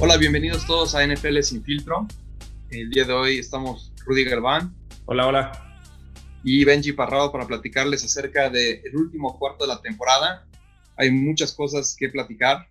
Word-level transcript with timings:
Hola, 0.00 0.16
bienvenidos 0.16 0.64
todos 0.64 0.94
a 0.94 1.04
NFL 1.04 1.40
Sin 1.40 1.64
Filtro. 1.64 2.06
El 2.70 2.88
día 2.88 3.02
de 3.02 3.12
hoy 3.12 3.38
estamos 3.38 3.92
Rudy 4.06 4.22
Galván. 4.22 4.72
Hola, 5.06 5.26
hola. 5.26 5.82
Y 6.44 6.64
Benji 6.64 6.92
Parrado 6.92 7.32
para 7.32 7.48
platicarles 7.48 8.04
acerca 8.04 8.48
del 8.48 8.94
último 8.94 9.36
cuarto 9.40 9.64
de 9.64 9.74
la 9.74 9.82
temporada. 9.82 10.46
Hay 10.96 11.10
muchas 11.10 11.52
cosas 11.52 11.96
que 11.98 12.10
platicar. 12.10 12.68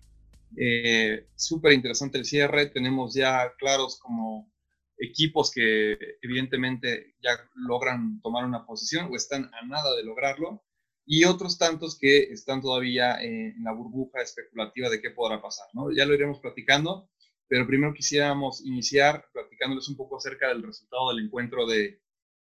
Eh, 0.56 1.26
Súper 1.36 1.74
interesante 1.74 2.16
el 2.16 2.24
cierre. 2.24 2.64
Tenemos 2.64 3.12
ya 3.12 3.52
claros 3.58 3.98
como 4.00 4.50
equipos 4.96 5.50
que 5.50 5.98
evidentemente 6.22 7.14
ya 7.22 7.32
logran 7.56 8.22
tomar 8.22 8.46
una 8.46 8.64
posición 8.64 9.10
o 9.12 9.16
están 9.16 9.50
a 9.52 9.66
nada 9.66 9.94
de 9.96 10.02
lograrlo. 10.02 10.64
Y 11.04 11.24
otros 11.24 11.58
tantos 11.58 11.98
que 11.98 12.22
están 12.32 12.62
todavía 12.62 13.22
en 13.22 13.62
la 13.62 13.72
burbuja 13.72 14.22
especulativa 14.22 14.88
de 14.88 15.02
qué 15.02 15.10
podrá 15.10 15.42
pasar. 15.42 15.66
¿no? 15.74 15.92
Ya 15.94 16.06
lo 16.06 16.14
iremos 16.14 16.40
platicando 16.40 17.10
pero 17.48 17.66
primero 17.66 17.94
quisiéramos 17.94 18.64
iniciar 18.64 19.24
platicándoles 19.32 19.88
un 19.88 19.96
poco 19.96 20.16
acerca 20.16 20.48
del 20.48 20.62
resultado 20.62 21.10
del 21.10 21.24
encuentro 21.24 21.66
de, 21.66 22.00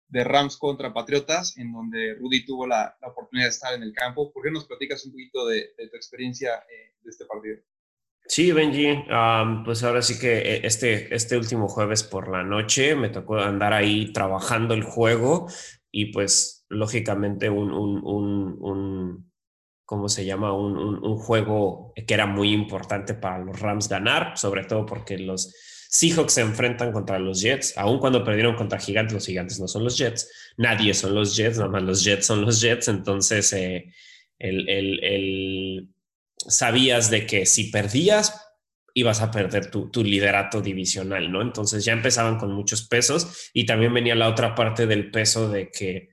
Rams 0.09 0.55
contra 0.55 0.94
Patriotas, 0.94 1.58
en 1.58 1.73
donde 1.73 2.16
Rudy 2.16 2.45
tuvo 2.45 2.66
la, 2.66 2.95
la, 3.02 3.09
oportunidad 3.09 3.48
de 3.48 3.49
estar 3.49 3.73
en 3.73 3.84
el 3.84 3.91
campo. 3.91 4.31
¿Por 4.31 4.44
qué 4.44 4.52
nos 4.52 4.63
platicas 4.63 5.05
un 5.05 5.12
poquito 5.12 5.45
de, 5.45 5.73
tu 5.77 5.98
experiencia 5.98 6.54
eh, 6.54 6.95
de 7.02 7.09
este 7.09 7.26
partido? 7.26 7.58
Sí, 8.27 8.52
Benji, 8.52 9.04
pues 9.66 9.84
ahora 9.84 10.02
sí 10.02 10.18
que 10.18 10.38
eh, 10.38 10.62
este, 10.63 11.13
este 11.13 11.38
último 11.38 11.68
jueves 11.68 12.04
por 12.04 12.30
la 12.30 12.43
noche 12.43 12.96
me 12.96 13.09
tocó 13.09 13.38
andar 13.38 13.73
ahí 13.73 14.13
trabajando 14.13 14.73
el 14.73 14.84
juego 14.84 15.48
y 15.91 16.12
pues 16.13 16.66
lógicamente 16.70 17.49
un, 17.49 17.71
un, 17.71 18.02
un, 18.04 18.57
un 18.62 19.32
¿cómo 19.85 20.09
se 20.09 20.25
llama? 20.25 20.53
Un, 20.53 21.17
juego 21.17 21.93
que 21.95 22.13
era 22.13 22.26
muy 22.26 22.52
importante 22.52 23.13
para 23.13 23.39
los 23.39 23.59
Rams 23.59 23.88
ganar, 23.88 24.37
sobre 24.37 24.65
todo 24.65 24.85
porque 24.85 25.18
los 25.18 25.54
Seahawks 25.90 26.34
se 26.34 26.41
enfrentan 26.41 26.91
contra 26.91 27.20
los 27.20 27.41
Jets, 27.41 27.77
aun 27.77 27.99
cuando 27.99 28.24
perdieron 28.24 28.55
contra 28.55 28.79
Gigantes, 28.79 29.13
los 29.13 29.26
Gigantes 29.26 29.59
no 29.59 29.68
son 29.68 29.84
los 29.84 29.98
Jets, 29.98 30.29
nadie 30.57 30.93
son 30.93 31.15
los 31.15 31.35
Jets, 31.35 31.57
nada 31.57 31.70
más 31.70 31.84
los 31.84 32.04
Jets 32.04 32.26
son 32.26 32.41
los 32.41 32.59
Jets, 32.59 32.87
entonces 32.87 33.54
eh, 33.54 33.93
el, 34.40 34.68
el, 34.68 35.04
el, 35.04 35.90
sabías 36.35 37.09
de 37.09 37.26
que 37.26 37.46
si 37.46 37.71
perdías 37.71 38.41
ibas 38.93 39.21
a 39.21 39.29
perder 39.31 39.70
tu, 39.70 39.90
tu, 39.90 40.04
liderato 40.04 40.62
divisional, 40.62 41.31
¿no? 41.31 41.41
Entonces 41.41 41.84
ya 41.84 41.93
empezaban 41.93 42.37
con 42.37 42.54
muchos 42.54 42.87
pesos 42.87 43.52
y 43.54 43.65
también 43.65 43.93
venía 43.93 44.15
la 44.15 44.29
otra 44.29 44.55
parte 44.55 44.87
del 44.87 45.12
peso 45.12 45.49
de 45.49 45.70
que 45.70 46.09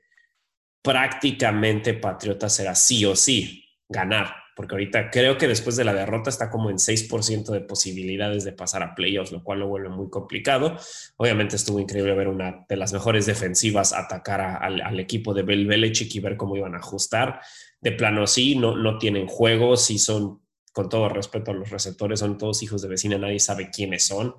prácticamente 0.82 1.94
Patriotas 1.94 2.58
era 2.58 2.74
sí 2.74 3.04
o 3.04 3.14
sí 3.14 3.61
ganar, 3.92 4.34
porque 4.56 4.74
ahorita 4.74 5.10
creo 5.10 5.38
que 5.38 5.46
después 5.46 5.76
de 5.76 5.84
la 5.84 5.94
derrota 5.94 6.30
está 6.30 6.50
como 6.50 6.70
en 6.70 6.78
6% 6.78 7.52
de 7.52 7.60
posibilidades 7.60 8.44
de 8.44 8.52
pasar 8.52 8.82
a 8.82 8.94
playoffs, 8.94 9.30
lo 9.30 9.44
cual 9.44 9.60
lo 9.60 9.68
vuelve 9.68 9.88
muy 9.88 10.10
complicado. 10.10 10.76
Obviamente 11.16 11.56
estuvo 11.56 11.78
increíble 11.78 12.14
ver 12.14 12.28
una 12.28 12.64
de 12.68 12.76
las 12.76 12.92
mejores 12.92 13.26
defensivas 13.26 13.92
atacar 13.92 14.40
al 14.40 14.98
equipo 14.98 15.34
de 15.34 15.42
Bel 15.42 15.66
Belichick 15.66 16.14
y 16.14 16.20
ver 16.20 16.36
cómo 16.36 16.56
iban 16.56 16.74
a 16.74 16.78
ajustar. 16.78 17.40
De 17.80 17.92
plano 17.92 18.26
sí, 18.26 18.56
no, 18.56 18.76
no 18.76 18.98
tienen 18.98 19.26
juego, 19.26 19.76
sí 19.76 19.98
son, 19.98 20.40
con 20.72 20.88
todo 20.88 21.08
respeto 21.08 21.50
a 21.50 21.54
los 21.54 21.70
receptores, 21.70 22.20
son 22.20 22.38
todos 22.38 22.62
hijos 22.62 22.82
de 22.82 22.88
vecina, 22.88 23.18
nadie 23.18 23.40
sabe 23.40 23.70
quiénes 23.70 24.04
son. 24.04 24.34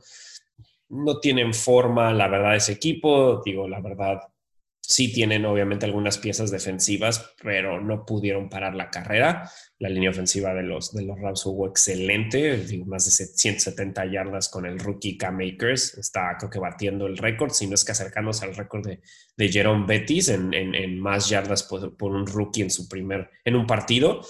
No 0.89 1.19
tienen 1.19 1.53
forma, 1.53 2.13
la 2.13 2.27
verdad, 2.27 2.55
ese 2.55 2.73
equipo. 2.73 3.41
Digo, 3.43 3.67
la 3.67 3.81
verdad, 3.81 4.19
Sí 4.85 5.13
tienen 5.13 5.45
obviamente 5.45 5.85
algunas 5.85 6.17
piezas 6.17 6.51
defensivas, 6.51 7.33
pero 7.41 7.79
no 7.79 8.05
pudieron 8.05 8.49
parar 8.49 8.75
la 8.75 8.89
carrera. 8.89 9.49
La 9.79 9.87
línea 9.87 10.09
ofensiva 10.09 10.53
de 10.53 10.63
los, 10.63 10.93
de 10.93 11.03
los 11.03 11.17
Rams 11.17 11.43
jugó 11.43 11.69
excelente, 11.69 12.57
digo, 12.57 12.85
más 12.85 13.05
de 13.05 13.11
170 13.11 14.05
yardas 14.11 14.49
con 14.49 14.65
el 14.65 14.77
rookie 14.77 15.17
K-Makers. 15.17 15.97
Está 15.97 16.35
creo 16.37 16.49
que 16.49 16.59
batiendo 16.59 17.07
el 17.07 17.17
récord, 17.17 17.51
si 17.51 17.65
no 17.67 17.75
es 17.75 17.85
que 17.85 17.93
acercándose 17.93 18.45
al 18.45 18.55
récord 18.55 18.85
de, 18.85 18.99
de 19.37 19.49
Jerome 19.49 19.85
Bettis 19.87 20.27
en, 20.27 20.53
en, 20.53 20.99
más 20.99 21.29
yardas 21.29 21.63
por, 21.63 21.95
por, 21.95 22.11
un 22.11 22.27
rookie 22.27 22.63
en 22.63 22.69
su 22.69 22.89
primer, 22.89 23.29
en 23.45 23.55
un 23.55 23.65
partido. 23.65 24.21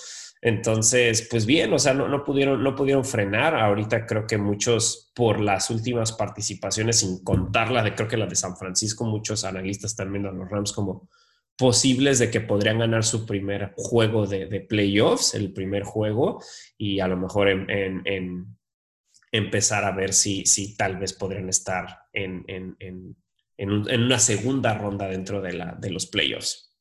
Entonces, 0.46 1.26
pues 1.32 1.46
bien, 1.46 1.72
o 1.72 1.80
sea, 1.80 1.94
no, 1.94 2.10
no, 2.10 2.26
pudieron, 2.26 2.62
no 2.62 2.76
pudieron 2.76 3.06
frenar. 3.06 3.56
Ahorita 3.56 4.06
creo 4.06 4.28
que 4.28 4.38
muchos, 4.38 5.10
por 5.16 5.40
las 5.40 5.70
últimas 5.70 6.12
participaciones, 6.12 7.00
sin 7.00 7.24
contar 7.24 7.72
la 7.72 7.82
de, 7.82 7.96
creo 7.96 8.10
que 8.10 8.18
la 8.18 8.26
de 8.26 8.36
San 8.36 8.58
Francisco, 8.58 9.06
muchos 9.06 9.46
analistas 9.46 9.92
están 9.92 10.12
viendo 10.12 10.28
a 10.28 10.34
los 10.34 10.50
Rams 10.50 10.74
como 10.74 11.08
posibles 11.56 12.20
de 12.20 12.30
que 12.30 12.42
podrían 12.42 12.80
ganar 12.80 13.06
su 13.06 13.26
primer 13.26 13.72
juego 13.78 14.28
de, 14.28 14.48
de 14.48 14.60
playoffs, 14.60 15.34
el 15.34 15.54
primer 15.54 15.84
juego, 15.84 16.44
y 16.78 17.00
a 17.00 17.08
lo 17.08 17.16
mejor 17.16 17.48
en, 17.48 18.58
empezar 19.32 19.86
a 19.86 19.92
ver 19.92 20.12
si, 20.12 20.46
si 20.46 20.76
tal 20.76 20.98
vez 20.98 21.14
podrían 21.14 21.48
estar 21.48 22.00
en, 22.12 22.44
en 23.58 24.02
una 24.04 24.20
segunda 24.20 24.74
ronda 24.74 25.08
dentro 25.08 25.42
de, 25.42 25.54
la, 25.54 25.78
de 25.80 25.90
los 25.90 26.06
playoffs. 26.06 26.73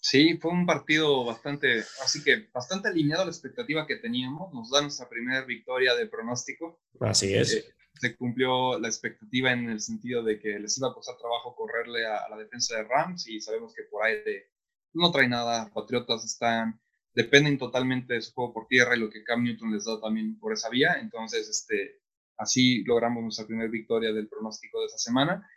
Sí, 0.00 0.38
fue 0.38 0.52
un 0.52 0.64
partido 0.64 1.24
bastante, 1.24 1.80
así 2.02 2.22
que 2.22 2.48
bastante 2.52 2.88
alineado 2.88 3.22
a 3.22 3.26
la 3.26 3.32
expectativa 3.32 3.86
que 3.86 3.96
teníamos. 3.96 4.52
Nos 4.54 4.70
da 4.70 4.80
nuestra 4.80 5.08
primera 5.08 5.44
victoria 5.44 5.94
de 5.94 6.06
pronóstico. 6.06 6.80
Así 7.00 7.34
es. 7.34 7.52
Eh, 7.54 7.64
se 7.94 8.16
cumplió 8.16 8.78
la 8.78 8.88
expectativa 8.88 9.52
en 9.52 9.68
el 9.68 9.80
sentido 9.80 10.22
de 10.22 10.38
que 10.38 10.58
les 10.58 10.78
iba 10.78 10.88
a 10.88 10.94
costar 10.94 11.16
trabajo 11.16 11.56
correrle 11.56 12.06
a, 12.06 12.28
la 12.28 12.36
defensa 12.36 12.76
de 12.76 12.84
Rams 12.84 13.28
y 13.28 13.40
sabemos 13.40 13.74
que 13.74 13.82
por 13.90 14.04
ahí 14.04 14.14
de, 14.24 14.50
no 14.92 15.10
trae 15.10 15.28
nada. 15.28 15.70
Patriotas 15.74 16.24
están, 16.24 16.80
dependen 17.12 17.58
totalmente 17.58 18.14
de 18.14 18.22
su 18.22 18.32
juego 18.32 18.52
por 18.52 18.66
tierra 18.68 18.96
y 18.96 19.00
lo 19.00 19.10
que 19.10 19.24
Cam 19.24 19.42
Newton 19.42 19.72
les 19.72 19.84
da 19.84 20.00
también 20.00 20.38
por 20.38 20.52
esa 20.52 20.68
vía. 20.68 20.98
Entonces, 21.00 21.48
este, 21.48 22.00
así 22.36 22.84
logramos 22.84 23.22
nuestra 23.22 23.46
primera 23.46 23.68
victoria 23.68 24.12
del 24.12 24.28
pronóstico 24.28 24.80
de 24.80 24.86
esa 24.86 24.98
semana. 24.98 25.48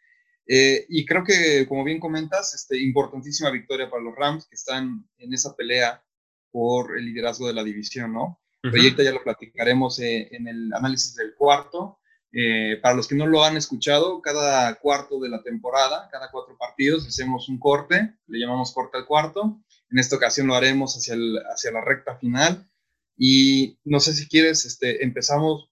Eh, 0.47 0.85
y 0.89 1.05
creo 1.05 1.23
que, 1.23 1.65
como 1.67 1.83
bien 1.83 1.99
comentas, 1.99 2.53
este, 2.53 2.81
importantísima 2.81 3.51
victoria 3.51 3.89
para 3.89 4.03
los 4.03 4.15
Rams 4.15 4.45
que 4.47 4.55
están 4.55 5.07
en 5.17 5.33
esa 5.33 5.55
pelea 5.55 6.03
por 6.51 6.97
el 6.97 7.05
liderazgo 7.05 7.47
de 7.47 7.53
la 7.53 7.63
división, 7.63 8.13
¿no? 8.13 8.39
Uh 8.63 8.77
ya 8.77 9.11
lo 9.11 9.23
platicaremos 9.23 9.99
eh, 9.99 10.27
en 10.31 10.47
el 10.47 10.71
análisis 10.73 11.15
del 11.15 11.33
cuarto. 11.35 11.97
Eh, 12.33 12.79
para 12.81 12.95
los 12.95 13.07
que 13.07 13.15
no 13.15 13.25
lo 13.25 13.43
han 13.43 13.57
escuchado, 13.57 14.21
cada 14.21 14.75
cuarto 14.75 15.19
de 15.19 15.29
la 15.29 15.41
temporada, 15.41 16.07
cada 16.11 16.31
cuatro 16.31 16.57
partidos, 16.57 17.05
hacemos 17.05 17.49
un 17.49 17.59
corte, 17.59 18.15
le 18.27 18.39
llamamos 18.39 18.71
corte 18.73 18.97
al 18.97 19.05
cuarto. 19.05 19.59
En 19.89 19.99
esta 19.99 20.15
ocasión 20.15 20.47
lo 20.47 20.55
haremos 20.55 20.95
hacia, 20.95 21.15
el, 21.15 21.39
hacia 21.51 21.71
la 21.71 21.81
recta 21.81 22.15
final. 22.17 22.69
Y 23.17 23.79
no 23.83 23.99
sé 23.99 24.13
si 24.13 24.27
quieres, 24.27 24.65
este, 24.65 25.03
empezamos 25.03 25.69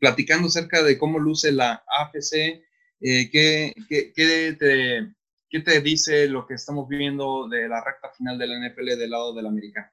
platicando 0.00 0.48
acerca 0.48 0.82
de 0.82 0.98
cómo 0.98 1.18
luce 1.18 1.52
la 1.52 1.84
AFC 1.86 2.62
eh, 3.00 3.30
¿qué, 3.30 3.74
qué, 3.88 4.12
qué, 4.14 4.56
te, 4.58 5.14
¿Qué 5.48 5.60
te 5.60 5.80
dice 5.80 6.28
lo 6.28 6.46
que 6.46 6.54
estamos 6.54 6.88
viendo 6.88 7.48
de 7.48 7.68
la 7.68 7.82
recta 7.82 8.10
final 8.10 8.38
de 8.38 8.46
la 8.46 8.68
NFL 8.68 8.98
del 8.98 9.10
lado 9.10 9.34
del 9.34 9.46
americano? 9.46 9.88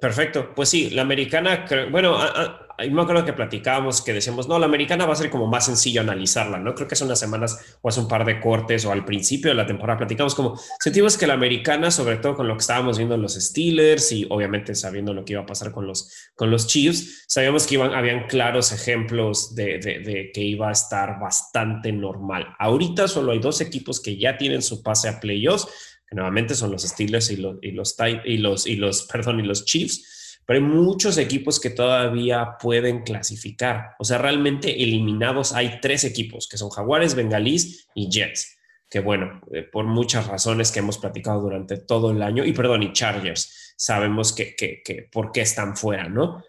Perfecto, 0.00 0.52
pues 0.54 0.68
sí, 0.68 0.90
la 0.90 1.02
americana, 1.02 1.64
bueno, 1.90 2.18
me 2.90 3.02
acuerdo 3.02 3.24
que 3.24 3.32
platicábamos 3.32 4.02
que 4.02 4.12
decíamos, 4.12 4.48
no, 4.48 4.58
la 4.58 4.66
americana 4.66 5.06
va 5.06 5.12
a 5.12 5.16
ser 5.16 5.30
como 5.30 5.46
más 5.46 5.66
sencillo 5.66 6.00
analizarla, 6.00 6.58
¿no? 6.58 6.74
Creo 6.74 6.88
que 6.88 6.94
hace 6.94 7.04
unas 7.04 7.20
semanas 7.20 7.78
o 7.80 7.88
hace 7.88 8.00
un 8.00 8.08
par 8.08 8.24
de 8.24 8.40
cortes 8.40 8.84
o 8.84 8.92
al 8.92 9.04
principio 9.04 9.50
de 9.50 9.54
la 9.54 9.66
temporada 9.66 9.98
platicamos 9.98 10.34
como, 10.34 10.58
sentimos 10.80 11.16
que 11.16 11.26
la 11.26 11.34
americana, 11.34 11.90
sobre 11.90 12.16
todo 12.16 12.34
con 12.34 12.48
lo 12.48 12.54
que 12.54 12.60
estábamos 12.60 12.98
viendo 12.98 13.14
en 13.14 13.22
los 13.22 13.34
Steelers 13.34 14.10
y 14.12 14.26
obviamente 14.28 14.74
sabiendo 14.74 15.14
lo 15.14 15.24
que 15.24 15.34
iba 15.34 15.42
a 15.42 15.46
pasar 15.46 15.70
con 15.70 15.86
los, 15.86 16.12
con 16.34 16.50
los 16.50 16.66
Chiefs, 16.66 17.24
sabíamos 17.28 17.66
que 17.66 17.74
iban, 17.74 17.94
habían 17.94 18.26
claros 18.26 18.72
ejemplos 18.72 19.54
de, 19.54 19.78
de 19.78 20.32
que 20.34 20.40
iba 20.40 20.68
a 20.68 20.72
estar 20.72 21.20
bastante 21.20 21.92
normal. 21.92 22.48
Ahorita 22.58 23.06
solo 23.06 23.32
hay 23.32 23.38
dos 23.38 23.60
equipos 23.60 24.00
que 24.00 24.18
ya 24.18 24.36
tienen 24.36 24.60
su 24.60 24.82
pase 24.82 25.08
a 25.08 25.20
playoffs 25.20 25.93
nuevamente 26.14 26.54
son 26.54 26.70
los 26.70 26.82
Steelers 26.82 27.30
y 27.30 27.36
los, 27.36 27.56
y 27.62 27.72
los, 27.72 27.96
y 28.24 28.36
los, 28.38 28.66
y 28.66 28.76
los, 28.76 29.02
perdón, 29.12 29.40
y 29.40 29.42
los 29.42 29.64
Chiefs, 29.64 30.40
pero 30.46 30.58
hay 30.58 30.64
muchos 30.64 31.16
equipos 31.18 31.58
que 31.58 31.70
todavía 31.70 32.56
pueden 32.60 33.02
clasificar. 33.02 33.94
O 33.98 34.04
sea, 34.04 34.18
realmente 34.18 34.82
eliminados 34.82 35.52
hay 35.52 35.80
tres 35.80 36.04
equipos, 36.04 36.48
que 36.48 36.58
son 36.58 36.70
Jaguares, 36.70 37.14
Bengalís 37.14 37.88
y 37.94 38.10
Jets, 38.10 38.58
que 38.90 39.00
bueno, 39.00 39.40
eh, 39.52 39.62
por 39.62 39.86
muchas 39.86 40.26
razones 40.26 40.70
que 40.70 40.80
hemos 40.80 40.98
platicado 40.98 41.40
durante 41.40 41.78
todo 41.78 42.10
el 42.10 42.22
año, 42.22 42.44
y 42.44 42.52
perdón, 42.52 42.82
y 42.82 42.92
Chargers, 42.92 43.74
sabemos 43.76 44.32
que, 44.32 44.54
que, 44.54 44.82
que 44.84 45.08
por 45.10 45.32
qué 45.32 45.40
están 45.40 45.76
fuera, 45.76 46.08
¿no? 46.08 46.42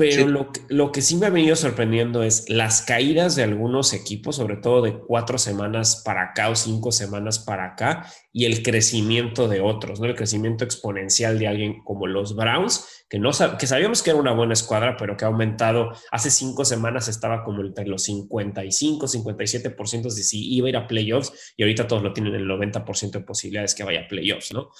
Pero 0.00 0.28
lo, 0.28 0.50
lo, 0.68 0.92
que 0.92 1.02
sí 1.02 1.16
me 1.16 1.26
ha 1.26 1.30
venido 1.30 1.54
sorprendiendo 1.54 2.22
es 2.22 2.48
las 2.48 2.82
caídas 2.82 3.36
de 3.36 3.42
algunos 3.42 3.92
equipos, 3.92 4.36
sobre 4.36 4.56
todo 4.56 4.82
de 4.82 4.98
cuatro 4.98 5.38
semanas 5.38 6.02
para 6.04 6.30
acá 6.30 6.48
o 6.48 6.56
cinco 6.56 6.90
semanas 6.90 7.38
para 7.38 7.66
acá, 7.66 8.06
y 8.32 8.44
el 8.44 8.62
crecimiento 8.62 9.48
de 9.48 9.60
otros, 9.60 10.00
¿no? 10.00 10.06
El 10.06 10.14
crecimiento 10.14 10.64
exponencial 10.64 11.38
de 11.38 11.48
alguien 11.48 11.82
como 11.84 12.06
los 12.06 12.36
Browns, 12.36 13.04
que, 13.08 13.18
no, 13.18 13.30
que 13.58 13.66
sabíamos 13.66 14.02
que 14.02 14.10
era 14.10 14.18
una 14.18 14.32
buena 14.32 14.52
escuadra, 14.52 14.96
pero 14.96 15.16
que 15.16 15.24
ha 15.24 15.28
aumentado. 15.28 15.90
Hace 16.10 16.30
cinco 16.30 16.64
semanas 16.64 17.08
estaba 17.08 17.42
como 17.42 17.62
entre 17.62 17.86
los 17.86 18.04
55, 18.04 19.06
57% 19.06 20.02
de 20.02 20.22
si 20.22 20.54
iba 20.54 20.66
a 20.66 20.70
ir 20.70 20.76
a 20.76 20.86
playoffs, 20.86 21.54
y 21.56 21.62
ahorita 21.62 21.86
todos 21.86 22.02
lo 22.02 22.12
tienen 22.12 22.34
el 22.34 22.46
90% 22.46 23.10
de 23.10 23.20
posibilidades 23.20 23.74
que 23.74 23.84
vaya 23.84 24.02
a 24.02 24.08
playoffs, 24.08 24.52
¿no? 24.52 24.70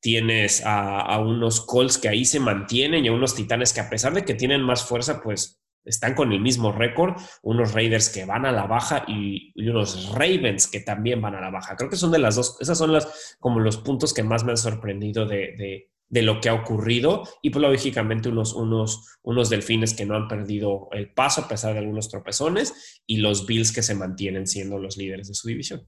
Tienes 0.00 0.62
a, 0.64 1.18
unos 1.20 1.60
Colts 1.60 1.98
que 1.98 2.08
ahí 2.08 2.24
se 2.24 2.40
mantienen 2.40 3.04
y 3.04 3.08
a 3.08 3.12
unos 3.12 3.34
Titanes 3.34 3.72
que 3.72 3.80
a 3.80 3.90
pesar 3.90 4.14
de 4.14 4.24
que 4.24 4.34
tienen 4.34 4.62
más 4.62 4.84
fuerza, 4.84 5.20
pues 5.22 5.60
están 5.84 6.14
con 6.14 6.32
el 6.32 6.40
mismo 6.40 6.70
récord, 6.72 7.14
unos 7.42 7.72
Raiders 7.72 8.10
que 8.10 8.24
van 8.24 8.44
a 8.44 8.52
la 8.52 8.66
baja 8.66 9.04
y, 9.08 9.52
unos 9.68 10.12
Ravens 10.12 10.68
que 10.68 10.80
también 10.80 11.20
van 11.20 11.34
a 11.34 11.40
la 11.40 11.50
baja. 11.50 11.76
Creo 11.76 11.90
que 11.90 11.96
son 11.96 12.10
de 12.10 12.18
las 12.18 12.36
dos, 12.36 12.58
esas 12.60 12.78
son 12.78 12.92
las 12.92 13.36
como 13.40 13.60
los 13.60 13.78
puntos 13.78 14.12
que 14.12 14.22
más 14.22 14.44
me 14.44 14.52
han 14.52 14.58
sorprendido 14.58 15.26
de, 15.26 15.90
lo 16.10 16.40
que 16.40 16.48
ha 16.48 16.54
ocurrido 16.54 17.22
y 17.42 17.50
pues 17.50 17.62
lógicamente 17.62 18.28
unos, 18.28 18.54
unos, 18.54 19.18
unos 19.22 19.50
delfines 19.50 19.94
que 19.94 20.06
no 20.06 20.14
han 20.14 20.28
perdido 20.28 20.88
el 20.92 21.12
paso 21.12 21.42
a 21.42 21.48
pesar 21.48 21.72
de 21.72 21.80
algunos 21.80 22.08
tropezones 22.08 23.02
y 23.06 23.18
los 23.18 23.46
Bills 23.46 23.72
que 23.72 23.82
se 23.82 23.94
mantienen 23.94 24.46
siendo 24.46 24.78
los 24.78 24.96
líderes 24.96 25.28
de 25.28 25.34
su 25.34 25.48
división. 25.48 25.86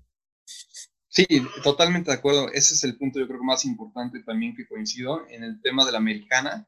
Sí, 1.11 1.27
totalmente 1.65 2.13
de 2.13 2.17
acuerdo. 2.17 2.49
Ese 2.53 2.75
es 2.75 2.85
el 2.85 2.97
punto, 2.97 3.19
yo 3.19 3.27
creo 3.27 3.43
más 3.43 3.65
importante 3.65 4.23
también 4.23 4.55
que 4.55 4.67
coincido 4.67 5.27
en 5.29 5.43
el 5.43 5.61
tema 5.61 5.85
de 5.85 5.93
la 5.93 5.99
americana. 5.99 6.67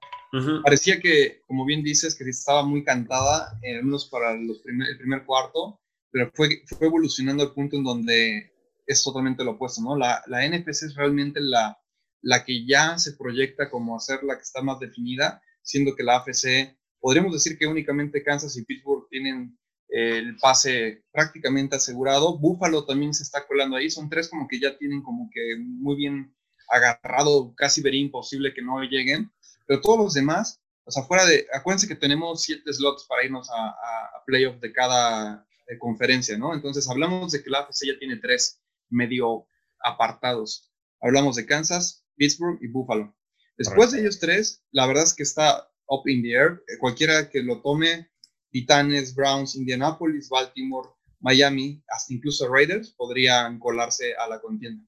Parecía 0.64 0.98
que, 0.98 1.42
como 1.46 1.64
bien 1.64 1.82
dices, 1.84 2.16
que 2.16 2.24
estaba 2.24 2.64
muy 2.64 2.82
cantada, 2.84 3.58
eh, 3.62 3.76
al 3.76 3.84
menos 3.84 4.06
para 4.06 4.34
los 4.34 4.62
el 4.66 4.98
primer 4.98 5.24
cuarto, 5.24 5.78
pero 6.10 6.30
fue, 6.34 6.62
fue 6.66 6.88
evolucionando 6.88 7.42
al 7.42 7.52
punto 7.52 7.76
en 7.76 7.84
donde 7.84 8.50
es 8.86 9.04
totalmente 9.04 9.44
lo 9.44 9.52
opuesto, 9.52 9.80
¿no? 9.82 9.96
La, 9.96 10.22
la 10.26 10.46
NFC 10.48 10.84
es 10.84 10.96
realmente 10.96 11.38
la, 11.40 11.78
la 12.22 12.44
que 12.44 12.66
ya 12.66 12.98
se 12.98 13.12
proyecta 13.12 13.70
como 13.70 13.94
hacer 13.94 14.24
la 14.24 14.36
que 14.36 14.42
está 14.42 14.60
más 14.62 14.80
definida, 14.80 15.40
siendo 15.62 15.94
que 15.94 16.02
la 16.02 16.16
AFC, 16.16 16.76
podríamos 16.98 17.32
decir 17.32 17.58
que 17.58 17.66
únicamente 17.66 18.24
Kansas 18.24 18.56
y 18.56 18.64
Pittsburgh 18.64 19.06
tienen 19.08 19.56
el 19.92 20.36
pase 20.38 21.04
prácticamente 21.12 21.76
asegurado. 21.76 22.38
Búfalo 22.38 22.86
también 22.86 23.12
se 23.12 23.22
está 23.22 23.46
colando 23.46 23.76
ahí. 23.76 23.90
Son 23.90 24.08
tres 24.08 24.28
como 24.28 24.48
que 24.48 24.58
ya 24.58 24.76
tienen 24.78 25.02
como 25.02 25.28
que 25.30 25.56
muy 25.58 25.96
bien 25.96 26.34
agarrado, 26.68 27.54
casi 27.54 27.82
vería 27.82 28.00
imposible 28.00 28.54
que 28.54 28.62
no 28.62 28.82
lleguen. 28.82 29.30
Pero 29.66 29.82
todos 29.82 29.98
los 29.98 30.14
demás, 30.14 30.62
o 30.84 30.90
sea, 30.90 31.02
fuera 31.02 31.26
de, 31.26 31.46
acuérdense 31.52 31.86
que 31.86 31.94
tenemos 31.94 32.42
siete 32.42 32.72
slots 32.72 33.04
para 33.04 33.24
irnos 33.24 33.50
a, 33.50 33.68
a, 33.68 34.24
playoff 34.24 34.58
de 34.60 34.72
cada 34.72 35.46
eh, 35.68 35.78
conferencia, 35.78 36.38
¿no? 36.38 36.54
Entonces 36.54 36.88
hablamos 36.88 37.32
de 37.32 37.42
que 37.42 37.50
la 37.50 37.60
AFC 37.60 37.86
ya 37.86 37.98
tiene 37.98 38.16
tres 38.16 38.62
medio 38.88 39.46
apartados. 39.80 40.72
Hablamos 41.02 41.36
de 41.36 41.44
Kansas, 41.44 42.04
Pittsburgh 42.16 42.58
y 42.62 42.68
Buffalo. 42.68 43.14
Después 43.58 43.92
de 43.92 44.00
ellos 44.00 44.18
tres, 44.18 44.64
la 44.70 44.86
verdad 44.86 45.04
es 45.04 45.12
que 45.12 45.22
está 45.22 45.68
up 45.88 46.08
in 46.08 46.22
the 46.22 46.32
air. 46.32 46.62
Cualquiera 46.80 47.28
que 47.28 47.42
lo 47.42 47.60
tome 47.60 48.10
Titanes, 48.52 49.14
Browns, 49.14 49.56
Indianapolis, 49.56 50.28
Baltimore, 50.28 50.90
Miami, 51.20 51.82
hasta 51.88 52.12
incluso 52.12 52.48
Raiders 52.48 52.90
podrían 52.90 53.58
colarse 53.58 54.14
a 54.14 54.28
la 54.28 54.40
contienda. 54.40 54.84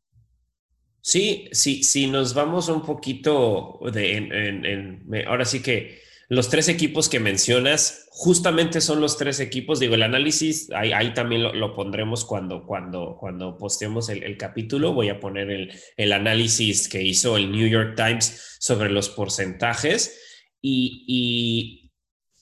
Sí, 1.00 1.49
sí, 1.52 1.82
sí, 1.82 2.06
nos 2.06 2.34
vamos 2.34 2.69
un 2.69 2.82
poquito 2.82 3.78
de, 3.93 4.16
en, 4.16 5.26
ahora 5.26 5.44
sí 5.44 5.61
que 5.61 6.02
los 6.28 6.49
tres 6.49 6.69
equipos 6.69 7.11
que 7.11 7.20
mencionas, 7.20 8.06
justamente 8.11 8.81
son 8.81 9.00
los 9.00 9.19
tres 9.19 9.38
equipos, 9.40 9.81
digo, 9.81 9.94
el 9.94 10.02
análisis, 10.02 10.70
ahí, 10.72 11.12
también 11.12 11.43
lo, 11.43 11.75
pondremos 11.75 12.25
cuando, 12.25 12.64
cuando, 12.64 13.19
cuando 13.20 13.58
postemos 13.58 14.08
el, 14.08 14.37
capítulo, 14.38 14.94
voy 14.94 15.11
a 15.11 15.20
poner 15.20 15.50
el, 15.50 15.72
el, 15.99 16.12
análisis 16.12 16.88
que 16.88 17.02
hizo 17.02 17.37
el 17.37 17.52
New 17.52 17.69
York 17.69 17.94
Times 17.96 18.56
sobre 18.58 18.90
los 18.90 19.11
porcentajes 19.11 20.19
y, 20.62 21.05
y 21.06 21.83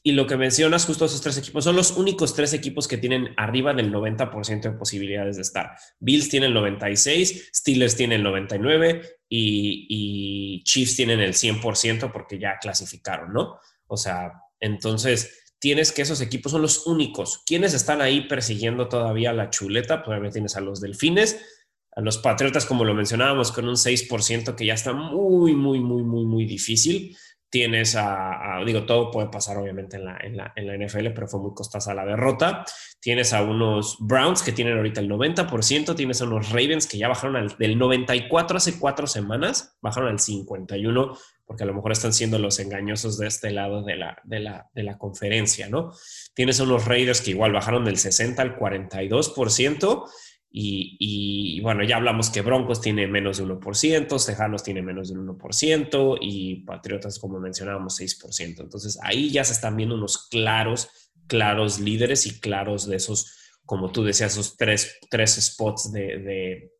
y 0.05 0.13
lo 0.13 0.27
que 0.27 0.37
mencionas, 0.37 0.85
justo 0.85 1.05
esos 1.05 1.21
tres 1.21 1.39
equipos, 1.39 1.63
son 1.63 1.77
los 1.77 1.93
únicos 1.93 2.35
tres 2.35 2.53
equipos 2.55 2.89
que 2.89 2.99
tienen 2.99 3.35
arriba 3.37 3.73
del 3.73 3.93
90% 3.93 4.63
de 4.63 4.73
posibilidades 4.73 5.37
de 5.37 5.43
estar. 5.43 5.77
Bills 6.01 6.29
tienen 6.29 6.49
el 6.49 6.55
96, 6.55 7.51
Steelers 7.55 7.95
tienen 7.95 8.19
el 8.19 8.25
99 8.25 9.03
y, 9.29 10.63
Chiefs 10.65 10.97
tienen 10.97 11.21
el 11.21 11.35
100% 11.35 12.11
porque 12.11 12.39
ya 12.39 12.59
clasificaron, 12.61 13.33
¿no? 13.33 13.59
O 13.87 13.97
sea, 13.97 14.33
entonces 14.59 15.55
tienes 15.61 15.93
que 15.93 16.03
esos 16.03 16.21
equipos 16.21 16.51
son 16.51 16.63
los 16.63 16.87
únicos. 16.87 17.43
¿Quiénes 17.47 17.73
están 17.73 18.01
ahí 18.01 18.23
persiguiendo 18.23 18.89
todavía 18.89 19.33
la 19.33 19.51
chuleta? 19.51 20.03
Pues 20.03 20.33
tienes 20.33 20.57
a 20.57 20.61
los 20.61 20.81
Delfines, 20.81 21.41
a 21.95 22.01
los 22.01 22.19
Patriotas, 22.19 22.67
como 22.67 22.85
lo 22.85 22.95
mencionábamos, 22.95 23.53
con 23.53 23.69
un 23.69 23.77
6% 23.77 24.57
que 24.57 24.67
ya 24.67 24.75
está 24.75 24.93
muy, 24.93 25.55
muy, 25.55 25.79
muy, 25.79 26.03
muy, 26.03 26.25
muy 26.25 26.45
difícil 26.45 27.17
tienes 27.53 27.97
a, 27.97 28.63
digo, 28.65 28.87
todo 28.87 29.11
puede 29.11 29.29
pasar 29.29 29.59
obviamente 29.59 29.99
en 29.99 30.07
la, 30.07 30.17
en, 30.23 30.39
la, 30.39 30.55
en 30.57 30.67
la, 30.67 30.87
NFL, 30.87 31.09
pero 31.15 31.29
fue 31.29 31.39
muy 31.39 31.53
costosa 31.53 31.93
la 31.93 32.07
derrota. 32.07 32.65
Tienes 32.99 33.35
a 33.35 33.43
unos 33.43 33.99
Browns 34.01 34.43
que 34.43 34.53
tienen 34.53 34.79
ahorita 34.79 35.03
el 35.03 35.11
90%, 35.11 35.95
tienes 35.95 36.23
a 36.23 36.25
unos 36.25 36.49
Ravens 36.49 36.87
que 36.87 36.97
ya 36.97 37.09
bajaron 37.09 37.37
al, 37.37 37.55
del 37.59 37.77
94 37.77 38.57
hace 38.57 38.79
cuatro 38.79 39.07
semanas, 39.07 39.77
bajaron 39.83 40.09
al 40.09 40.19
51, 40.19 41.15
porque 41.45 41.65
a 41.65 41.67
lo 41.67 41.75
mejor 41.75 41.93
están 41.93 42.15
siendo 42.15 42.39
los 42.39 42.59
engañosos 42.59 43.19
de 43.19 43.27
este 43.27 43.51
lado 43.51 43.83
de 43.83 43.97
la, 43.97 44.17
de 44.25 44.41
la, 44.41 44.71
de 44.73 44.83
la 44.83 44.97
conferencia, 44.97 45.69
¿no? 45.69 45.93
Tienes 46.33 46.59
a 46.59 46.63
unos 46.63 46.87
Raiders 46.87 47.21
que 47.21 47.33
igual 47.33 47.53
bajaron 47.53 47.85
del 47.85 47.99
60 47.99 48.41
al 48.41 48.57
42%. 48.59 50.09
Y, 50.55 51.61
bueno, 51.63 51.83
ya 51.83 51.97
hablamos 51.97 52.29
que 52.29 52.43
Broncos 52.43 52.83
tiene 52.83 53.07
menos 53.07 53.39
de 53.39 53.45
1%, 53.45 54.27
Tejanos 54.27 54.63
tiene 54.63 54.83
menos 54.83 55.09
de 55.09 55.17
1% 55.19 56.19
y 56.21 56.57
Patriotas, 56.65 57.19
como 57.19 57.41
mencionábamos, 57.41 57.99
6%. 57.99 58.61
Entonces 58.61 58.99
ahí 59.03 59.31
ya 59.31 59.45
se 59.45 59.55
están 59.55 59.77
viendo 59.77 59.95
unos 59.95 60.29
claros, 60.29 60.91
claros 61.27 61.81
líderes 61.81 62.27
y 62.27 62.39
claros 62.39 62.87
de 62.87 62.97
esos, 62.97 63.61
como 63.65 63.91
tú 63.93 64.05
decías, 64.05 64.33
esos 64.33 64.59
tres, 64.59 64.99
tres 65.09 65.37
spots 65.41 65.91
de, 65.91 66.19
de, 66.19 66.73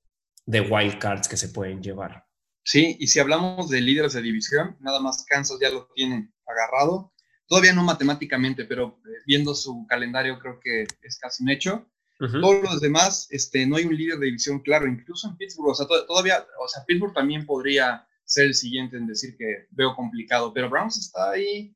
de 0.45 0.61
wild 0.61 0.99
cards 0.99 1.27
que 1.27 1.39
se 1.39 1.49
pueden 1.49 1.83
llevar. 1.83 2.27
Sí, 2.65 2.97
y 3.01 3.07
si 3.07 3.19
hablamos 3.21 3.71
de 3.71 3.81
líderes 3.81 4.13
de 4.13 4.23
división, 4.23 4.77
nada 4.81 5.01
más 5.01 5.25
Kansas 5.27 5.59
ya 5.61 5.71
lo 5.71 5.89
tiene 5.95 6.31
agarrado. 6.47 7.13
Todavía 7.47 7.73
no 7.73 7.83
matemáticamente, 7.83 8.65
pero 8.65 9.01
eh, 9.05 9.23
viendo 9.27 9.55
su 9.55 9.87
calendario 9.89 10.39
creo 10.39 10.61
que 10.61 10.87
es 11.03 11.19
casi 11.19 11.43
un 11.43 11.51
hecho. 11.51 11.91
Todos 12.31 12.63
los 12.63 12.81
demás, 12.81 13.27
este, 13.31 13.67
no 13.67 13.77
hay 13.77 13.85
un 13.85 13.97
líder 13.97 14.19
de 14.19 14.27
división 14.27 14.61
claro, 14.61 14.87
incluso 14.87 15.29
en 15.29 15.37
Pittsburgh, 15.37 15.71
o 15.71 15.75
sea, 15.75 15.87
todavía, 15.87 16.47
o 16.63 16.69
sea, 16.69 16.85
Pittsburgh 16.85 17.13
también 17.13 17.45
podría 17.45 18.07
ser 18.25 18.47
el 18.47 18.55
siguiente 18.55 18.97
en 18.97 19.09
decir 19.09 19.37
que 19.37 19.67
veo 19.71 19.97
complicado, 19.97 20.53
pero 20.53 20.71
Browns 20.71 20.99
está 20.99 21.33
ahí, 21.33 21.75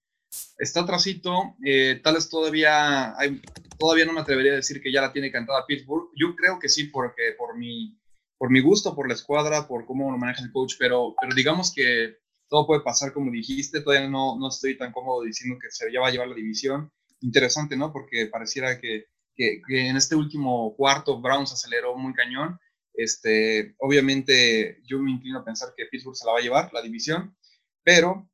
está 0.58 0.80
atrasito, 0.80 1.56
eh, 1.64 2.00
tal 2.02 2.14
vez 2.14 2.28
todavía, 2.28 3.18
hay, 3.18 3.40
todavía 3.76 4.04
no 4.04 4.12
me 4.12 4.20
atrevería 4.20 4.52
a 4.52 4.56
decir 4.56 4.80
que 4.80 4.92
ya 4.92 5.00
la 5.00 5.12
tiene 5.12 5.32
cantada 5.32 5.66
Pittsburgh, 5.66 6.10
yo 6.14 6.36
creo 6.36 6.60
que 6.60 6.68
sí, 6.68 6.84
porque 6.84 7.34
por 7.36 7.58
mi, 7.58 7.98
por 8.38 8.50
mi 8.50 8.60
gusto, 8.60 8.94
por 8.94 9.08
la 9.08 9.14
escuadra, 9.14 9.66
por 9.66 9.84
cómo 9.84 10.12
lo 10.12 10.18
maneja 10.18 10.44
el 10.44 10.52
coach, 10.52 10.74
pero, 10.78 11.14
pero 11.20 11.34
digamos 11.34 11.72
que 11.74 12.18
todo 12.48 12.66
puede 12.66 12.82
pasar 12.82 13.12
como 13.12 13.32
dijiste, 13.32 13.80
todavía 13.80 14.08
no, 14.08 14.38
no 14.38 14.48
estoy 14.48 14.78
tan 14.78 14.92
cómodo 14.92 15.22
diciendo 15.22 15.58
que 15.60 15.70
se 15.70 15.90
ya 15.92 16.00
va 16.00 16.08
a 16.08 16.10
llevar 16.12 16.28
la 16.28 16.36
división, 16.36 16.92
interesante, 17.20 17.76
¿no? 17.76 17.92
Porque 17.92 18.26
pareciera 18.26 18.78
que 18.78 19.06
que, 19.36 19.60
en 19.68 19.96
este 19.96 20.16
último 20.16 20.74
cuarto 20.76 21.20
Browns 21.20 21.52
aceleró 21.52 21.96
muy 21.96 22.14
cañón. 22.14 22.58
Este, 22.94 23.74
obviamente 23.78 24.80
yo 24.86 24.98
me 24.98 25.10
inclino 25.10 25.40
a 25.40 25.44
pensar 25.44 25.74
que 25.76 25.86
Pittsburgh 25.86 26.16
se 26.16 26.24
la 26.24 26.32
va 26.32 26.38
a 26.38 26.42
llevar, 26.42 26.72
la 26.72 26.80
división, 26.80 27.36
pero 27.84 28.28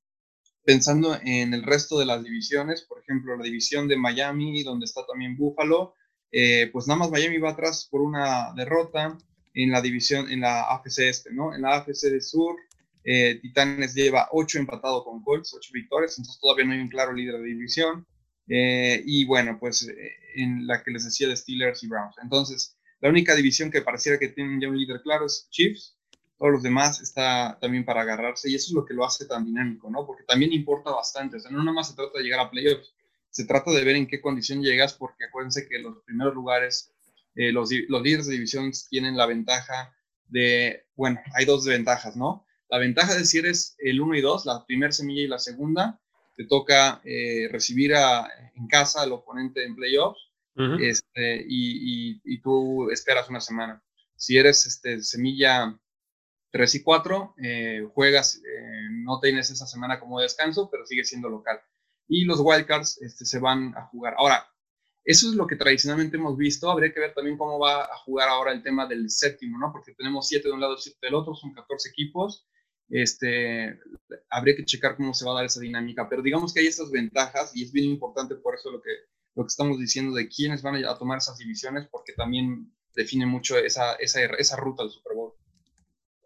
pensando 0.64 1.18
en 1.24 1.52
el 1.52 1.64
resto 1.64 1.98
de 1.98 2.06
las 2.06 2.22
divisiones, 2.22 2.82
por 2.82 3.00
ejemplo, 3.00 3.36
la 3.36 3.42
división 3.42 3.88
de 3.88 3.96
Miami, 3.96 4.62
donde 4.62 4.84
está 4.84 5.04
también 5.04 5.36
Buffalo, 5.36 5.94
eh, 6.30 6.70
pues 6.72 6.86
nada 6.86 7.00
más 7.00 7.10
Miami 7.10 7.38
va 7.38 7.50
atrás 7.50 7.88
por 7.90 8.00
una 8.00 8.52
derrota 8.54 9.18
en 9.54 9.70
la 9.70 9.82
división, 9.82 10.30
en 10.30 10.40
la 10.40 10.62
AFC 10.70 11.00
este, 11.00 11.32
¿no? 11.32 11.54
En 11.54 11.62
la 11.62 11.76
AFC 11.76 12.08
de 12.10 12.20
Sur, 12.20 12.56
eh, 13.04 13.38
Titanes 13.42 13.94
lleva 13.94 14.28
8 14.30 14.60
empatado 14.60 15.04
con 15.04 15.22
Colts, 15.22 15.52
8 15.54 15.70
victorias, 15.74 16.16
entonces 16.18 16.40
todavía 16.40 16.64
no 16.64 16.72
hay 16.72 16.80
un 16.80 16.88
claro 16.88 17.12
líder 17.12 17.38
de 17.40 17.48
división. 17.48 18.06
Eh, 18.54 19.02
y 19.06 19.24
bueno, 19.24 19.56
pues 19.58 19.88
eh, 19.88 20.12
en 20.34 20.66
la 20.66 20.82
que 20.82 20.90
les 20.90 21.06
decía 21.06 21.26
de 21.26 21.36
Steelers 21.36 21.82
y 21.84 21.88
Browns. 21.88 22.16
Entonces, 22.22 22.76
la 23.00 23.08
única 23.08 23.34
división 23.34 23.70
que 23.70 23.80
pareciera 23.80 24.18
que 24.18 24.28
tienen 24.28 24.60
ya 24.60 24.68
un 24.68 24.76
líder 24.76 25.00
claro 25.00 25.24
es 25.24 25.48
Chiefs. 25.50 25.96
Todos 26.36 26.52
los 26.52 26.62
demás 26.62 27.00
está 27.00 27.56
también 27.62 27.86
para 27.86 28.02
agarrarse 28.02 28.50
y 28.50 28.54
eso 28.54 28.66
es 28.68 28.74
lo 28.74 28.84
que 28.84 28.92
lo 28.92 29.06
hace 29.06 29.24
tan 29.24 29.46
dinámico, 29.46 29.88
¿no? 29.88 30.04
Porque 30.06 30.24
también 30.24 30.52
importa 30.52 30.90
bastante. 30.90 31.38
O 31.38 31.40
sea, 31.40 31.50
no 31.50 31.60
nada 31.60 31.72
más 31.72 31.88
se 31.88 31.96
trata 31.96 32.18
de 32.18 32.24
llegar 32.24 32.40
a 32.40 32.50
playoffs, 32.50 32.92
se 33.30 33.46
trata 33.46 33.70
de 33.70 33.84
ver 33.84 33.96
en 33.96 34.06
qué 34.06 34.20
condición 34.20 34.62
llegas, 34.62 34.92
porque 34.92 35.24
acuérdense 35.24 35.66
que 35.66 35.78
los 35.78 36.02
primeros 36.04 36.34
lugares, 36.34 36.92
eh, 37.34 37.52
los, 37.52 37.70
los 37.88 38.02
líderes 38.02 38.26
de 38.26 38.34
división 38.34 38.70
tienen 38.90 39.16
la 39.16 39.24
ventaja 39.24 39.94
de, 40.26 40.84
bueno, 40.94 41.20
hay 41.34 41.46
dos 41.46 41.64
ventajas, 41.64 42.16
¿no? 42.16 42.44
La 42.68 42.76
ventaja 42.76 43.14
de 43.14 43.24
si 43.24 43.38
eres 43.38 43.76
el 43.78 43.98
1 43.98 44.14
y 44.16 44.20
2, 44.20 44.44
la 44.44 44.66
primera 44.66 44.92
semilla 44.92 45.22
y 45.22 45.28
la 45.28 45.38
segunda, 45.38 46.01
te 46.36 46.46
toca 46.46 47.00
eh, 47.04 47.48
recibir 47.50 47.94
a, 47.94 48.28
en 48.54 48.66
casa 48.66 49.02
al 49.02 49.12
oponente 49.12 49.64
en 49.64 49.74
playoffs 49.74 50.32
este, 50.80 51.44
y, 51.48 52.20
y, 52.24 52.40
tú 52.42 52.90
esperas 52.90 53.30
una 53.30 53.40
semana. 53.40 53.82
Si 54.16 54.36
eres 54.36 54.66
este, 54.66 55.00
semilla 55.02 55.78
3 56.50 56.74
y 56.74 56.82
4, 56.82 57.34
eh, 57.42 57.88
juegas, 57.94 58.36
eh, 58.36 58.88
no 58.90 59.18
tienes 59.18 59.50
esa 59.50 59.66
semana 59.66 59.98
como 59.98 60.20
descanso, 60.20 60.68
pero 60.70 60.84
sigue 60.84 61.04
siendo 61.04 61.30
local. 61.30 61.58
Y 62.06 62.26
los 62.26 62.40
wildcards 62.40 63.00
este, 63.00 63.24
se 63.24 63.38
van 63.38 63.74
a 63.78 63.86
jugar. 63.86 64.14
Ahora, 64.18 64.46
eso 65.04 65.30
es 65.30 65.34
lo 65.34 65.46
que 65.46 65.56
tradicionalmente 65.56 66.18
hemos 66.18 66.36
visto. 66.36 66.70
Habría 66.70 66.92
que 66.92 67.00
ver 67.00 67.14
también 67.14 67.38
cómo 67.38 67.58
va 67.58 67.84
a 67.84 67.96
jugar 68.04 68.28
ahora 68.28 68.52
el 68.52 68.62
tema 68.62 68.86
del 68.86 69.08
séptimo, 69.08 69.58
¿no? 69.58 69.72
Porque 69.72 69.94
tenemos 69.94 70.28
7 70.28 70.48
de 70.48 70.54
un 70.54 70.60
lado 70.60 70.74
y 70.74 70.82
7 70.82 70.98
del 71.00 71.14
otro, 71.14 71.34
son 71.34 71.54
14 71.54 71.88
equipos 71.88 72.46
este, 72.92 73.78
habría 74.32 74.56
que 74.56 74.64
checar 74.64 74.96
cómo 74.96 75.14
se 75.14 75.24
va 75.24 75.32
a 75.32 75.34
dar 75.36 75.44
esa 75.44 75.60
dinámica, 75.60 76.08
pero 76.08 76.22
digamos 76.22 76.52
que 76.52 76.60
hay 76.60 76.66
estas 76.66 76.90
ventajas 76.90 77.52
y 77.54 77.62
es 77.62 77.72
bien 77.72 77.90
importante 77.90 78.34
por 78.34 78.54
eso 78.54 78.70
lo 78.70 78.80
que, 78.80 78.90
lo 79.36 79.44
que 79.44 79.48
estamos 79.48 79.78
diciendo 79.78 80.14
de 80.14 80.28
quiénes 80.28 80.62
van 80.62 80.82
a 80.84 80.98
tomar 80.98 81.18
esas 81.18 81.36
divisiones, 81.36 81.86
porque 81.90 82.14
también 82.14 82.72
define 82.94 83.26
mucho 83.26 83.58
esa, 83.58 83.94
esa, 83.96 84.24
esa 84.24 84.56
ruta 84.56 84.82
del 84.82 84.92
Super 84.92 85.14
Bowl. 85.14 85.32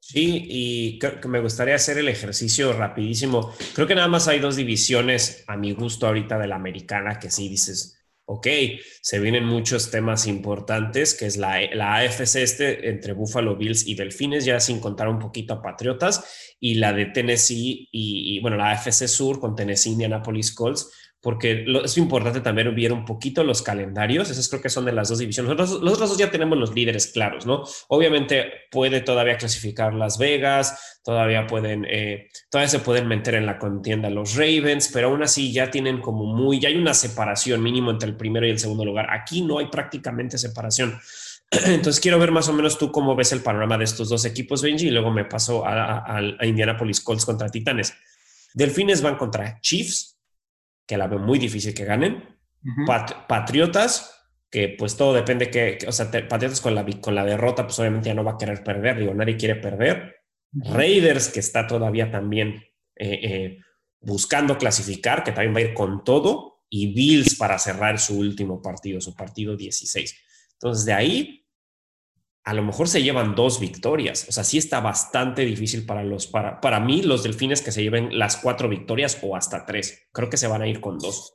Sí, 0.00 0.44
y 0.48 0.98
creo 1.00 1.20
que 1.20 1.26
me 1.26 1.40
gustaría 1.40 1.75
hacer 1.75 1.98
el 1.98 2.08
ejercicio 2.08 2.72
rapidísimo. 2.72 3.52
Creo 3.75 3.88
que 3.88 3.96
nada 3.96 4.06
más 4.06 4.28
hay 4.28 4.38
dos 4.38 4.54
divisiones 4.54 5.42
a 5.48 5.56
mi 5.56 5.72
gusto 5.72 6.06
ahorita 6.06 6.38
de 6.38 6.46
la 6.46 6.54
americana 6.54 7.18
que 7.18 7.28
sí 7.28 7.48
dices, 7.48 8.05
ok, 8.26 8.47
se 9.00 9.21
vienen 9.21 9.45
muchos 9.45 9.90
temas 9.90 10.26
importantes, 10.26 11.14
que 11.14 11.26
es 11.26 11.37
la, 11.37 11.61
la 11.73 11.97
AFC 11.97 12.37
este 12.37 12.88
entre 12.88 13.12
Buffalo 13.12 13.56
Bills 13.56 13.87
y 13.87 13.95
Delfines, 13.95 14.45
ya 14.45 14.61
sin 14.61 14.80
contar 14.80 15.09
un 15.09 15.18
poquito 15.18 15.54
a 15.54 15.62
Patriotas, 15.62 16.54
y 16.61 16.75
la 16.75 16.92
de 16.92 17.06
Tennessee 17.06 17.88
y, 17.92 18.37
y 18.37 18.40
bueno, 18.40 18.56
la 18.56 18.73
AFC 18.73 19.06
Sur 19.06 19.40
con 19.40 19.54
Tennessee, 19.54 19.92
Indianapolis 19.92 20.52
Colts 20.54 20.90
porque 21.20 21.64
es 21.85 21.99
importante 21.99 22.40
también 22.40 22.75
ver 22.75 22.92
un 22.92 23.04
poquito 23.04 23.42
los 23.42 23.62
calendarios, 23.62 24.30
esas 24.30 24.49
creo 24.49 24.62
que 24.62 24.68
son 24.68 24.85
de 24.85 24.92
las 24.92 25.08
dos 25.08 25.18
divisiones. 25.18 25.50
Nosotros, 25.50 25.82
los 25.82 25.94
otros 25.94 26.11
dos 26.11 26.18
ya 26.18 26.30
tenemos 26.30 26.58
los 26.58 26.75
líderes 26.75 27.08
claros, 27.08 27.46
¿no? 27.46 27.64
Obviamente 27.88 28.44
puede 28.70 29.00
todavía 29.00 29.37
clasificar 29.37 29.94
Las 29.94 30.18
Vegas, 30.18 31.00
todavía 31.02 31.46
pueden, 31.46 31.85
eh, 31.88 32.28
todavía 32.50 32.68
se 32.68 32.78
pueden 32.78 33.08
meter 33.08 33.35
en 33.35 33.46
la 33.46 33.58
contienda 33.58 34.11
los 34.11 34.37
Ravens, 34.37 34.90
pero 34.92 35.08
aún 35.08 35.23
así 35.23 35.52
ya 35.52 35.70
tienen 35.70 36.00
como 36.00 36.26
muy, 36.26 36.61
ya 36.61 36.68
hay 36.68 36.76
una 36.76 36.94
separación 36.94 37.62
mínimo 37.62 37.90
entre 37.90 38.08
el 38.08 38.16
primero 38.16 38.46
y 38.46 38.50
el 38.50 38.58
segundo 38.58 38.85
lugar. 38.85 39.08
Aquí 39.11 39.42
no 39.42 39.58
hay 39.58 39.66
prácticamente 39.66 40.38
separación. 40.38 40.99
Entonces 41.50 42.00
quiero 42.00 42.18
ver 42.18 42.30
más 42.30 42.49
o 42.49 42.52
menos 42.52 42.78
tú 42.78 42.92
cómo 42.92 43.16
ves 43.16 43.32
el 43.32 43.42
panorama 43.42 43.78
de 43.78 43.85
estos 43.85 44.08
dos 44.08 44.25
equipos, 44.25 44.62
Benji, 44.62 44.88
y 44.88 44.90
luego 44.90 45.11
me 45.11 45.25
paso 45.25 45.66
a, 45.66 46.04
a 46.06 46.46
Indianapolis 46.46 47.00
Colts 47.00 47.25
contra 47.25 47.49
Titanes. 47.49 47.94
Delfines 48.54 49.02
van 49.02 49.16
contra 49.16 49.61
Chiefs, 49.61 50.15
que 50.86 50.96
la 50.96 51.06
veo 51.06 51.18
muy 51.18 51.38
difícil 51.38 51.74
que 51.74 51.84
ganen. 51.84 52.36
Patriotas, 53.28 54.28
que 54.50 54.74
pues 54.76 54.96
todo 54.96 55.14
depende 55.14 55.50
que, 55.50 55.78
o 55.86 55.92
sea, 55.92 56.10
Patriotas 56.10 56.60
con 56.60 56.74
la, 56.74 56.84
con 57.00 57.14
la 57.14 57.24
derrota, 57.24 57.64
pues 57.64 57.78
obviamente 57.78 58.08
ya 58.08 58.14
no 58.14 58.24
va 58.24 58.32
a 58.32 58.38
querer 58.38 58.64
perder, 58.64 58.98
digo, 58.98 59.14
nadie 59.14 59.36
quiere 59.36 59.56
perder. 59.56 60.16
Raiders, 60.52 61.28
que 61.28 61.40
está 61.40 61.66
todavía 61.66 62.10
también 62.10 62.64
eh, 62.96 63.20
eh, 63.22 63.58
buscando 64.00 64.56
clasificar, 64.58 65.22
que 65.22 65.32
también 65.32 65.54
va 65.54 65.58
a 65.58 65.70
ir 65.70 65.74
con 65.74 66.02
todo. 66.04 66.62
Y 66.68 66.92
Bills 66.94 67.36
para 67.36 67.58
cerrar 67.58 67.98
su 67.98 68.18
último 68.18 68.60
partido, 68.60 69.00
su 69.00 69.14
partido 69.14 69.56
16. 69.56 70.14
Entonces, 70.54 70.84
de 70.84 70.92
ahí 70.92 71.45
a 72.46 72.54
lo 72.54 72.62
mejor 72.62 72.88
se 72.88 73.02
llevan 73.02 73.34
dos 73.34 73.58
victorias. 73.58 74.28
O 74.28 74.32
sea, 74.32 74.44
sí 74.44 74.56
está 74.56 74.78
bastante 74.78 75.44
difícil 75.44 75.84
para 75.84 76.04
los, 76.04 76.28
para, 76.28 76.60
para 76.60 76.78
mí, 76.78 77.02
los 77.02 77.24
delfines 77.24 77.60
que 77.60 77.72
se 77.72 77.82
lleven 77.82 78.16
las 78.16 78.36
cuatro 78.36 78.68
victorias 78.68 79.18
o 79.22 79.34
hasta 79.34 79.66
tres. 79.66 80.06
Creo 80.12 80.30
que 80.30 80.36
se 80.36 80.46
van 80.46 80.62
a 80.62 80.68
ir 80.68 80.80
con 80.80 80.96
dos. 80.98 81.34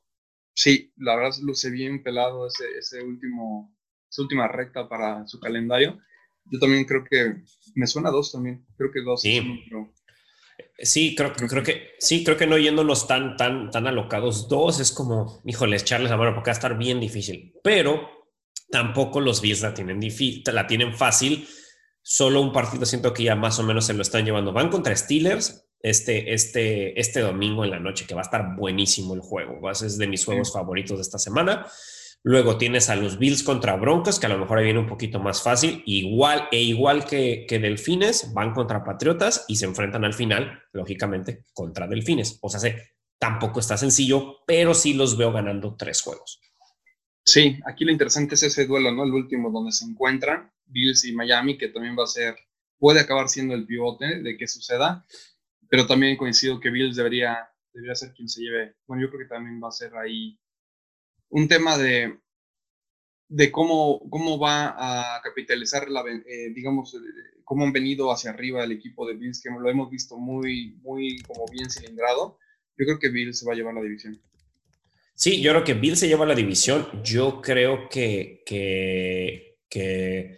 Sí, 0.54 0.94
la 0.96 1.18
verdad 1.18 1.36
luce 1.42 1.70
bien 1.70 2.02
pelado 2.02 2.48
ese, 2.48 2.64
ese 2.80 3.04
último, 3.04 3.76
esa 4.10 4.22
última 4.22 4.48
recta 4.48 4.88
para 4.88 5.28
su 5.28 5.38
calendario. 5.42 6.00
Yo 6.46 6.60
también 6.60 6.86
creo 6.86 7.04
que 7.04 7.44
me 7.76 7.88
suena 7.88 8.10
dos 8.10 8.32
también. 8.32 8.66
Creo 8.78 8.92
que 8.94 9.02
dos. 9.02 9.22
Sí. 9.22 9.42
Sí, 10.78 11.14
creo, 11.16 11.34
creo 11.34 11.64
que 11.64 11.90
sí, 12.00 12.24
creo 12.24 12.38
que 12.38 12.48
no 12.48 12.58
yéndonos 12.58 13.08
tan, 13.08 13.36
tan, 13.36 13.70
tan 13.70 13.86
alocados. 13.86 14.48
Dos 14.48 14.80
es 14.80 14.94
como, 14.94 15.42
híjole, 15.44 15.76
echarles 15.76 16.10
la 16.10 16.16
mano 16.16 16.34
porque 16.34 16.52
va 16.52 16.54
a 16.54 16.56
estar 16.56 16.78
bien 16.78 17.02
difícil. 17.02 17.54
Pero 17.62 18.21
Tampoco 18.72 19.20
los 19.20 19.42
Bills 19.42 19.62
la 19.62 19.74
tienen, 19.74 20.00
la 20.46 20.68
tienen 20.68 20.96
fácil. 20.96 21.48
Solo 22.02 22.42
un 22.42 22.52
partido 22.52 22.86
siento 22.86 23.14
que 23.14 23.24
ya 23.24 23.36
más 23.36 23.60
o 23.60 23.64
menos 23.64 23.86
se 23.86 23.94
lo 23.94 24.02
están 24.02 24.26
llevando. 24.26 24.54
Van 24.54 24.70
contra 24.70 24.96
Steelers 24.96 25.68
este, 25.82 26.34
este, 26.34 27.00
este 27.00 27.20
domingo 27.22 27.64
en 27.64 27.72
la 27.72 27.80
noche, 27.80 28.06
que 28.08 28.16
va 28.16 28.22
a 28.22 28.24
estar 28.24 28.56
buenísimo 28.56 29.14
el 29.14 29.22
juego. 29.22 29.70
Es 29.70 29.98
de 29.98 30.08
mis 30.08 30.26
juegos 30.26 30.54
favoritos 30.54 30.98
de 30.98 31.02
esta 31.04 31.18
semana. 31.18 31.68
Luego 32.24 32.58
tienes 32.58 32.90
a 32.90 32.96
los 32.96 33.18
Bills 33.18 33.42
contra 33.42 33.76
Broncos, 33.78 34.20
que 34.20 34.28
a 34.28 34.30
lo 34.30 34.38
mejor 34.38 34.60
ahí 34.60 34.66
viene 34.66 34.80
un 34.80 34.88
poquito 34.88 35.20
más 35.20 35.42
fácil. 35.42 35.82
Igual 35.88 36.48
e 36.52 36.62
igual 36.62 37.06
que, 37.06 37.46
que 37.48 37.60
Delfines, 37.60 38.32
van 38.34 38.54
contra 38.54 38.84
Patriotas 38.84 39.46
y 39.48 39.56
se 39.56 39.66
enfrentan 39.66 40.06
al 40.06 40.14
final, 40.14 40.62
lógicamente, 40.72 41.46
contra 41.54 41.88
Delfines. 41.88 42.38
O 42.42 42.50
sea, 42.50 42.76
tampoco 43.18 43.60
está 43.60 43.76
sencillo, 43.76 44.38
pero 44.46 44.74
sí 44.76 44.94
los 44.94 45.18
veo 45.18 45.32
ganando 45.32 45.76
tres 45.76 46.02
juegos. 46.02 46.40
Sí, 47.24 47.60
aquí 47.66 47.86
lo 47.86 47.92
interesante 47.92 48.36
es 48.36 48.44
ese 48.44 48.66
duelo, 48.66 48.92
¿no? 48.92 49.04
El 49.04 49.14
último 49.14 49.52
donde 49.52 49.72
se 49.72 49.86
encuentran 49.86 50.52
Bills 50.66 51.06
y 51.06 51.14
Miami, 51.14 51.58
que 51.58 51.68
también 51.70 51.96
va 51.98 52.04
a 52.04 52.08
ser, 52.08 52.36
puede 52.78 53.00
acabar 53.00 53.30
siendo 53.30 53.54
el 53.54 53.66
pivote 53.66 54.22
de 54.22 54.38
que 54.38 54.48
suceda, 54.48 55.06
pero 55.70 55.88
también 55.88 56.18
coincido 56.18 56.60
que 56.60 56.70
Bills 56.72 56.96
debería, 56.96 57.50
debería 57.74 57.96
ser 57.96 58.14
quien 58.14 58.30
se 58.30 58.42
lleve. 58.42 58.76
Bueno, 58.88 59.04
yo 59.04 59.10
creo 59.10 59.22
que 59.22 59.34
también 59.34 59.62
va 59.64 59.70
a 59.70 59.72
ser 59.72 59.96
ahí 59.96 60.40
un 61.30 61.48
tema 61.48 61.78
de, 61.78 62.20
de 63.30 63.52
cómo, 63.52 64.02
cómo 64.10 64.38
va 64.40 65.16
a 65.18 65.22
capitalizar, 65.22 65.90
la, 65.90 66.04
eh, 66.08 66.52
digamos, 66.54 66.94
eh, 66.96 66.98
cómo 67.44 67.64
han 67.66 67.72
venido 67.72 68.12
hacia 68.12 68.32
arriba 68.32 68.64
el 68.64 68.74
equipo 68.74 69.08
de 69.08 69.16
Bills, 69.16 69.42
que 69.42 69.50
lo 69.50 69.70
hemos 69.70 69.90
visto 69.90 70.18
muy, 70.18 70.76
muy 70.82 71.22
como 71.22 71.46
bien 71.52 71.70
cilindrado. 71.70 72.38
Yo 72.78 72.86
creo 72.86 73.00
que 73.00 73.10
Bills 73.10 73.40
se 73.40 73.46
va 73.46 73.54
a 73.54 73.56
llevar 73.56 73.74
la 73.74 73.82
división. 73.82 74.22
Sí, 75.14 75.42
yo 75.42 75.52
creo 75.52 75.64
que 75.64 75.74
Bill 75.76 75.98
se 75.98 76.08
lleva 76.08 76.26
la 76.26 76.36
división. 76.36 76.88
Yo 77.04 77.42
creo 77.42 77.88
que, 77.90 78.42
que, 78.46 79.58
que, 79.70 80.38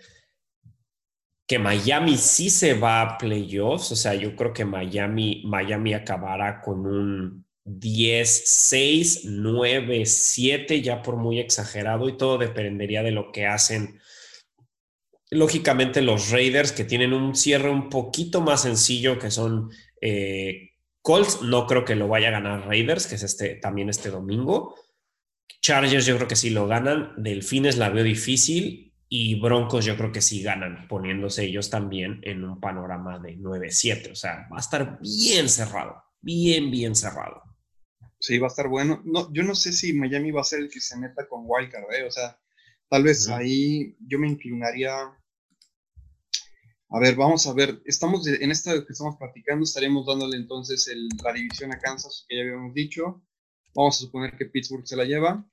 Miami 1.60 2.18
sí 2.18 2.50
se 2.50 2.74
va 2.74 3.02
a 3.02 3.18
playoffs. 3.18 3.92
O 3.92 3.96
sea, 3.96 4.16
yo 4.16 4.36
creo 4.36 4.54
que 4.54 4.66
Miami, 4.66 5.44
Miami 5.46 5.94
acabará 5.94 6.62
con 6.62 6.86
un 6.86 7.46
10, 7.66 8.44
6, 8.46 9.22
9, 9.26 10.06
7, 10.06 10.82
ya 10.82 11.02
por 11.02 11.16
muy 11.16 11.40
exagerado, 11.40 12.10
y 12.10 12.18
todo 12.18 12.38
dependería 12.38 13.04
de 13.04 13.12
lo 13.12 13.32
que 13.32 13.46
hacen. 13.46 14.00
Lógicamente, 15.30 16.02
los 16.02 16.30
Raiders 16.32 16.72
que 16.72 16.84
tienen 16.84 17.14
un 17.14 17.36
cierre 17.36 17.70
un 17.70 17.90
poquito 17.90 18.42
más 18.42 18.64
sencillo, 18.64 19.18
que 19.20 19.32
son 19.32 19.72
eh, 20.02 20.73
Colts 21.04 21.42
no 21.42 21.68
creo 21.68 21.84
que 21.84 21.96
lo 21.96 22.08
vaya 22.08 22.30
a 22.30 22.32
ganar 22.32 22.66
Raiders, 22.66 23.08
que 23.08 23.16
es 23.16 23.24
este, 23.24 23.56
también 23.56 23.90
este 23.90 24.10
domingo. 24.10 24.76
Chargers 25.62 26.06
yo 26.06 26.16
creo 26.16 26.30
que 26.30 26.38
sí 26.38 26.50
lo 26.50 26.66
ganan. 26.66 27.14
Delfines 27.18 27.78
la 27.78 27.90
veo 27.90 28.04
difícil. 28.04 28.94
Y 29.10 29.40
Broncos 29.40 29.86
yo 29.86 29.96
creo 29.96 30.12
que 30.12 30.22
sí 30.22 30.42
ganan, 30.42 30.88
poniéndose 30.88 31.44
ellos 31.44 31.70
también 31.70 32.20
en 32.24 32.44
un 32.44 32.60
panorama 32.60 33.20
de 33.20 33.38
9-7. 33.38 34.12
O 34.12 34.16
sea, 34.16 34.48
va 34.52 34.58
a 34.58 34.62
estar 34.62 34.98
bien 35.02 35.50
cerrado. 35.50 36.02
Bien, 36.22 36.72
bien 36.72 36.96
cerrado. 36.96 37.44
Sí, 38.18 38.40
va 38.40 38.48
a 38.48 38.50
estar 38.50 38.70
bueno. 38.70 39.02
No, 39.06 39.32
yo 39.34 39.44
no 39.44 39.54
sé 39.54 39.74
si 39.74 39.94
Miami 39.94 40.32
va 40.32 40.42
a 40.42 40.46
ser 40.46 40.62
el 40.62 40.70
que 40.70 40.80
se 40.80 40.98
meta 40.98 41.28
con 41.28 41.44
Wildcard, 41.46 41.94
¿eh? 41.94 42.06
O 42.08 42.12
sea, 42.12 42.40
tal 42.90 43.04
vez 43.04 43.28
ahí 43.28 43.96
yo 44.00 44.18
me 44.18 44.30
inclinaría 44.30 44.96
a 46.94 47.00
ver, 47.00 47.16
vamos 47.16 47.48
a 47.48 47.54
ver, 47.54 47.82
estamos 47.86 48.28
en 48.28 48.52
esta 48.52 48.72
que 48.86 48.94
estamos 48.94 49.18
platicando, 49.18 49.64
estaremos 49.64 50.06
dándole 50.06 50.38
entonces 50.38 50.88
la 51.24 51.34
división 51.34 51.74
a 51.74 51.80
Kansas, 51.80 52.24
que 52.30 52.36
ya 52.36 52.44
habíamos 52.44 52.72
dicho. 52.76 53.20
Vamos 53.74 53.98
a 53.98 54.02
suponer 54.02 54.38
que 54.38 54.46
Pittsburgh 54.46 54.86
se 54.86 54.96
la 54.96 55.04
lleva. 55.04 55.44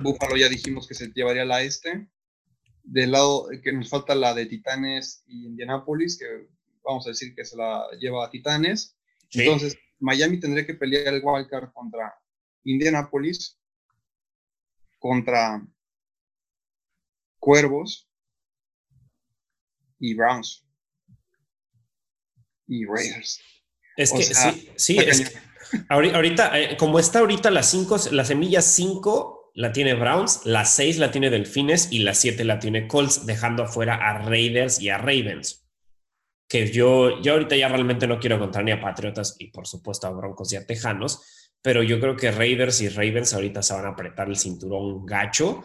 Buffalo 0.00 0.38
ya 0.38 0.48
dijimos 0.48 0.88
que 0.88 0.94
se 0.94 1.08
llevaría 1.08 1.44
la 1.44 1.62
este. 1.62 2.08
Del 2.82 3.12
lado 3.12 3.48
que 3.62 3.74
nos 3.74 3.90
falta 3.90 4.14
la 4.14 4.32
de 4.32 4.46
Titanes 4.46 5.22
y 5.26 5.48
Indianapolis, 5.48 6.18
que 6.18 6.48
vamos 6.82 7.06
a 7.06 7.10
decir 7.10 7.34
que 7.34 7.44
se 7.44 7.58
la 7.58 7.86
lleva 8.00 8.24
a 8.24 8.30
Titanes. 8.30 8.96
Entonces, 9.32 9.76
Miami 9.98 10.40
tendría 10.40 10.64
que 10.64 10.74
pelear 10.74 11.12
el 11.12 11.20
wildcard 11.22 11.74
contra 11.74 12.14
Indianapolis, 12.62 13.60
contra 14.98 15.62
Cuervos, 17.38 18.08
y 20.04 20.14
Browns 20.14 20.66
y 22.66 22.84
Raiders. 22.84 23.40
Es 23.96 24.12
que 24.12 24.22
sí, 24.22 24.70
sí, 24.76 24.98
es 24.98 25.30
que 25.30 25.38
ahorita, 25.88 26.60
eh, 26.60 26.76
como 26.76 26.98
está 26.98 27.20
ahorita 27.20 27.50
las 27.50 27.70
5, 27.70 27.96
la 28.12 28.24
semilla 28.24 28.60
5 28.60 29.52
la 29.54 29.72
tiene 29.72 29.94
Browns, 29.94 30.44
la 30.44 30.64
6 30.64 30.98
la 30.98 31.10
tiene 31.10 31.30
Delfines 31.30 31.88
y 31.90 32.00
la 32.00 32.14
7 32.14 32.44
la 32.44 32.58
tiene 32.58 32.88
Colts, 32.88 33.24
dejando 33.24 33.62
afuera 33.62 33.94
a 33.94 34.18
Raiders 34.18 34.80
y 34.80 34.88
a 34.88 34.98
Ravens. 34.98 35.64
Que 36.48 36.70
yo, 36.70 37.22
yo 37.22 37.32
ahorita 37.32 37.56
ya 37.56 37.68
realmente 37.68 38.06
no 38.06 38.18
quiero 38.18 38.38
contar 38.38 38.64
ni 38.64 38.72
a 38.72 38.80
Patriotas 38.80 39.36
y 39.38 39.46
por 39.50 39.66
supuesto 39.66 40.06
a 40.06 40.10
Broncos 40.10 40.52
y 40.52 40.56
a 40.56 40.66
Tejanos, 40.66 41.50
pero 41.62 41.82
yo 41.82 41.98
creo 42.00 42.16
que 42.16 42.30
Raiders 42.30 42.82
y 42.82 42.88
Ravens 42.88 43.32
ahorita 43.32 43.62
se 43.62 43.74
van 43.74 43.86
a 43.86 43.90
apretar 43.90 44.28
el 44.28 44.36
cinturón 44.36 45.06
gacho 45.06 45.64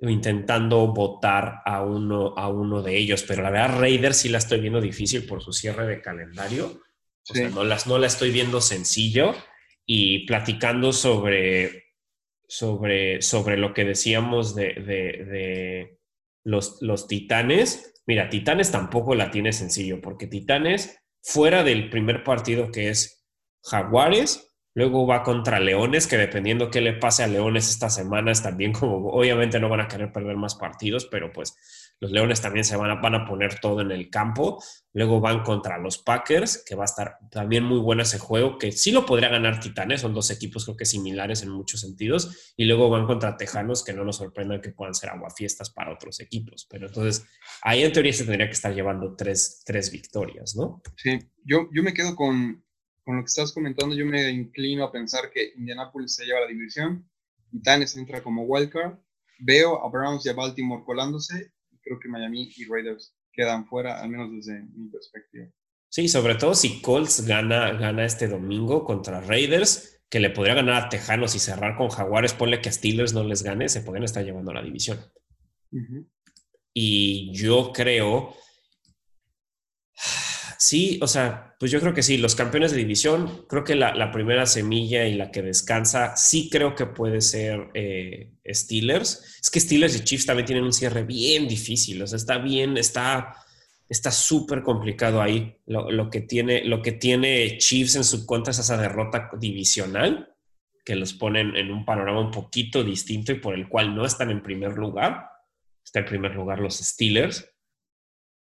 intentando 0.00 0.86
votar 0.88 1.62
a 1.64 1.82
uno, 1.82 2.34
a 2.36 2.48
uno 2.48 2.82
de 2.82 2.96
ellos, 2.96 3.22
pero 3.22 3.42
la 3.42 3.50
verdad 3.50 3.80
Raiders 3.80 4.18
sí 4.18 4.28
la 4.28 4.38
estoy 4.38 4.60
viendo 4.60 4.80
difícil 4.80 5.26
por 5.26 5.42
su 5.42 5.52
cierre 5.52 5.86
de 5.86 6.02
calendario. 6.02 6.82
O 7.28 7.34
sea, 7.34 7.48
no, 7.48 7.64
las, 7.64 7.86
no 7.86 7.98
la 7.98 8.06
estoy 8.06 8.30
viendo 8.30 8.60
sencillo 8.60 9.34
y 9.84 10.26
platicando 10.26 10.92
sobre, 10.92 11.86
sobre, 12.46 13.22
sobre 13.22 13.56
lo 13.56 13.74
que 13.74 13.84
decíamos 13.84 14.54
de, 14.54 14.74
de, 14.74 15.98
los, 16.44 16.80
los 16.82 17.08
titanes. 17.08 17.94
Mira, 18.06 18.28
Titanes 18.28 18.70
tampoco 18.70 19.16
la 19.16 19.32
tiene 19.32 19.52
sencillo, 19.52 20.00
porque 20.00 20.28
Titanes, 20.28 20.98
fuera 21.22 21.64
del 21.64 21.90
primer 21.90 22.22
partido 22.22 22.70
que 22.70 22.90
es 22.90 23.26
Jaguares, 23.62 24.55
Luego 24.76 25.06
va 25.06 25.22
contra 25.22 25.58
Leones, 25.58 26.06
que 26.06 26.18
dependiendo 26.18 26.70
qué 26.70 26.82
le 26.82 26.92
pase 26.92 27.22
a 27.22 27.26
Leones 27.26 27.70
estas 27.70 27.94
semanas, 27.94 28.42
también 28.42 28.74
como 28.74 29.08
obviamente 29.08 29.58
no 29.58 29.70
van 29.70 29.80
a 29.80 29.88
querer 29.88 30.12
perder 30.12 30.36
más 30.36 30.54
partidos, 30.54 31.06
pero 31.06 31.32
pues 31.32 31.56
los 31.98 32.10
Leones 32.10 32.42
también 32.42 32.62
se 32.62 32.76
van 32.76 32.90
a, 32.90 32.96
van 32.96 33.14
a 33.14 33.24
poner 33.24 33.58
todo 33.58 33.80
en 33.80 33.90
el 33.90 34.10
campo. 34.10 34.62
Luego 34.92 35.18
van 35.18 35.42
contra 35.44 35.78
los 35.78 35.96
Packers, 35.96 36.62
que 36.66 36.74
va 36.74 36.84
a 36.84 36.92
estar 36.92 37.16
también 37.30 37.64
muy 37.64 37.78
bueno 37.78 38.02
ese 38.02 38.18
juego, 38.18 38.58
que 38.58 38.70
sí 38.70 38.90
lo 38.90 39.06
podría 39.06 39.30
ganar 39.30 39.60
Titanes, 39.60 40.02
son 40.02 40.12
dos 40.12 40.30
equipos 40.30 40.66
creo 40.66 40.76
que 40.76 40.84
similares 40.84 41.42
en 41.42 41.48
muchos 41.48 41.80
sentidos. 41.80 42.52
Y 42.54 42.66
luego 42.66 42.90
van 42.90 43.06
contra 43.06 43.38
Tejanos, 43.38 43.82
que 43.82 43.94
no 43.94 44.04
nos 44.04 44.16
sorprendan 44.16 44.60
que 44.60 44.72
puedan 44.72 44.94
ser 44.94 45.08
aguafiestas 45.08 45.70
para 45.70 45.90
otros 45.90 46.20
equipos. 46.20 46.66
Pero 46.68 46.88
entonces, 46.88 47.24
ahí 47.62 47.82
en 47.82 47.94
teoría 47.94 48.12
se 48.12 48.24
tendría 48.24 48.48
que 48.48 48.52
estar 48.52 48.74
llevando 48.74 49.16
tres, 49.16 49.62
tres 49.64 49.90
victorias, 49.90 50.54
¿no? 50.54 50.82
Sí, 50.98 51.18
yo, 51.46 51.70
yo 51.72 51.82
me 51.82 51.94
quedo 51.94 52.14
con, 52.14 52.65
con 53.06 53.16
lo 53.16 53.22
que 53.22 53.28
estás 53.28 53.52
comentando, 53.52 53.94
yo 53.94 54.04
me 54.04 54.28
inclino 54.30 54.82
a 54.82 54.90
pensar 54.90 55.30
que 55.32 55.52
Indianapolis 55.56 56.16
se 56.16 56.26
lleva 56.26 56.40
la 56.40 56.48
división, 56.48 57.08
Titanes 57.52 57.96
entra 57.96 58.20
como 58.20 58.42
wildcard, 58.42 58.98
veo 59.38 59.80
a 59.80 59.88
Browns 59.88 60.26
y 60.26 60.28
a 60.28 60.32
Baltimore 60.32 60.82
colándose, 60.84 61.52
y 61.70 61.78
creo 61.78 62.00
que 62.00 62.08
Miami 62.08 62.50
y 62.56 62.64
Raiders 62.64 63.14
quedan 63.32 63.64
fuera, 63.68 64.02
al 64.02 64.08
menos 64.08 64.32
desde 64.32 64.60
mi 64.74 64.88
perspectiva. 64.88 65.46
Sí, 65.88 66.08
sobre 66.08 66.34
todo 66.34 66.56
si 66.56 66.82
Colts 66.82 67.24
gana, 67.24 67.74
gana 67.74 68.04
este 68.04 68.26
domingo 68.26 68.84
contra 68.84 69.20
Raiders, 69.20 70.00
que 70.10 70.18
le 70.18 70.30
podría 70.30 70.54
ganar 70.54 70.82
a 70.82 70.88
Tejanos 70.88 71.36
y 71.36 71.38
cerrar 71.38 71.76
con 71.76 71.90
Jaguares, 71.90 72.34
ponle 72.34 72.60
que 72.60 72.70
a 72.70 72.72
Steelers 72.72 73.14
no 73.14 73.22
les 73.22 73.44
gane, 73.44 73.68
se 73.68 73.82
pueden 73.82 74.02
estar 74.02 74.24
llevando 74.24 74.52
la 74.52 74.62
división. 74.64 74.98
Y 76.74 77.32
yo 77.32 77.72
creo 77.72 78.34
Sí, 80.58 80.98
o 81.02 81.06
sea, 81.06 81.54
pues 81.58 81.70
yo 81.70 81.80
creo 81.80 81.94
que 81.94 82.02
sí, 82.02 82.16
los 82.16 82.34
campeones 82.34 82.72
de 82.72 82.78
división, 82.78 83.44
creo 83.48 83.64
que 83.64 83.74
la, 83.74 84.10
primera 84.10 84.46
semilla 84.46 85.06
y 85.06 85.14
la 85.14 85.30
que 85.30 85.42
descansa, 85.42 86.16
sí 86.16 86.48
creo 86.50 86.74
que 86.74 86.86
puede 86.86 87.20
ser 87.20 87.68
eh, 87.74 88.32
Steelers. 88.46 89.38
Es 89.40 89.50
que 89.50 89.60
Steelers 89.60 89.96
y 89.96 90.04
Chiefs 90.04 90.26
también 90.26 90.46
tienen 90.46 90.64
un 90.64 90.72
cierre 90.72 91.04
bien 91.04 91.48
difícil, 91.48 92.02
o 92.02 92.06
sea, 92.06 92.16
está 92.16 92.38
bien, 92.38 92.76
está 92.76 93.36
está 93.88 94.10
súper 94.10 94.62
complicado 94.62 95.22
ahí. 95.22 95.56
Lo, 95.66 96.10
que 96.10 96.20
tiene, 96.20 96.64
lo 96.64 96.82
que 96.82 96.92
tiene 96.92 97.58
Chiefs 97.58 97.96
en 97.96 98.04
su 98.04 98.26
contra 98.26 98.50
es 98.50 98.58
esa 98.58 98.76
derrota 98.76 99.30
divisional, 99.38 100.34
que 100.84 100.96
los 100.96 101.14
ponen 101.14 101.56
en 101.56 101.70
un 101.70 101.84
panorama 101.84 102.20
un 102.20 102.30
poquito 102.30 102.84
distinto 102.84 103.32
y 103.32 103.40
por 103.40 103.54
el 103.54 103.68
cual 103.68 103.94
no 103.94 104.04
están 104.04 104.30
en 104.30 104.42
primer 104.42 104.76
lugar. 104.76 105.28
Está 105.84 106.00
en 106.00 106.06
primer 106.06 106.34
lugar 106.34 106.60
los 106.60 106.76
Steelers. 106.76 107.48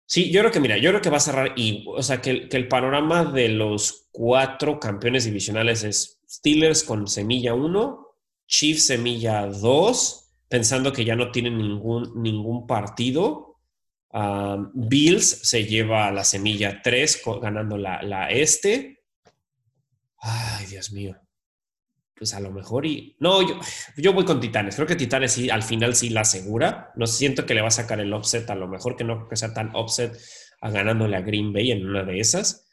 Sí, 0.06 0.32
yo 0.32 0.42
creo 0.42 0.52
que, 0.52 0.60
mira, 0.60 0.78
yo 0.78 0.90
creo 0.90 1.02
que 1.02 1.10
va 1.10 1.18
a 1.18 1.22
cerrar 1.22 1.54
y, 1.56 1.86
o 1.88 2.04
sea, 2.04 2.22
que, 2.22 2.48
el 2.52 2.68
panorama 2.68 3.26
de 3.26 3.50
los 3.50 4.10
cuatro 4.12 4.80
campeones 4.80 5.26
divisionales 5.26 5.84
es 5.84 6.22
Steelers 6.30 6.84
con 6.84 7.08
semilla 7.08 7.54
1, 7.54 8.08
Chiefs 8.46 8.88
semilla 8.88 9.48
2, 9.48 10.32
pensando 10.50 10.92
que 10.94 11.06
ya 11.06 11.16
no 11.16 11.32
tienen 11.32 11.58
ningún, 11.58 12.22
ningún 12.22 12.68
partido. 12.68 13.58
Bills 14.74 15.26
se 15.26 15.66
lleva 15.66 16.12
la 16.12 16.24
semilla 16.24 16.82
3 16.84 17.22
ganando 17.42 17.78
la, 17.78 18.04
la 18.04 18.30
este. 18.30 19.04
Ay, 20.20 20.68
Dios 20.68 20.92
mío 20.92 21.23
pues 22.16 22.34
a 22.34 22.40
lo 22.40 22.52
mejor 22.52 22.86
y... 22.86 23.16
No, 23.20 23.42
yo, 23.42 23.60
yo 23.98 24.14
voy 24.14 24.26
con 24.26 24.40
Titanes. 24.40 24.76
Creo 24.76 24.88
que 24.88 24.96
Titanes 24.96 25.34
sí, 25.34 25.50
al 25.50 25.64
final 25.64 25.96
sí 25.96 26.10
la 26.10 26.22
asegura. 26.22 26.92
No 26.96 27.08
siento 27.08 27.46
que 27.46 27.54
le 27.54 27.62
va 27.62 27.68
a 27.68 27.72
sacar 27.72 28.00
el 28.00 28.14
offset, 28.14 28.50
a 28.50 28.56
lo 28.56 28.68
mejor 28.68 28.96
que 28.96 29.04
no 29.04 29.28
que 29.28 29.36
sea 29.36 29.54
tan 29.54 29.76
offset 29.76 30.18
a 30.62 30.70
ganándole 30.70 31.18
a 31.18 31.22
Green 31.22 31.52
Bay 31.52 31.72
en 31.72 31.88
una 31.88 32.04
de 32.04 32.20
esas. 32.20 32.70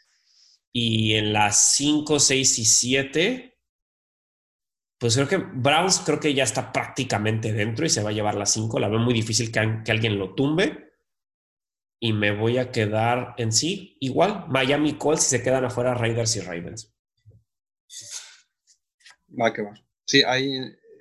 Y 0.73 1.15
en 1.15 1.33
las 1.33 1.75
5, 1.75 2.21
6 2.21 2.59
y 2.59 2.65
7, 2.65 3.59
pues 4.99 5.17
creo 5.17 5.29
que 5.29 5.39
Browns 5.39 6.01
creo 6.05 6.21
que 6.21 6.35
ya 6.35 6.45
está 6.45 6.73
prácticamente 6.73 7.53
dentro 7.53 7.87
y 7.87 7.89
se 7.89 8.03
va 8.03 8.11
a 8.11 8.13
llevar 8.13 8.37
las 8.37 8.53
5. 8.53 8.79
La 8.79 8.89
veo 8.89 9.01
muy 9.01 9.15
difícil 9.15 9.51
que, 9.51 9.81
que 9.85 9.91
alguien 9.91 10.19
lo 10.19 10.35
tumbe. 10.35 10.91
Y 11.99 12.13
me 12.13 12.31
voy 12.31 12.59
a 12.59 12.71
quedar 12.71 13.35
en 13.37 13.53
sí, 13.53 13.99
igual, 14.01 14.47
Miami 14.49 14.95
Colts 14.95 15.25
si 15.25 15.31
se 15.31 15.43
quedan 15.43 15.67
afuera 15.67 15.93
Raiders 15.93 16.37
y 16.37 16.41
Ravens. 16.41 16.95
Va 19.39 19.53
que 19.53 19.63
va. 19.63 19.75
Sí, 20.05 20.23
ahí 20.23 20.59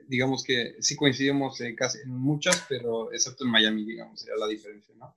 digamos 0.07 0.43
que 0.43 0.75
sí 0.79 0.95
coincidimos 0.95 1.59
casi 1.77 1.99
en 1.99 2.09
muchas, 2.09 2.65
pero 2.67 3.11
excepto 3.13 3.45
en 3.45 3.51
Miami, 3.51 3.85
digamos, 3.85 4.25
era 4.25 4.35
la 4.37 4.47
diferencia, 4.47 4.93
¿no? 4.97 5.15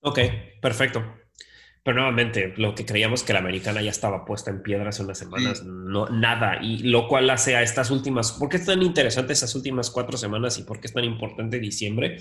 Ok, 0.00 0.18
perfecto. 0.62 1.04
Pero 1.82 1.96
nuevamente, 1.96 2.52
lo 2.56 2.74
que 2.74 2.84
creíamos 2.84 3.22
que 3.22 3.32
la 3.32 3.38
americana 3.38 3.80
ya 3.80 3.90
estaba 3.90 4.24
puesta 4.24 4.50
en 4.50 4.62
piedra 4.62 4.90
hace 4.90 5.02
unas 5.02 5.18
semanas, 5.18 5.62
no, 5.64 6.08
nada. 6.08 6.58
Y 6.62 6.78
lo 6.84 7.08
cual 7.08 7.28
hace 7.30 7.56
a 7.56 7.62
estas 7.62 7.90
últimas, 7.90 8.32
¿por 8.32 8.48
qué 8.48 8.58
es 8.58 8.66
tan 8.66 8.82
interesante 8.82 9.32
esas 9.32 9.54
últimas 9.54 9.90
cuatro 9.90 10.18
semanas 10.18 10.58
y 10.58 10.62
por 10.62 10.80
qué 10.80 10.88
es 10.88 10.92
tan 10.92 11.04
importante 11.04 11.58
diciembre? 11.58 12.18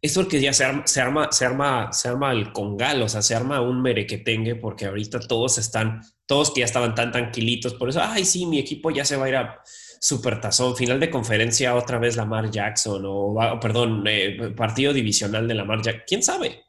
Es 0.00 0.14
porque 0.14 0.40
ya 0.40 0.52
se 0.52 0.64
arma, 0.64 0.86
se 0.86 1.00
arma, 1.00 1.32
se 1.32 1.44
arma, 1.46 1.92
se 1.92 2.08
arma 2.08 2.32
el 2.32 2.52
congal, 2.52 3.02
o 3.02 3.08
sea, 3.08 3.22
se 3.22 3.34
arma 3.34 3.60
un 3.60 3.82
merequetengue 3.82 4.54
porque 4.56 4.86
ahorita 4.86 5.20
todos 5.20 5.58
están, 5.58 6.00
todos 6.26 6.52
que 6.52 6.60
ya 6.60 6.66
estaban 6.66 6.94
tan 6.94 7.12
tranquilitos, 7.12 7.74
por 7.74 7.88
eso, 7.88 8.00
ay, 8.02 8.24
sí, 8.24 8.46
mi 8.46 8.58
equipo 8.58 8.90
ya 8.90 9.04
se 9.04 9.16
va 9.16 9.26
a 9.26 9.28
ir 9.28 9.36
a 9.36 9.60
supertazón, 10.00 10.76
final 10.76 11.00
de 11.00 11.10
conferencia 11.10 11.74
otra 11.74 11.98
vez 11.98 12.16
Lamar 12.16 12.50
Jackson, 12.50 13.02
o, 13.06 13.58
perdón, 13.60 14.04
eh, 14.06 14.52
partido 14.56 14.92
divisional 14.92 15.48
de 15.48 15.54
Lamar 15.54 15.82
Jackson, 15.82 16.04
quién 16.06 16.22
sabe. 16.22 16.64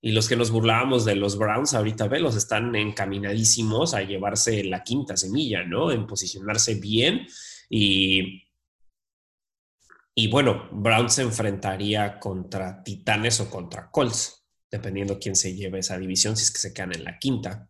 Y 0.00 0.12
los 0.12 0.28
que 0.28 0.36
nos 0.36 0.50
burlábamos 0.50 1.04
de 1.04 1.16
los 1.16 1.38
Browns, 1.38 1.74
ahorita 1.74 2.06
los 2.18 2.36
están 2.36 2.74
encaminadísimos 2.76 3.94
a 3.94 4.02
llevarse 4.02 4.62
la 4.64 4.82
quinta 4.82 5.16
semilla, 5.16 5.64
¿no? 5.64 5.90
En 5.90 6.06
posicionarse 6.06 6.74
bien 6.74 7.26
y 7.68 8.44
y 10.16 10.28
bueno, 10.28 10.68
Brown 10.70 11.10
se 11.10 11.22
enfrentaría 11.22 12.20
contra 12.20 12.84
Titanes 12.84 13.40
o 13.40 13.50
contra 13.50 13.90
Colts, 13.90 14.44
dependiendo 14.70 15.18
quién 15.18 15.34
se 15.34 15.54
lleve 15.54 15.80
esa 15.80 15.98
división, 15.98 16.36
si 16.36 16.44
es 16.44 16.50
que 16.52 16.60
se 16.60 16.72
quedan 16.72 16.94
en 16.94 17.04
la 17.04 17.18
quinta. 17.18 17.68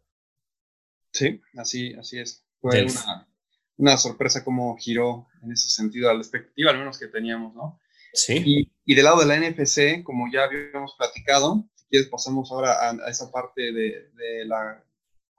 Sí, 1.14 1.40
así, 1.57 1.94
así 1.94 2.18
es. 2.18 2.44
Fue 2.61 2.87
una, 3.77 3.96
sorpresa 3.96 4.44
como 4.44 4.77
giró 4.77 5.27
en 5.42 5.53
ese 5.53 5.68
sentido 5.68 6.11
a 6.11 6.14
la 6.14 6.20
expectativa, 6.20 6.70
al 6.70 6.79
menos 6.79 6.98
que 6.98 7.07
teníamos, 7.07 7.55
¿no? 7.55 7.81
Sí. 8.12 8.42
Y, 8.44 8.72
y 8.85 8.94
del 8.94 9.05
lado 9.05 9.20
de 9.20 9.27
la 9.27 9.38
NFC, 9.38 10.03
como 10.03 10.31
ya 10.31 10.44
habíamos 10.44 10.94
platicado, 10.96 11.66
si 11.74 11.87
quieres 11.87 12.09
pasamos 12.09 12.50
ahora 12.50 12.90
a, 12.90 13.11
esa 13.11 13.31
parte 13.31 13.72
de, 13.72 14.11
de, 14.14 14.44
la, 14.44 14.85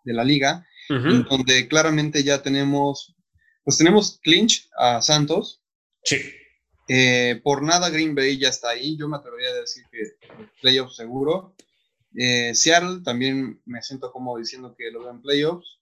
de 0.03 0.13
la 0.13 0.23
liga, 0.23 0.65
donde 0.89 1.67
claramente 1.67 2.23
ya 2.23 2.41
tenemos, 2.41 3.15
pues 3.63 3.77
tenemos 3.77 4.19
clinch 4.23 4.69
a 4.77 5.01
Santos. 5.01 5.61
Sí 6.03 6.17
eh, 6.87 7.41
por 7.43 7.63
nada 7.63 7.89
Green 7.89 8.13
Bay 8.13 8.37
ya 8.37 8.49
está 8.49 8.69
ahí, 8.69 8.95
yo 8.97 9.07
me 9.07 9.17
atrevería 9.17 9.49
a 9.49 9.61
decir 9.61 9.83
que 9.91 10.17
playoffs 10.61 10.95
seguro. 10.95 11.55
Eh, 12.17 12.53
Seattle 12.55 13.01
también 13.03 13.61
me 13.65 13.81
siento 13.81 14.11
como 14.11 14.37
diciendo 14.37 14.75
que 14.77 14.91
lo 14.91 15.01
veo 15.01 15.11
en 15.11 15.21
playoffs. 15.21 15.79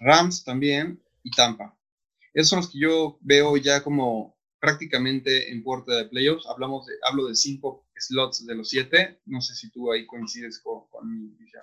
Rams 0.00 0.44
también 0.44 1.02
y 1.22 1.30
Tampa. 1.30 1.76
Esos 2.32 2.48
son 2.50 2.58
los 2.60 2.70
que 2.70 2.78
yo 2.78 3.18
veo 3.20 3.56
ya 3.56 3.82
como 3.82 4.36
prácticamente 4.60 5.52
en 5.52 5.62
puerta 5.62 5.94
de 5.96 6.06
playoffs. 6.06 6.46
Hablamos 6.46 6.86
de, 6.86 6.94
hablo 7.08 7.28
de 7.28 7.34
cinco 7.34 7.86
slots 7.96 8.46
de 8.46 8.54
los 8.54 8.68
siete. 8.68 9.20
No 9.26 9.40
sé 9.40 9.54
si 9.54 9.70
tú 9.70 9.92
ahí 9.92 10.06
coincides 10.06 10.60
con, 10.60 10.84
mi 11.04 11.28
visión. 11.38 11.62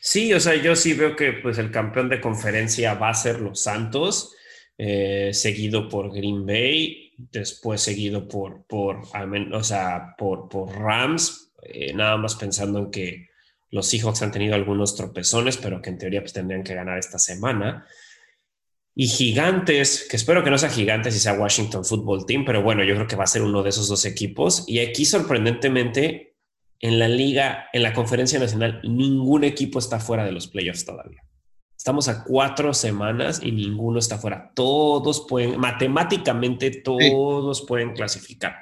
Sí, 0.00 0.32
o 0.34 0.40
sea, 0.40 0.54
yo 0.54 0.76
sí 0.76 0.92
veo 0.92 1.16
que 1.16 1.32
pues 1.32 1.58
el 1.58 1.70
campeón 1.70 2.08
de 2.10 2.20
conferencia 2.20 2.94
va 2.94 3.08
a 3.08 3.14
ser 3.14 3.40
los 3.40 3.60
Santos, 3.60 4.34
eh, 4.76 5.30
seguido 5.32 5.88
por 5.88 6.14
Green 6.14 6.44
Bay 6.44 7.04
después 7.16 7.80
seguido 7.80 8.28
por, 8.28 8.66
por, 8.66 9.02
o 9.52 9.64
sea, 9.64 10.14
por, 10.18 10.48
por 10.48 10.70
Rams, 10.76 11.52
eh, 11.62 11.92
nada 11.94 12.16
más 12.16 12.34
pensando 12.34 12.78
en 12.78 12.90
que 12.90 13.28
los 13.74 13.88
Seahawks 13.88 14.22
han 14.22 14.30
tenido 14.30 14.54
algunos 14.54 14.94
tropezones, 14.94 15.56
pero 15.56 15.82
que 15.82 15.90
en 15.90 15.98
teoría 15.98 16.20
pues, 16.20 16.32
tendrían 16.32 16.62
que 16.62 16.76
ganar 16.76 16.96
esta 16.96 17.18
semana. 17.18 17.84
Y 18.94 19.08
Gigantes, 19.08 20.06
que 20.08 20.14
espero 20.14 20.44
que 20.44 20.50
no 20.50 20.58
sea 20.58 20.68
Gigantes 20.68 21.16
y 21.16 21.18
sea 21.18 21.32
Washington 21.32 21.84
Football 21.84 22.24
Team, 22.24 22.44
pero 22.44 22.62
bueno, 22.62 22.84
yo 22.84 22.94
creo 22.94 23.08
que 23.08 23.16
va 23.16 23.24
a 23.24 23.26
ser 23.26 23.42
uno 23.42 23.64
de 23.64 23.70
esos 23.70 23.88
dos 23.88 24.04
equipos. 24.04 24.62
Y 24.68 24.78
aquí 24.78 25.04
sorprendentemente, 25.04 26.36
en 26.78 27.00
la 27.00 27.08
liga, 27.08 27.68
en 27.72 27.82
la 27.82 27.92
conferencia 27.92 28.38
nacional, 28.38 28.80
ningún 28.84 29.42
equipo 29.42 29.80
está 29.80 29.98
fuera 29.98 30.24
de 30.24 30.30
los 30.30 30.46
playoffs 30.46 30.84
todavía. 30.84 31.24
Estamos 31.76 32.06
a 32.06 32.22
cuatro 32.22 32.72
semanas 32.74 33.40
y 33.42 33.50
ninguno 33.50 33.98
está 33.98 34.18
fuera. 34.18 34.52
Todos 34.54 35.26
pueden, 35.28 35.58
matemáticamente 35.58 36.70
todos 36.70 37.62
pueden 37.66 37.92
clasificar. 37.92 38.54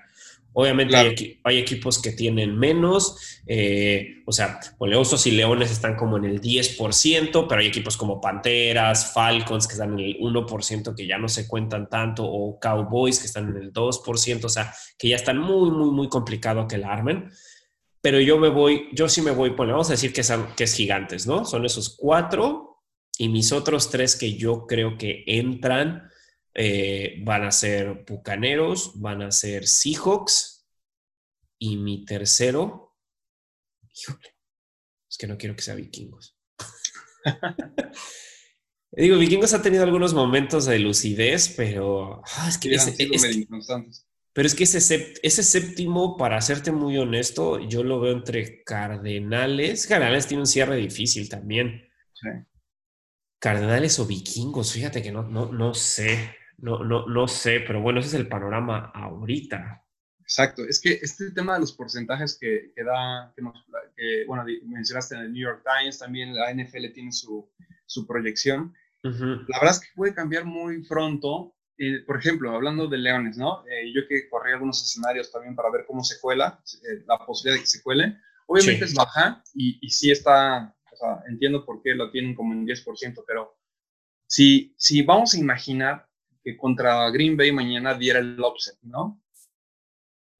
Obviamente 0.55 0.97
hay, 0.97 1.59
equipos 1.59 2.01
que 2.01 2.12
tienen 2.12 2.59
menos, 2.59 3.41
eh, 3.47 4.23
o 4.27 4.33
sea, 4.33 4.61
Osos 4.79 5.27
y 5.27 5.31
Leones 5.31 5.71
están 5.71 5.97
como 5.97 6.19
en 6.19 6.27
el 6.27 6.43
10%, 6.43 7.47
pero 7.49 7.61
hay 7.61 7.69
equipos 7.69 7.97
como 7.97 8.21
Panteras, 8.21 9.12
Falcons 9.15 9.67
que 9.67 9.75
están 9.75 9.99
en 9.99 10.01
el 10.01 10.19
1%, 10.19 10.95
que 10.95 11.07
ya 11.07 11.17
no 11.17 11.29
se 11.29 11.49
cuentan 11.49 11.88
tanto, 11.88 12.25
o 12.25 12.61
Cowboys 12.61 13.19
que 13.19 13.27
están 13.27 13.49
en 13.49 13.57
el 13.57 13.73
2%, 13.73 14.45
o 14.45 14.49
sea, 14.49 14.75
que 14.99 15.09
ya 15.09 15.17
están 15.17 15.38
muy, 15.38 15.71
muy, 15.71 15.91
muy 15.91 16.09
complicado 16.09 16.69
que 16.69 16.77
la 16.77 16.93
armen. 16.93 17.31
Pero 18.03 18.21
yo 18.21 18.37
me 18.38 18.51
voy, 18.51 18.88
yo 18.93 19.09
sí 19.09 19.23
me 19.23 19.31
voy, 19.31 19.51
pues 19.51 19.71
vamos 19.71 19.88
a 19.88 19.93
decir 19.93 20.12
que, 20.12 20.23
que 20.57 20.65
es 20.65 20.75
gigantes, 20.75 21.27
¿no? 21.27 21.45
Son 21.45 21.65
esos 21.65 21.97
cuatro 21.97 22.69
Y 23.17 23.29
mis 23.29 23.53
otros 23.53 23.91
tres 23.91 24.17
que 24.17 24.37
yo 24.37 24.67
creo 24.67 24.99
que 24.99 25.23
entran 25.27 26.11
eh, 26.55 27.21
van 27.25 27.45
a 27.45 27.53
ser 27.53 28.05
Bucaneros, 28.07 28.93
van 29.01 29.23
a 29.23 29.31
ser 29.31 29.67
Seahawks. 29.67 30.67
Y 31.59 31.77
mi 31.77 32.05
tercero, 32.05 32.97
híjole, 33.95 34.37
es 35.09 35.17
que 35.17 35.27
no 35.27 35.38
quiero 35.38 35.55
que 35.55 35.62
sea 35.62 35.77
vikingos. 35.77 36.37
Digo, 38.95 39.17
Vikingos 39.17 39.55
ha 39.55 39.62
tenido 39.62 39.85
algunos 39.85 40.12
momentos 40.12 40.67
de 40.67 40.79
lucidez, 40.79 41.55
pero 41.57 42.23
ah, 42.37 42.47
es 42.47 42.59
que, 42.59 42.75
ese, 42.75 42.95
pero 44.35 44.47
es 44.47 44.55
que 44.55 44.65
ese, 44.65 45.15
ese 45.23 45.43
séptimo, 45.43 46.19
para 46.19 46.43
serte 46.43 46.73
muy 46.73 46.99
honesto, 46.99 47.59
yo 47.59 47.85
lo 47.85 48.01
veo 48.01 48.12
entre 48.12 48.62
Cardenales. 48.65 49.87
Cardenales 49.87 50.27
tiene 50.27 50.43
un 50.43 50.47
cierre 50.47 50.77
difícil 50.77 51.31
también. 51.31 51.88
Cardenales 53.38 53.99
o 53.99 54.07
Vikingos, 54.07 54.73
fíjate 54.73 55.03
que 55.03 55.11
no, 55.11 55.23
no, 55.23 55.51
no 55.51 55.73
sé, 55.73 56.37
no, 56.59 56.85
no, 56.85 57.07
no 57.07 57.29
sé, 57.29 57.61
pero 57.67 57.81
bueno, 57.81 58.01
ese 58.01 58.09
es 58.09 58.15
el 58.15 58.29
panorama 58.29 58.91
ahorita. 58.95 59.83
Exacto, 60.21 60.62
es 60.65 60.81
que 60.81 60.99
este 61.03 61.31
tema 61.33 61.55
de 61.55 61.61
los 61.61 61.73
porcentajes 61.73 62.38
que, 62.38 62.73
que 62.75 62.85
da, 62.85 63.35
que, 63.37 64.25
bueno, 64.27 64.45
mencionaste 64.65 65.15
en 65.15 65.23
el 65.23 65.33
New 65.33 65.43
York 65.43 65.62
Times, 65.62 65.99
también 65.99 66.35
la 66.35 66.53
NFL 66.55 66.93
tiene 66.95 67.12
su, 67.12 67.51
su 67.87 68.07
proyección. 68.07 68.75
La 69.03 69.59
verdad 69.61 69.73
es 69.73 69.81
que 69.81 69.88
puede 69.97 70.15
cambiar 70.15 70.45
muy 70.45 70.87
pronto. 70.87 71.55
por 72.07 72.17
ejemplo, 72.17 72.55
hablando 72.55 72.87
de 72.87 72.99
Leones, 72.99 73.37
¿no? 73.37 73.65
Eh, 73.67 73.93
yo 73.93 74.07
que 74.09 74.29
corrí 74.31 74.53
algunos 74.53 74.83
escenarios 74.83 75.31
también 75.33 75.57
para 75.57 75.71
ver 75.71 75.85
cómo 75.87 76.05
se 76.05 76.21
cuela, 76.21 76.62
eh, 76.88 77.03
la 77.07 77.19
posibilidad 77.27 77.57
de 77.59 77.65
que 77.65 77.71
se 77.71 77.83
cuele, 77.83 78.17
obviamente 78.47 78.85
es 78.85 78.95
baja 78.95 79.43
y, 79.55 79.79
y 79.85 79.91
sí 79.91 80.11
está, 80.12 80.75
o 80.93 80.97
sea, 80.97 81.25
entiendo 81.29 81.67
por 81.67 81.83
qué 81.83 81.95
lo 81.95 82.11
tienen 82.11 82.35
como 82.35 82.53
en 82.55 82.65
10%, 82.65 83.25
pero 83.27 83.59
si, 84.27 84.75
si 84.79 85.03
vamos 85.03 85.35
a 85.35 85.38
imaginar 85.38 86.09
que 86.43 86.57
contra 86.57 87.11
Green 87.11 87.37
Bay 87.37 87.53
mañana 87.53 87.95
diera 87.95 88.19
el 88.19 88.39
upset, 88.41 88.77
¿no? 88.83 89.23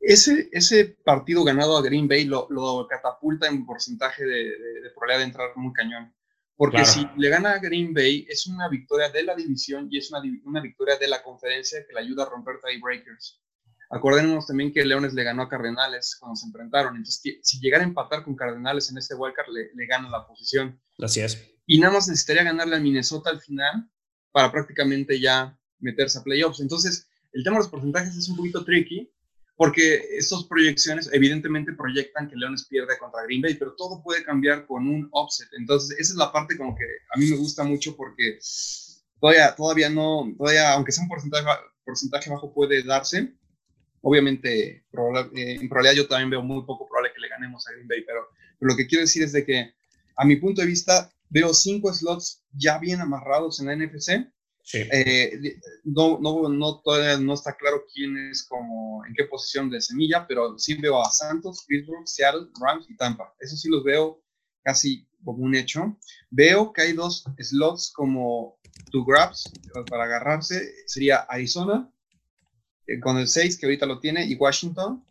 Ese, 0.01 0.49
ese 0.51 0.97
partido 1.05 1.45
ganado 1.45 1.77
a 1.77 1.83
Green 1.83 2.09
Bay 2.09 2.25
lo, 2.25 2.49
lo 2.51 2.87
catapulta 2.89 3.47
en 3.47 3.65
porcentaje 3.65 4.25
de, 4.25 4.59
de, 4.59 4.91
probabilidad 4.91 5.19
de 5.19 5.25
entrar 5.25 5.57
muy 5.57 5.73
cañón. 5.73 6.13
Porque 6.57 6.85
si 6.85 7.07
le 7.17 7.29
gana 7.29 7.53
a 7.53 7.59
Green 7.59 7.95
Bay, 7.95 8.27
es 8.29 8.47
una 8.47 8.69
victoria 8.69 9.09
de 9.11 9.23
la 9.23 9.35
división 9.35 9.89
y 9.91 9.99
es 9.99 10.11
una, 10.11 10.21
una 10.45 10.61
victoria 10.61 10.97
de 10.97 11.09
la 11.09 11.23
conferencia 11.23 11.85
que 11.87 11.93
le 11.93 12.01
ayuda 12.01 12.25
a 12.25 12.31
romper 12.31 12.57
tiebreakers. 12.61 13.41
Acordémonos 13.91 14.47
también 14.47 14.73
que 14.73 14.85
Leones 14.85 15.13
le 15.13 15.23
ganó 15.23 15.43
a 15.43 15.49
Cardenales 15.49 16.17
cuando 16.19 16.37
se 16.37 16.47
enfrentaron. 16.47 16.97
Entonces, 16.97 17.39
si 17.43 17.61
llegara 17.61 17.85
a 17.85 17.87
empatar 17.87 18.25
con 18.25 18.35
Cardenales 18.35 18.91
en 18.91 18.99
este 18.99 19.15
wildcard, 19.15 19.49
le, 19.49 19.71
le 19.75 19.87
gana 19.87 20.09
la 20.09 20.27
posición. 20.27 20.81
Así 20.99 21.21
es. 21.21 21.53
Y 21.67 21.79
nada 21.79 21.95
más 21.95 22.09
necesitaría 22.09 22.43
ganarle 22.43 22.77
a 22.77 22.81
Minnesota 22.81 23.31
al 23.31 23.41
final 23.41 23.89
para 24.33 24.51
prácticamente 24.51 25.21
ya 25.21 25.59
meterse 25.83 26.19
a 26.19 26.23
playoffs. 26.23 26.61
Entonces, 26.61 27.07
el 27.33 27.45
tema 27.45 27.57
de 27.57 27.63
los 27.65 27.71
porcentajes 27.71 28.17
es 28.17 28.29
un 28.29 28.37
poquito 28.37 28.65
tricky, 28.65 29.11
porque 29.57 30.03
estas 30.17 30.45
proyecciones 30.45 31.09
evidentemente 31.13 31.73
proyectan 31.73 32.29
que 32.29 32.37
Leones 32.37 32.67
pierde 32.67 32.99
contra 32.99 33.23
Green 33.25 33.43
Bay, 33.43 33.55
pero 33.55 33.75
todo 33.75 34.03
puede 34.03 34.25
cambiar 34.25 34.67
con 34.67 34.89
un 34.89 35.09
offset. 35.13 35.49
Entonces, 35.59 35.99
esa 35.99 36.13
es 36.13 36.17
la 36.17 36.33
parte 36.33 36.57
como 36.57 36.75
que 36.75 36.85
a 37.15 37.19
mí 37.19 37.27
me 37.27 37.37
gusta 37.37 37.63
mucho 37.63 37.97
porque 37.97 38.39
todavía, 39.21 39.55
todavía 39.55 39.89
no, 39.89 40.33
todavía, 40.37 40.73
aunque 40.73 40.93
sea 40.93 41.05
un 41.05 41.09
porcentaje, 41.09 41.47
porcentaje 41.85 42.31
bajo, 42.31 42.53
puede 42.53 42.83
darse. 42.83 43.35
Obviamente, 44.01 44.69
eh, 44.69 44.85
en 44.91 45.69
probabilidad 45.69 45.95
yo 45.95 46.09
también 46.09 46.31
veo 46.31 46.43
muy 46.43 46.65
poco 46.65 46.89
probable 46.89 47.13
que 47.15 47.21
le 47.21 47.29
ganemos 47.29 47.67
a 47.69 47.73
Green 47.73 47.87
Bay, 47.87 48.03
pero, 48.05 48.27
pero 48.59 48.71
lo 48.71 48.77
que 48.77 48.87
quiero 48.87 49.03
decir 49.03 49.23
es 49.23 49.33
de 49.33 49.45
que, 49.45 49.75
a 50.17 50.25
mi 50.25 50.37
punto 50.37 50.61
de 50.61 50.67
vista, 50.67 51.13
veo 51.29 51.55
cinco 51.55 51.93
slots 51.93 52.43
ya 52.53 52.79
bien 52.79 53.01
amarrados 53.01 53.61
en 53.61 53.67
la 53.67 53.77
NFC 53.77 54.27
eh, 54.73 55.59
no, 55.85 56.19
no, 56.21 56.49
no, 56.49 56.81
todavía 56.81 57.19
no 57.19 57.35
está 57.35 57.57
claro 57.57 57.85
quién 57.93 58.17
es 58.31 58.45
como, 58.45 59.05
en 59.05 59.15
qué 59.15 59.25
posición 59.25 59.71
de 59.71 59.81
semilla, 59.81 60.27
pero 60.27 60.59
sí 60.59 60.75
veo 60.75 61.03
a 61.03 61.11
Santos, 61.11 61.65
Pittsburgh, 61.67 62.07
Seattle, 62.07 62.49
Rams 62.61 62.87
y 62.89 62.97
Tampa. 62.97 63.35
Eso 63.41 63.57
sí 63.57 63.69
los 63.69 63.83
veo 63.85 64.23
casi 64.63 65.07
como 65.25 65.45
un 65.45 65.55
hecho. 65.55 65.97
Veo 66.31 66.73
que 66.73 66.83
hay 66.83 66.93
dos 66.93 67.25
slots 67.39 67.93
como 67.95 68.59
two 68.91 69.05
grabs 69.05 69.51
para 69.89 70.05
agarrarse. 70.05 70.73
Sería 70.87 71.19
Arizona 71.29 71.93
eh, 72.87 73.01
con 73.01 73.19
el 73.19 73.29
6 73.29 73.59
que 73.59 73.67
ahorita 73.67 73.87
lo 73.87 74.01
tiene 74.01 74.25
y 74.27 74.37
Washington. 74.37 75.05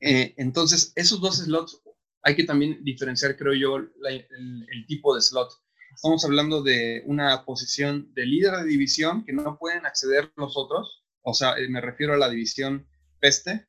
Eh, 0.00 0.34
entonces, 0.38 0.92
esos 0.96 1.20
dos 1.20 1.38
slots 1.38 1.82
hay 2.22 2.36
que 2.36 2.44
también 2.44 2.82
diferenciar, 2.84 3.36
creo 3.36 3.54
yo, 3.54 3.76
el 3.76 4.86
tipo 4.86 5.14
de 5.14 5.22
slot 5.22 5.50
Estamos 5.94 6.24
hablando 6.24 6.62
de 6.62 7.02
una 7.06 7.44
posición 7.44 8.12
de 8.14 8.26
líder 8.26 8.56
de 8.56 8.64
división 8.64 9.24
que 9.24 9.32
no 9.32 9.58
pueden 9.58 9.86
acceder 9.86 10.32
los 10.36 10.56
otros. 10.56 11.04
O 11.22 11.34
sea, 11.34 11.58
eh, 11.58 11.68
me 11.68 11.80
refiero 11.80 12.14
a 12.14 12.18
la 12.18 12.28
división 12.28 12.88
peste, 13.20 13.66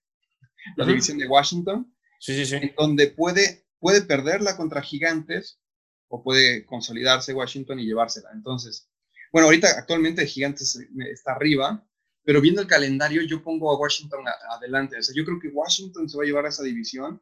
la 0.78 0.86
división 0.86 1.18
de 1.18 1.28
Washington, 1.28 1.94
sí, 2.20 2.34
sí, 2.36 2.46
sí. 2.46 2.56
en 2.56 2.74
donde 2.78 3.08
puede, 3.08 3.66
puede 3.80 4.02
perderla 4.02 4.56
contra 4.56 4.82
gigantes 4.82 5.60
o 6.08 6.24
puede 6.24 6.66
consolidarse 6.66 7.34
Washington 7.34 7.80
y 7.80 7.86
llevársela. 7.86 8.30
Entonces, 8.34 8.90
bueno, 9.32 9.46
ahorita 9.48 9.68
actualmente 9.78 10.28
Gigantes 10.28 10.78
está 11.10 11.34
arriba, 11.34 11.88
pero 12.24 12.42
viendo 12.42 12.62
el 12.62 12.68
calendario 12.68 13.22
yo 13.22 13.42
pongo 13.44 13.72
a 13.72 13.80
Washington 13.80 14.26
adelante. 14.50 14.98
O 14.98 15.04
sea, 15.04 15.16
yo 15.16 15.24
creo 15.24 15.40
que 15.40 15.48
Washington 15.48 16.10
se 16.10 16.18
va 16.18 16.24
a 16.24 16.26
llevar 16.26 16.46
a 16.46 16.50
esa 16.50 16.64
división 16.64 17.22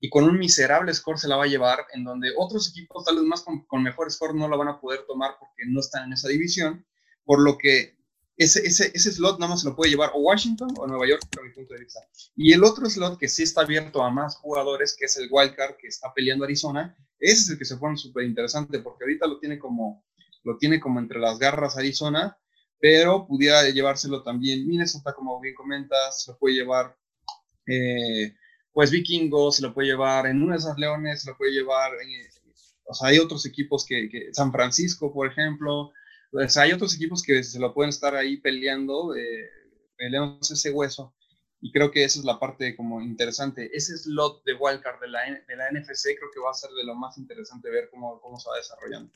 y 0.00 0.10
con 0.10 0.24
un 0.24 0.38
miserable 0.38 0.92
score 0.94 1.18
se 1.18 1.28
la 1.28 1.36
va 1.36 1.44
a 1.44 1.48
llevar, 1.48 1.86
en 1.92 2.04
donde 2.04 2.32
otros 2.36 2.70
equipos 2.70 3.04
tal 3.04 3.16
vez 3.16 3.24
más 3.24 3.42
con, 3.42 3.82
mejor 3.82 4.10
score 4.10 4.34
no 4.34 4.48
la 4.48 4.56
van 4.56 4.68
a 4.68 4.80
poder 4.80 5.04
tomar 5.06 5.32
porque 5.38 5.64
no 5.66 5.80
están 5.80 6.04
en 6.04 6.12
esa 6.12 6.28
división, 6.28 6.86
por 7.24 7.40
lo 7.40 7.58
que 7.58 7.98
ese, 8.36 8.64
ese, 8.64 8.92
ese 8.94 9.12
slot 9.12 9.40
nada 9.40 9.50
más 9.50 9.62
se 9.62 9.68
lo 9.68 9.74
puede 9.74 9.90
llevar 9.90 10.12
o 10.14 10.20
Washington 10.20 10.68
o 10.78 10.86
Nueva 10.86 11.08
York, 11.08 11.22
por 11.32 11.44
mi 11.44 11.52
punto 11.52 11.74
de 11.74 11.80
vista. 11.80 12.00
Y 12.36 12.52
el 12.52 12.62
otro 12.62 12.88
slot 12.88 13.18
que 13.18 13.28
sí 13.28 13.42
está 13.42 13.62
abierto 13.62 14.02
a 14.02 14.10
más 14.10 14.36
jugadores, 14.36 14.96
que 14.96 15.06
es 15.06 15.16
el 15.16 15.28
wildcard 15.28 15.76
que 15.76 15.88
está 15.88 16.12
peleando 16.14 16.44
Arizona, 16.44 16.96
ese 17.18 17.42
es 17.42 17.50
el 17.50 17.58
que 17.58 17.64
se 17.64 17.76
pone 17.76 17.96
súper 17.96 18.24
interesante 18.24 18.78
porque 18.78 19.04
ahorita 19.04 19.26
lo 19.26 19.40
tiene 19.40 19.58
como 19.58 20.04
lo 20.44 20.56
tiene 20.56 20.80
como 20.80 21.00
entre 21.00 21.18
las 21.18 21.38
garras 21.38 21.76
Arizona, 21.76 22.38
pero 22.80 23.26
pudiera 23.26 23.68
llevárselo 23.68 24.22
también 24.22 24.66
Minnesota, 24.66 25.12
como 25.12 25.40
bien 25.40 25.54
comentas, 25.54 26.22
se 26.24 26.30
lo 26.30 26.38
puede 26.38 26.54
llevar 26.54 26.96
eh, 27.66 28.34
pues 28.78 28.92
Vikingos 28.92 29.56
se 29.56 29.62
lo 29.62 29.74
puede 29.74 29.88
llevar, 29.88 30.28
en 30.28 30.40
una 30.40 30.52
de 30.52 30.60
esas 30.60 30.78
Leones 30.78 31.22
se 31.22 31.30
lo 31.30 31.36
puede 31.36 31.50
llevar, 31.50 31.90
o 32.84 32.94
sea, 32.94 33.08
hay 33.08 33.18
otros 33.18 33.44
equipos 33.44 33.84
que, 33.84 34.28
San 34.30 34.52
Francisco, 34.52 35.12
por 35.12 35.26
ejemplo, 35.26 35.90
pues 36.30 36.56
hay 36.56 36.70
otros 36.70 36.94
equipos 36.94 37.24
que 37.24 37.42
se 37.42 37.58
lo 37.58 37.74
pueden 37.74 37.88
estar 37.88 38.14
ahí 38.14 38.36
peleando, 38.36 39.16
eh, 39.16 39.50
ese 40.48 40.70
hueso, 40.70 41.12
y 41.60 41.72
creo 41.72 41.90
que 41.90 42.04
esa 42.04 42.20
es 42.20 42.24
la 42.24 42.38
parte 42.38 42.76
como 42.76 43.02
interesante. 43.02 43.68
Ese 43.74 43.98
slot 43.98 44.44
de 44.44 44.54
wildcard 44.54 45.00
de 45.00 45.08
la, 45.08 45.24
de 45.24 45.56
la 45.56 45.72
NFC 45.72 46.16
creo 46.16 46.30
que 46.32 46.38
va 46.38 46.52
a 46.52 46.54
ser 46.54 46.70
de 46.70 46.84
lo 46.84 46.94
más 46.94 47.18
interesante 47.18 47.68
ver 47.70 47.88
cómo, 47.90 48.20
cómo 48.20 48.38
se 48.38 48.48
va 48.48 48.58
desarrollando. 48.58 49.12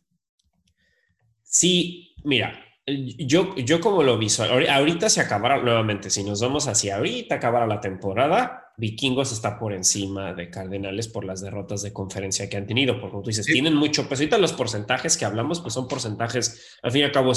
Sí, 1.44 2.16
mira, 2.24 2.64
yo, 2.84 3.54
yo 3.54 3.80
como 3.80 4.02
lo 4.02 4.18
visual, 4.18 4.68
ahorita 4.68 5.08
se 5.08 5.20
acabará 5.20 5.62
nuevamente, 5.62 6.10
si 6.10 6.24
nos 6.24 6.40
vamos 6.40 6.66
hacia 6.66 6.96
ahorita 6.96 7.36
acabará 7.36 7.68
la 7.68 7.80
temporada, 7.80 8.61
Vikingos 8.82 9.30
está 9.30 9.60
por 9.60 9.72
encima 9.72 10.34
de 10.34 10.50
Cardenales 10.50 11.06
por 11.06 11.24
las 11.24 11.40
derrotas 11.40 11.82
de 11.82 11.92
conferencia 11.92 12.50
que 12.50 12.56
han 12.56 12.66
tenido, 12.66 12.94
porque 12.94 13.12
como 13.12 13.22
tú 13.22 13.30
dices, 13.30 13.46
tienen 13.46 13.76
mucho 13.76 14.08
peso. 14.08 14.22
Ahorita 14.22 14.38
los 14.38 14.54
porcentajes 14.54 15.16
que 15.16 15.24
hablamos, 15.24 15.60
pues 15.60 15.72
son 15.72 15.86
porcentajes, 15.86 16.78
al 16.82 16.90
fin 16.90 17.02
y 17.02 17.04
al 17.04 17.12
cabo, 17.12 17.32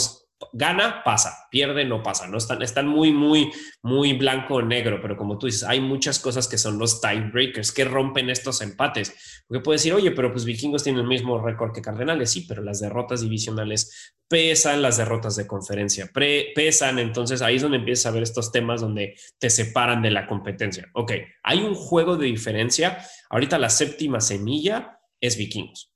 gana, 0.53 1.01
pasa, 1.03 1.47
pierde, 1.49 1.85
no 1.85 2.03
pasa, 2.03 2.27
no 2.27 2.37
están, 2.37 2.61
están 2.61 2.87
muy, 2.87 3.11
muy, 3.11 3.51
muy 3.81 4.13
blanco 4.13 4.55
o 4.55 4.61
negro, 4.61 4.99
pero 5.01 5.15
como 5.15 5.37
tú 5.37 5.45
dices, 5.45 5.63
hay 5.63 5.79
muchas 5.79 6.19
cosas 6.19 6.47
que 6.47 6.57
son 6.57 6.77
los 6.77 7.01
tiebreakers 7.01 7.71
que 7.71 7.85
rompen 7.85 8.29
estos 8.29 8.61
empates. 8.61 9.43
Porque 9.47 9.63
puedes 9.63 9.81
decir, 9.81 9.93
oye, 9.93 10.11
pero 10.11 10.31
pues 10.31 10.45
Vikingos 10.45 10.83
tienen 10.83 11.01
el 11.01 11.07
mismo 11.07 11.41
récord 11.41 11.71
que 11.73 11.81
Cardenales, 11.81 12.31
sí, 12.31 12.45
pero 12.47 12.61
las 12.61 12.79
derrotas 12.79 13.21
divisionales 13.21 14.15
pesan, 14.27 14.81
las 14.81 14.97
derrotas 14.97 15.35
de 15.35 15.47
conferencia 15.47 16.09
pesan, 16.13 16.99
entonces 16.99 17.41
ahí 17.41 17.57
es 17.57 17.61
donde 17.61 17.77
empiezas 17.77 18.07
a 18.07 18.11
ver 18.11 18.23
estos 18.23 18.51
temas 18.51 18.81
donde 18.81 19.15
te 19.39 19.49
separan 19.49 20.01
de 20.01 20.11
la 20.11 20.27
competencia. 20.27 20.89
Ok, 20.93 21.13
hay 21.43 21.59
un 21.59 21.75
juego 21.75 22.17
de 22.17 22.25
diferencia, 22.25 23.05
ahorita 23.29 23.57
la 23.59 23.69
séptima 23.69 24.19
semilla 24.19 24.99
es 25.21 25.37
Vikingos. 25.37 25.93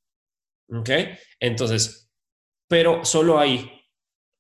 Ok, 0.72 0.90
entonces, 1.40 2.12
pero 2.68 3.04
solo 3.04 3.40
hay 3.40 3.79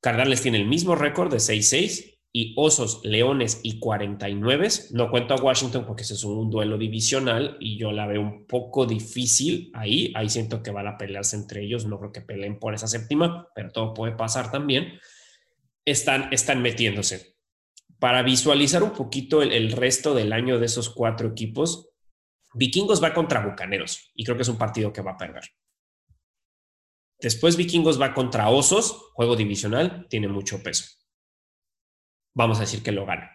Cardenales 0.01 0.41
tiene 0.41 0.57
el 0.57 0.67
mismo 0.67 0.95
récord 0.95 1.31
de 1.31 1.37
6-6 1.37 2.19
y 2.31 2.53
Osos, 2.57 3.01
Leones 3.03 3.59
y 3.63 3.79
49. 3.79 4.67
No 4.91 5.09
cuento 5.09 5.33
a 5.33 5.41
Washington 5.41 5.85
porque 5.85 6.03
ese 6.03 6.13
es 6.13 6.23
un 6.23 6.49
duelo 6.49 6.77
divisional 6.77 7.57
y 7.59 7.77
yo 7.77 7.91
la 7.91 8.07
veo 8.07 8.21
un 8.21 8.45
poco 8.45 8.85
difícil 8.85 9.71
ahí. 9.73 10.13
Ahí 10.15 10.29
siento 10.29 10.61
que 10.61 10.71
van 10.71 10.87
a 10.87 10.97
pelearse 10.97 11.35
entre 11.35 11.63
ellos. 11.63 11.85
No 11.85 11.99
creo 11.99 12.11
que 12.11 12.21
peleen 12.21 12.59
por 12.59 12.73
esa 12.73 12.87
séptima, 12.87 13.47
pero 13.55 13.71
todo 13.71 13.93
puede 13.93 14.13
pasar 14.13 14.51
también. 14.51 14.99
Están, 15.85 16.31
están 16.31 16.61
metiéndose. 16.61 17.35
Para 17.97 18.21
visualizar 18.21 18.83
un 18.83 18.91
poquito 18.91 19.41
el, 19.41 19.51
el 19.51 19.71
resto 19.71 20.13
del 20.13 20.31
año 20.31 20.59
de 20.59 20.67
esos 20.67 20.89
cuatro 20.89 21.29
equipos, 21.29 21.89
Vikingos 22.53 23.03
va 23.03 23.13
contra 23.13 23.45
Bucaneros 23.45 24.11
y 24.15 24.23
creo 24.23 24.37
que 24.37 24.43
es 24.43 24.49
un 24.49 24.57
partido 24.57 24.93
que 24.93 25.01
va 25.01 25.11
a 25.11 25.17
perder. 25.17 25.43
Después 27.19 27.57
Vikingos 27.57 27.99
va 27.99 28.13
contra 28.13 28.49
Osos, 28.49 29.11
juego 29.13 29.35
divisional, 29.35 30.07
tiene 30.09 30.27
mucho 30.27 30.63
peso. 30.63 30.85
Vamos 32.33 32.57
a 32.57 32.61
decir 32.61 32.81
que 32.81 32.93
lo 32.93 33.05
gana. 33.05 33.29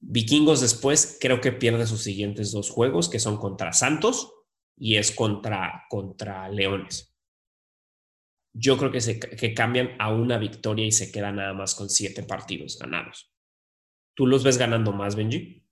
Vikingos 0.00 0.60
después 0.60 1.18
creo 1.20 1.40
que 1.40 1.52
pierde 1.52 1.86
sus 1.86 2.02
siguientes 2.02 2.52
dos 2.52 2.70
juegos, 2.70 3.08
que 3.08 3.18
son 3.18 3.36
contra 3.36 3.72
Santos 3.72 4.32
y 4.76 4.96
es 4.96 5.10
contra, 5.10 5.84
contra 5.90 6.48
Leones. 6.48 7.14
Yo 8.54 8.78
creo 8.78 8.90
que, 8.90 9.02
se, 9.02 9.20
que 9.20 9.52
cambian 9.52 9.90
a 9.98 10.10
una 10.10 10.38
victoria 10.38 10.86
y 10.86 10.92
se 10.92 11.12
quedan 11.12 11.36
nada 11.36 11.52
más 11.52 11.74
con 11.74 11.90
siete 11.90 12.22
partidos 12.22 12.78
ganados. 12.78 13.30
¿Tú 14.14 14.26
los 14.26 14.42
ves 14.42 14.56
ganando 14.56 14.92
más, 14.92 15.14
Benji? 15.14 15.62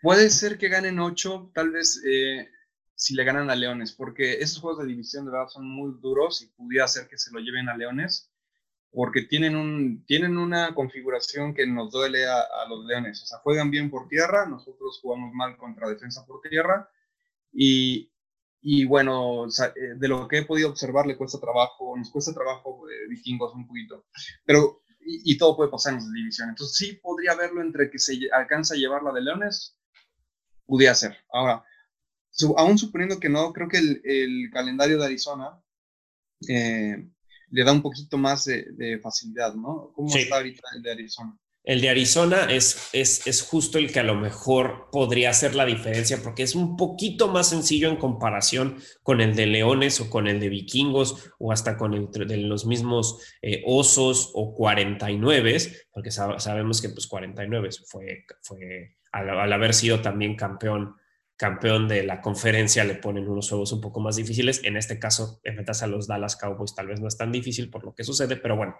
Puede 0.00 0.30
ser 0.30 0.56
que 0.56 0.68
ganen 0.68 0.98
ocho, 0.98 1.50
tal 1.54 1.70
vez 1.70 2.02
eh, 2.06 2.48
si 3.00 3.14
le 3.14 3.24
ganan 3.24 3.48
a 3.48 3.56
Leones, 3.56 3.92
porque 3.92 4.34
esos 4.42 4.60
juegos 4.60 4.82
de 4.82 4.90
división 4.90 5.24
de 5.24 5.30
verdad 5.30 5.48
son 5.48 5.66
muy 5.66 5.94
duros 6.02 6.42
y 6.42 6.48
pudiera 6.48 6.86
ser 6.86 7.08
que 7.08 7.16
se 7.16 7.32
lo 7.32 7.40
lleven 7.40 7.70
a 7.70 7.76
Leones, 7.76 8.30
porque 8.92 9.22
tienen, 9.22 9.56
un, 9.56 10.04
tienen 10.04 10.36
una 10.36 10.74
configuración 10.74 11.54
que 11.54 11.66
nos 11.66 11.90
duele 11.90 12.26
a, 12.26 12.44
los 12.68 12.84
Leones. 12.84 13.22
O 13.22 13.26
sea, 13.26 13.38
juegan 13.38 13.70
bien 13.70 13.88
por 13.88 14.06
tierra, 14.06 14.46
nosotros 14.46 15.00
jugamos 15.00 15.32
mal 15.32 15.56
contra 15.56 15.88
defensa 15.88 16.26
por 16.26 16.42
tierra, 16.42 16.90
y, 17.50 18.12
y 18.60 18.84
bueno, 18.84 19.46
eh, 19.46 19.94
de 19.96 20.08
lo 20.08 20.28
que 20.28 20.38
he 20.38 20.44
podido 20.44 20.68
observar, 20.68 21.06
le 21.06 21.16
cuesta 21.16 21.40
trabajo, 21.40 21.96
nos 21.96 22.10
cuesta 22.10 22.34
trabajo 22.34 22.86
eh, 22.90 23.08
vikingos 23.08 23.54
un 23.54 23.66
poquito. 23.66 24.04
Pero, 24.44 24.82
y, 25.00 25.38
todo 25.38 25.56
puede 25.56 25.70
pasar 25.70 25.94
en 25.94 26.00
la 26.00 26.12
división. 26.14 26.50
Entonces, 26.50 26.76
sí 26.76 27.00
podría 27.02 27.34
verlo 27.34 27.62
entre 27.62 27.90
que 27.90 27.98
se 27.98 28.18
alcanza 28.30 28.74
a 28.74 28.76
llevar 28.76 29.02
la 29.02 29.12
de 29.12 29.22
Leones, 29.22 29.78
pudiera 30.66 30.94
ser. 30.94 31.16
Ahora, 31.32 31.64
aún 32.56 32.78
suponiendo 32.78 33.18
que 33.18 33.28
no, 33.28 33.52
creo 33.52 33.68
que 33.68 33.78
el, 33.78 34.50
calendario 34.52 34.98
de 34.98 35.04
Arizona 35.04 35.60
eh, 36.48 37.06
le 37.50 37.64
da 37.64 37.72
un 37.72 37.82
poquito 37.82 38.18
más 38.18 38.44
de, 38.44 38.98
facilidad, 39.02 39.54
¿no? 39.54 39.92
¿Cómo 39.94 40.14
está 40.14 40.36
ahorita 40.36 40.62
el 40.74 40.82
de 40.82 40.90
Arizona? 40.92 41.38
El 41.62 41.82
de 41.82 41.90
Arizona 41.90 42.46
es, 42.50 42.88
es, 42.94 43.26
es, 43.26 43.42
justo 43.42 43.76
el 43.76 43.92
que 43.92 44.00
a 44.00 44.04
lo 44.04 44.14
mejor 44.14 44.88
podría 44.90 45.28
hacer 45.28 45.54
la 45.54 45.66
diferencia 45.66 46.22
porque 46.22 46.42
es 46.42 46.54
un 46.54 46.74
poquito 46.74 47.28
más 47.28 47.50
sencillo 47.50 47.90
en 47.90 47.96
comparación 47.96 48.78
con 49.02 49.20
el 49.20 49.36
de 49.36 49.46
Leones 49.46 50.00
o 50.00 50.08
con 50.08 50.26
el 50.26 50.40
de 50.40 50.48
Vikingos 50.48 51.30
o 51.38 51.52
hasta 51.52 51.76
con 51.76 51.92
el 51.92 52.10
de 52.10 52.38
los 52.38 52.64
mismos 52.64 53.20
eh, 53.42 53.62
Osos 53.66 54.30
o 54.32 54.54
49, 54.54 55.58
porque 55.92 56.10
sabemos 56.10 56.80
que 56.80 56.88
pues 56.88 57.06
49 57.06 57.68
fue, 57.86 58.24
fue 58.40 58.96
al, 59.12 59.52
haber 59.52 59.74
sido 59.74 60.00
también 60.00 60.36
campeón 60.36 60.94
campeón 61.40 61.88
de 61.88 62.02
la 62.02 62.20
conferencia 62.20 62.84
le 62.84 62.96
ponen 62.96 63.26
unos 63.26 63.48
juegos 63.48 63.72
un 63.72 63.80
poco 63.80 63.98
más 63.98 64.16
difíciles. 64.16 64.60
En 64.62 64.76
este 64.76 64.98
caso, 64.98 65.40
enfrentarse 65.42 65.86
a 65.86 65.88
los 65.88 66.06
Dallas 66.06 66.36
Cowboys 66.36 66.74
tal 66.74 66.88
vez 66.88 67.00
no 67.00 67.08
es 67.08 67.16
tan 67.16 67.32
difícil 67.32 67.70
por 67.70 67.82
lo 67.82 67.94
que 67.94 68.04
sucede, 68.04 68.36
pero 68.36 68.56
bueno, 68.56 68.76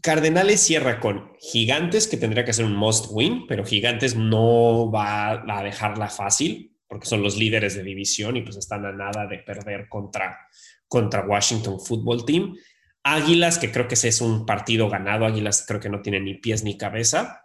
Cardenales 0.00 0.60
cierra 0.60 1.00
con 1.00 1.32
Gigantes, 1.40 2.06
que 2.06 2.16
tendría 2.16 2.44
que 2.44 2.52
ser 2.52 2.64
un 2.64 2.76
must 2.76 3.06
win, 3.10 3.48
pero 3.48 3.64
Gigantes 3.64 4.14
no 4.14 4.88
va 4.92 5.42
a 5.44 5.64
dejarla 5.64 6.08
fácil 6.08 6.76
porque 6.86 7.08
son 7.08 7.24
los 7.24 7.36
líderes 7.36 7.74
de 7.74 7.82
división 7.82 8.36
y 8.36 8.42
pues 8.42 8.56
están 8.56 8.86
a 8.86 8.92
nada 8.92 9.26
de 9.26 9.38
perder 9.38 9.88
contra, 9.88 10.46
contra 10.86 11.26
Washington 11.26 11.80
Football 11.80 12.24
Team. 12.24 12.54
Águilas, 13.02 13.58
que 13.58 13.72
creo 13.72 13.88
que 13.88 13.94
ese 13.94 14.06
es 14.06 14.20
un 14.20 14.46
partido 14.46 14.88
ganado, 14.88 15.26
Águilas 15.26 15.64
creo 15.66 15.80
que 15.80 15.88
no 15.88 16.02
tiene 16.02 16.20
ni 16.20 16.34
pies 16.34 16.62
ni 16.62 16.78
cabeza, 16.78 17.42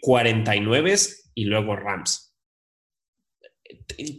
49 0.00 0.92
eh, 0.92 0.98
y 1.34 1.46
luego 1.46 1.74
Rams 1.74 2.29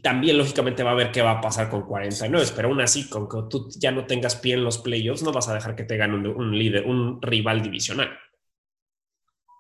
también 0.01 0.37
lógicamente 0.37 0.83
va 0.83 0.91
a 0.91 0.95
ver 0.95 1.11
qué 1.11 1.21
va 1.21 1.31
a 1.31 1.41
pasar 1.41 1.69
con 1.69 1.83
49, 1.85 2.47
pero 2.55 2.69
aún 2.69 2.81
así, 2.81 3.09
con 3.09 3.27
que 3.27 3.37
tú 3.49 3.69
ya 3.77 3.91
no 3.91 4.05
tengas 4.05 4.35
pie 4.35 4.53
en 4.53 4.63
los 4.63 4.77
playoffs, 4.77 5.23
no 5.23 5.31
vas 5.31 5.47
a 5.49 5.53
dejar 5.53 5.75
que 5.75 5.83
te 5.83 5.97
gane 5.97 6.15
un, 6.15 6.57
líder, 6.57 6.85
un 6.85 7.21
rival 7.21 7.61
divisional. 7.61 8.09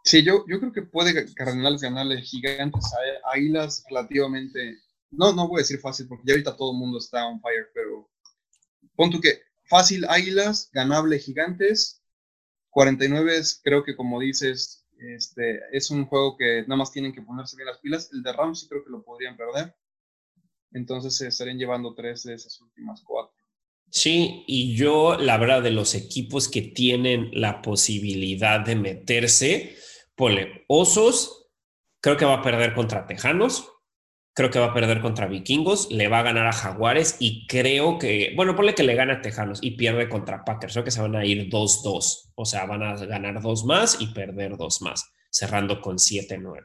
Sí, 0.03 0.23
yo, 0.23 0.45
yo 0.47 0.59
creo 0.59 0.71
que 0.71 0.81
puede 0.81 1.33
Cardenales 1.33 1.81
ganarle 1.81 2.21
gigantes 2.21 2.91
a 2.93 3.35
Águilas 3.35 3.83
relativamente, 3.89 4.79
no, 5.11 5.33
no 5.33 5.47
voy 5.47 5.59
a 5.59 5.63
decir 5.63 5.79
fácil, 5.79 6.07
porque 6.07 6.23
ya 6.25 6.33
ahorita 6.33 6.55
todo 6.55 6.71
el 6.71 6.77
mundo 6.77 6.97
está 6.97 7.27
on 7.27 7.39
fire, 7.41 7.69
pero 7.73 8.09
pon 8.95 9.11
tú 9.11 9.21
que 9.21 9.41
fácil 9.65 10.05
Águilas, 10.09 10.69
ganable 10.73 11.19
Gigantes, 11.19 12.01
49 12.71 13.37
es, 13.37 13.61
creo 13.63 13.83
que 13.83 13.95
como 13.95 14.19
dices, 14.19 14.85
este, 15.01 15.61
es 15.71 15.89
un 15.91 16.05
juego 16.05 16.37
que 16.37 16.61
nada 16.63 16.77
más 16.77 16.91
tienen 16.91 17.13
que 17.13 17.21
ponerse 17.21 17.55
bien 17.55 17.67
las 17.67 17.79
pilas. 17.79 18.09
El 18.13 18.23
de 18.23 18.33
Rams 18.33 18.61
sí 18.61 18.67
creo 18.69 18.83
que 18.83 18.91
lo 18.91 19.03
podrían 19.03 19.35
perder. 19.35 19.75
Entonces 20.71 21.15
se 21.15 21.27
estarían 21.27 21.57
llevando 21.57 21.93
tres 21.93 22.23
de 22.23 22.33
esas 22.33 22.59
últimas 22.61 23.01
cuatro. 23.03 23.35
Sí, 23.89 24.45
y 24.47 24.73
yo, 24.75 25.17
la 25.17 25.37
verdad, 25.37 25.61
de 25.61 25.71
los 25.71 25.95
equipos 25.95 26.47
que 26.47 26.61
tienen 26.61 27.29
la 27.33 27.61
posibilidad 27.61 28.61
de 28.61 28.75
meterse, 28.75 29.75
pone 30.15 30.63
Osos, 30.67 31.49
creo 31.99 32.15
que 32.15 32.23
va 32.23 32.35
a 32.35 32.41
perder 32.41 32.73
contra 32.73 33.05
Tejanos, 33.05 33.69
creo 34.33 34.49
que 34.49 34.59
va 34.59 34.67
a 34.67 34.73
perder 34.73 35.01
contra 35.01 35.27
Vikingos, 35.27 35.91
le 35.91 36.07
va 36.07 36.19
a 36.19 36.23
ganar 36.23 36.47
a 36.47 36.53
Jaguares 36.53 37.17
y 37.19 37.45
creo 37.47 37.99
que, 37.99 38.33
bueno, 38.35 38.55
ponle 38.55 38.75
que 38.75 38.83
le 38.83 38.95
gana 38.95 39.15
a 39.15 39.21
Tejanos 39.21 39.59
y 39.61 39.71
pierde 39.71 40.07
contra 40.07 40.45
Packers, 40.45 40.73
creo 40.73 40.85
que 40.85 40.91
se 40.91 41.01
van 41.01 41.17
a 41.17 41.25
ir 41.25 41.49
2-2, 41.49 42.31
o 42.33 42.45
sea, 42.45 42.65
van 42.65 42.83
a 42.83 42.95
ganar 42.95 43.41
dos 43.41 43.65
más 43.65 43.99
y 43.99 44.07
perder 44.07 44.55
dos 44.55 44.81
más, 44.81 45.11
cerrando 45.29 45.81
con 45.81 45.97
7-9. 45.97 46.63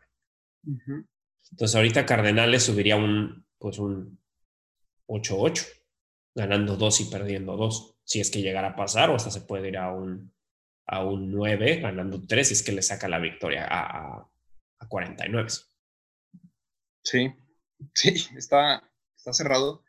Entonces 1.51 1.75
ahorita 1.75 2.07
Cardenales 2.07 2.63
subiría 2.63 2.97
un 2.97 3.46
pues 3.67 3.81
un 3.81 4.17
8-8, 5.09 5.67
ganando 6.37 6.77
2 6.77 7.01
y 7.01 7.05
perdiendo 7.07 7.57
2, 7.57 7.99
si 8.05 8.21
es 8.21 8.31
que 8.31 8.41
llegara 8.41 8.69
a 8.69 8.77
pasar, 8.77 9.11
o 9.11 9.17
hasta 9.17 9.33
se 9.33 9.41
puede 9.41 9.71
ir 9.71 9.77
a 9.77 9.93
un, 9.93 10.33
a 10.87 11.05
un 11.05 11.33
9, 11.33 11.81
ganando 11.81 12.25
3, 12.25 12.47
si 12.47 12.55
es 12.55 12.63
que 12.63 12.71
le 12.71 12.83
saca 12.83 13.09
la 13.09 13.19
victoria 13.19 13.67
a, 13.69 14.31
a, 14.79 14.89
49. 14.89 15.49
Sí, 17.03 17.35
sí, 17.93 18.29
está, 18.37 18.89
está 19.17 19.33
cerrado. 19.33 19.83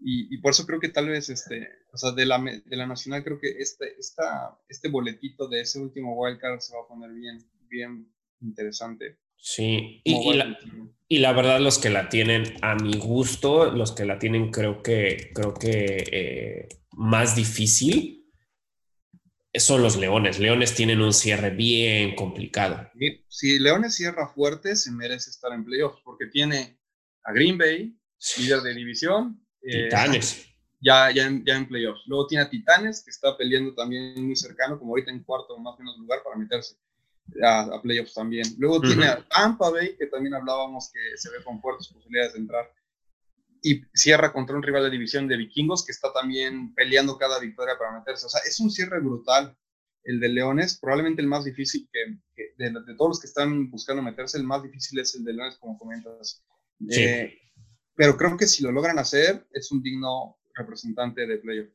Y, 0.00 0.34
y, 0.34 0.38
por 0.38 0.50
eso 0.50 0.66
creo 0.66 0.80
que 0.80 0.88
tal 0.88 1.08
vez, 1.08 1.28
este, 1.28 1.68
o 1.92 1.96
sea, 1.96 2.10
de 2.10 2.26
la, 2.26 2.40
de 2.40 2.76
la 2.76 2.88
Nacional, 2.88 3.22
creo 3.22 3.38
que 3.38 3.50
este, 3.50 3.96
esta, 4.00 4.58
este 4.68 4.88
boletito 4.88 5.46
de 5.46 5.60
ese 5.60 5.78
último 5.78 6.16
wildcard 6.16 6.58
se 6.58 6.74
va 6.74 6.82
a 6.82 6.88
poner 6.88 7.12
bien, 7.12 7.38
bien 7.68 8.12
interesante. 8.40 9.20
Sí, 9.44 10.00
y, 10.04 10.34
la, 10.34 10.56
y, 11.08 11.18
la, 11.18 11.32
verdad 11.32 11.58
los 11.58 11.78
que 11.78 11.90
la 11.90 12.08
tienen 12.08 12.54
a 12.62 12.76
mi 12.76 12.96
gusto, 12.96 13.72
los 13.72 13.90
que 13.90 14.04
la 14.04 14.20
tienen 14.20 14.52
creo 14.52 14.84
que, 14.84 15.32
creo 15.34 15.52
que 15.52 15.96
eh, 16.12 16.68
más 16.92 17.34
difícil 17.34 18.24
son 19.52 19.82
los 19.82 19.96
Leones. 19.96 20.38
Leones 20.38 20.76
tienen 20.76 21.00
un 21.00 21.12
cierre 21.12 21.50
bien 21.50 22.14
complicado. 22.14 22.88
Si 23.26 23.58
Leones 23.58 23.96
cierra 23.96 24.28
fuerte, 24.28 24.76
se 24.76 24.92
merece 24.92 25.30
estar 25.30 25.52
en 25.52 25.64
playoffs 25.64 26.00
porque 26.04 26.26
tiene 26.26 26.78
a 27.24 27.32
Green 27.32 27.58
Bay, 27.58 27.98
líder 28.38 28.60
de 28.60 28.74
división. 28.74 29.44
Eh, 29.60 29.86
Titanes. 29.86 30.46
ya, 30.80 31.10
ya, 31.10 31.26
en, 31.26 31.44
ya 31.44 31.56
en 31.56 31.66
playoffs. 31.66 32.02
Luego 32.06 32.28
tiene 32.28 32.44
a 32.44 32.48
Titanes, 32.48 33.02
que 33.02 33.10
está 33.10 33.36
peleando 33.36 33.74
también 33.74 34.24
muy 34.24 34.36
cercano, 34.36 34.78
como 34.78 34.92
ahorita 34.92 35.10
en 35.10 35.24
cuarto 35.24 35.54
o 35.54 35.58
más 35.58 35.74
o 35.74 35.78
menos 35.78 35.98
lugar 35.98 36.20
para 36.22 36.36
meterse 36.36 36.76
a, 37.42 37.80
playoffs 37.82 38.14
también. 38.14 38.46
Luego 38.58 38.80
tiene 38.80 39.06
a 39.06 39.26
Tampa 39.28 39.70
Bay, 39.70 39.96
que 39.96 40.06
también 40.06 40.34
hablábamos 40.34 40.90
que 40.92 41.16
se 41.16 41.30
ve 41.30 41.42
con 41.44 41.60
fuertes 41.60 41.88
posibilidades 41.88 42.34
de 42.34 42.40
entrar. 42.40 42.70
Y 43.62 43.82
cierra 43.94 44.32
contra 44.32 44.56
un 44.56 44.62
rival 44.62 44.84
de 44.84 44.90
división 44.90 45.28
de 45.28 45.36
vikingos 45.36 45.84
que 45.86 45.92
está 45.92 46.12
también 46.12 46.74
peleando 46.74 47.16
cada 47.16 47.38
victoria 47.38 47.78
para 47.78 47.98
meterse. 47.98 48.26
O 48.26 48.28
sea, 48.28 48.40
es 48.46 48.58
un 48.60 48.70
cierre 48.70 49.00
brutal 49.00 49.56
el 50.04 50.18
de 50.18 50.28
Leones, 50.28 50.78
probablemente 50.80 51.22
el 51.22 51.28
más 51.28 51.44
difícil 51.44 51.88
que, 51.92 52.54
de, 52.58 52.72
todos 52.96 53.10
los 53.10 53.20
que 53.20 53.28
están 53.28 53.70
buscando 53.70 54.02
meterse, 54.02 54.36
el 54.36 54.44
más 54.44 54.62
difícil 54.62 54.98
es 54.98 55.14
el 55.14 55.24
de 55.24 55.32
Leones, 55.32 55.56
como 55.56 55.78
comentas. 55.78 56.42
Eh, 56.90 57.38
pero 57.94 58.16
creo 58.16 58.36
que 58.36 58.48
si 58.48 58.64
lo 58.64 58.72
logran 58.72 58.98
hacer, 58.98 59.46
es 59.52 59.70
un 59.70 59.80
digno 59.80 60.38
representante 60.54 61.26
de 61.26 61.38
playoff. 61.38 61.68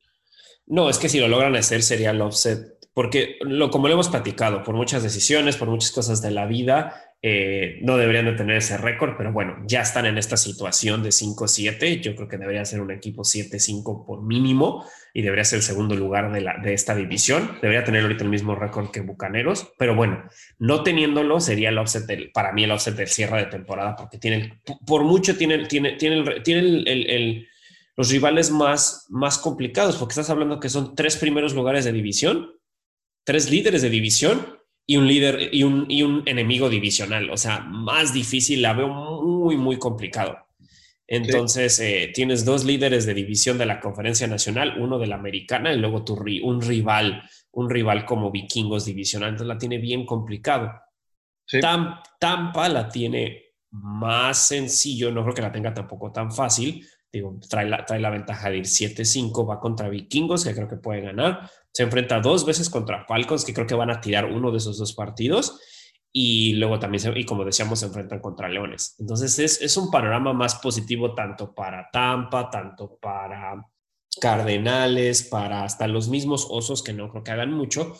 No, 0.66 0.90
es 0.90 0.98
que 0.98 1.08
si 1.08 1.18
lo 1.18 1.28
logran 1.28 1.56
hacer 1.56 1.82
sería 1.82 2.10
el 2.10 2.20
offset 2.20 2.77
porque 2.98 3.36
lo, 3.42 3.70
como 3.70 3.86
lo 3.86 3.94
hemos 3.94 4.08
platicado, 4.08 4.64
por 4.64 4.74
muchas 4.74 5.04
decisiones, 5.04 5.56
por 5.56 5.68
muchas 5.68 5.92
cosas 5.92 6.20
de 6.20 6.32
la 6.32 6.46
vida, 6.46 7.12
eh, 7.22 7.78
no 7.82 7.96
deberían 7.96 8.24
de 8.24 8.32
tener 8.32 8.56
ese 8.56 8.76
récord, 8.76 9.14
pero 9.16 9.32
bueno, 9.32 9.56
ya 9.68 9.82
están 9.82 10.04
en 10.06 10.18
esta 10.18 10.36
situación 10.36 11.04
de 11.04 11.10
5-7. 11.10 12.00
Yo 12.00 12.16
creo 12.16 12.26
que 12.26 12.38
debería 12.38 12.64
ser 12.64 12.80
un 12.80 12.90
equipo 12.90 13.22
7-5 13.22 14.04
por 14.04 14.24
mínimo 14.24 14.84
y 15.14 15.22
debería 15.22 15.44
ser 15.44 15.58
el 15.58 15.62
segundo 15.62 15.94
lugar 15.94 16.32
de, 16.32 16.40
la, 16.40 16.58
de 16.58 16.74
esta 16.74 16.96
división. 16.96 17.56
Debería 17.62 17.84
tener 17.84 18.02
ahorita 18.02 18.24
el 18.24 18.30
mismo 18.30 18.56
récord 18.56 18.90
que 18.90 19.00
Bucaneros, 19.00 19.72
pero 19.78 19.94
bueno, 19.94 20.24
no 20.58 20.82
teniéndolo 20.82 21.38
sería 21.38 21.68
el 21.68 21.78
offset 21.78 22.04
del, 22.04 22.32
para 22.32 22.50
mí 22.50 22.64
el 22.64 22.72
offset 22.72 22.96
del 22.96 23.06
cierre 23.06 23.44
de 23.44 23.46
temporada, 23.46 23.94
porque 23.94 24.18
tienen, 24.18 24.60
por 24.84 25.04
mucho 25.04 25.36
tienen, 25.36 25.68
tiene, 25.68 25.92
tiene, 25.92 26.40
tiene 26.40 26.60
el, 26.84 27.46
los 27.96 28.10
rivales 28.10 28.50
más, 28.50 29.06
más 29.08 29.38
complicados, 29.38 29.98
porque 29.98 30.14
estás 30.14 30.30
hablando 30.30 30.58
que 30.58 30.68
son 30.68 30.96
tres 30.96 31.16
primeros 31.16 31.54
lugares 31.54 31.84
de 31.84 31.92
división 31.92 32.57
tres 33.28 33.50
líderes 33.50 33.82
de 33.82 33.90
división 33.90 34.58
y 34.86 34.96
un 34.96 35.06
líder 35.06 35.50
y 35.52 35.62
un, 35.62 36.22
enemigo 36.24 36.70
divisional. 36.70 37.28
O 37.28 37.36
sea, 37.36 37.60
más 37.60 38.14
difícil, 38.14 38.62
la 38.62 38.72
veo 38.72 38.88
muy, 38.88 39.58
muy 39.58 39.78
complicado. 39.78 40.38
Entonces, 41.06 41.78
eh, 41.80 42.10
tienes 42.14 42.46
dos 42.46 42.64
líderes 42.64 43.04
de 43.04 43.12
división 43.12 43.58
de 43.58 43.66
la 43.66 43.80
conferencia 43.80 44.26
nacional, 44.26 44.76
uno 44.80 44.98
de 44.98 45.08
la 45.08 45.16
americana 45.16 45.74
y 45.74 45.76
luego 45.76 46.06
tu, 46.06 46.14
un 46.42 46.62
rival, 46.62 47.22
un 47.52 47.68
rival 47.68 48.06
como 48.06 48.30
vikingos 48.30 48.86
divisional. 48.86 49.28
Entonces 49.28 49.48
la 49.48 49.58
tiene 49.58 49.76
bien 49.76 50.06
complicado. 50.06 50.72
Tampa 51.60 52.70
la 52.70 52.88
tiene 52.88 53.42
más 53.72 54.38
sencillo, 54.38 55.12
no 55.12 55.22
creo 55.22 55.34
que 55.34 55.42
la 55.42 55.52
tenga 55.52 55.74
tampoco 55.74 56.10
tan 56.10 56.32
fácil. 56.32 56.82
Trae 57.48 57.68
la, 57.68 57.84
trae 57.86 58.00
la 58.00 58.10
ventaja 58.10 58.50
de 58.50 58.58
ir 58.58 58.64
7-5, 58.64 59.48
va 59.48 59.60
contra 59.60 59.88
vikingos, 59.88 60.44
que 60.44 60.54
creo 60.54 60.68
que 60.68 60.76
puede 60.76 61.00
ganar. 61.00 61.50
Se 61.72 61.82
enfrenta 61.82 62.20
dos 62.20 62.44
veces 62.44 62.68
contra 62.68 63.04
Falcons, 63.06 63.44
que 63.44 63.54
creo 63.54 63.66
que 63.66 63.74
van 63.74 63.90
a 63.90 64.00
tirar 64.00 64.26
uno 64.26 64.50
de 64.50 64.58
esos 64.58 64.78
dos 64.78 64.92
partidos 64.92 65.58
y 66.12 66.54
luego 66.54 66.78
también, 66.78 67.16
y 67.16 67.24
como 67.24 67.44
decíamos, 67.44 67.80
se 67.80 67.86
enfrentan 67.86 68.20
contra 68.20 68.48
Leones. 68.48 68.96
Entonces 68.98 69.38
es, 69.38 69.60
es, 69.60 69.76
un 69.76 69.90
panorama 69.90 70.32
más 70.32 70.56
positivo 70.56 71.14
tanto 71.14 71.54
para 71.54 71.88
Tampa, 71.92 72.50
tanto 72.50 72.98
para 73.00 73.64
Cardenales, 74.20 75.22
para 75.24 75.64
hasta 75.64 75.86
los 75.86 76.08
mismos 76.08 76.46
Osos, 76.50 76.82
que 76.82 76.92
no 76.92 77.10
creo 77.10 77.22
que 77.22 77.30
hagan 77.30 77.52
mucho, 77.52 77.94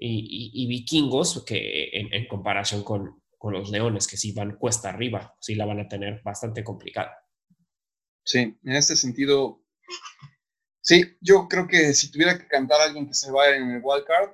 y, 0.00 0.66
Vikingos, 0.68 1.44
que 1.44 1.90
en, 1.92 2.26
comparación 2.28 2.84
con, 2.84 3.20
con, 3.36 3.52
los 3.52 3.70
Leones, 3.70 4.06
que 4.06 4.16
sí 4.16 4.32
van 4.32 4.56
cuesta 4.56 4.90
arriba, 4.90 5.34
sí 5.40 5.56
la 5.56 5.66
van 5.66 5.80
a 5.80 5.88
tener 5.88 6.22
bastante 6.22 6.62
complicada. 6.62 7.16
Sí, 8.28 8.40
en 8.62 8.72
este 8.74 8.94
sentido, 8.94 9.64
sí, 10.82 11.16
yo 11.22 11.48
creo 11.48 11.66
que 11.66 11.94
si 11.94 12.12
tuviera 12.12 12.38
que 12.38 12.46
cantar 12.46 12.78
a 12.78 12.84
alguien 12.84 13.06
que 13.06 13.14
se 13.14 13.30
vaya 13.30 13.56
en 13.56 13.70
el 13.70 13.80
wildcard, 13.82 14.32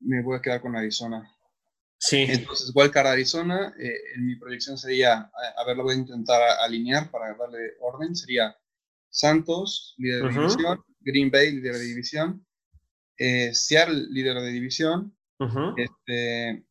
me 0.00 0.22
voy 0.22 0.36
a 0.36 0.42
quedar 0.42 0.60
con 0.60 0.76
Arizona. 0.76 1.26
Sí. 1.98 2.26
Entonces, 2.28 2.72
Wildcard 2.74 3.06
Arizona, 3.06 3.74
eh, 3.78 3.94
en 4.16 4.26
mi 4.26 4.36
proyección 4.36 4.76
sería, 4.76 5.30
a, 5.56 5.64
ver, 5.64 5.78
lo 5.78 5.84
voy 5.84 5.94
a 5.94 5.98
intentar 5.98 6.42
alinear 6.60 7.10
para 7.10 7.34
darle 7.34 7.72
orden, 7.80 8.14
sería 8.14 8.54
Santos, 9.08 9.94
líder 9.96 10.24
de 10.24 10.28
división, 10.38 10.84
Green 11.00 11.30
Bay, 11.30 11.52
líder 11.52 11.76
de 11.76 11.84
división, 11.84 12.46
eh, 13.16 13.54
Seattle, 13.54 14.08
líder 14.10 14.42
de 14.42 14.50
división, 14.50 15.16
este, 15.78 16.66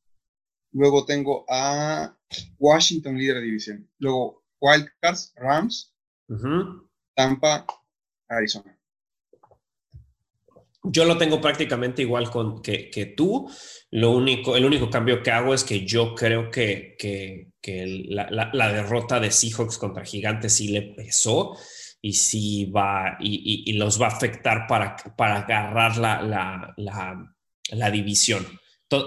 luego 0.74 1.06
tengo 1.06 1.44
a 1.50 2.16
Washington, 2.60 3.18
líder 3.18 3.38
de 3.38 3.42
división, 3.46 3.90
luego 3.98 4.46
Wildcards, 4.60 5.34
Rams, 5.38 5.91
Tampa, 7.14 7.66
Arizona. 8.30 8.78
Yo 10.84 11.06
lo 11.06 11.18
tengo 11.18 11.40
prácticamente 11.40 12.02
igual 12.02 12.32
con, 12.32 12.62
que, 12.62 12.90
que, 12.90 13.06
tú. 13.06 13.50
Lo 13.92 14.12
único, 14.12 14.58
el 14.58 14.66
único 14.66 14.90
cambio 14.90 15.22
que 15.22 15.30
hago 15.30 15.54
es 15.54 15.64
que 15.64 15.86
yo 15.86 16.16
creo 16.16 16.50
que, 16.50 16.96
que, 16.98 17.52
que 17.62 18.06
la, 18.10 18.50
la, 18.52 18.72
derrota 18.72 19.20
de 19.20 19.30
Seahawks 19.30 19.78
contra 19.78 20.06
Gigantes 20.06 20.54
sí 20.54 20.70
le 20.70 20.82
pesó 20.82 21.56
y 22.02 22.14
sí 22.14 22.66
va 22.66 23.18
y, 23.20 23.64
y, 23.70 23.74
los 23.74 24.02
va 24.02 24.08
a 24.08 24.12
afectar 24.12 24.66
para, 24.68 24.96
para 25.16 25.42
agarrar 25.42 25.98
la, 25.98 26.74
la 27.70 27.92
división. 27.92 28.48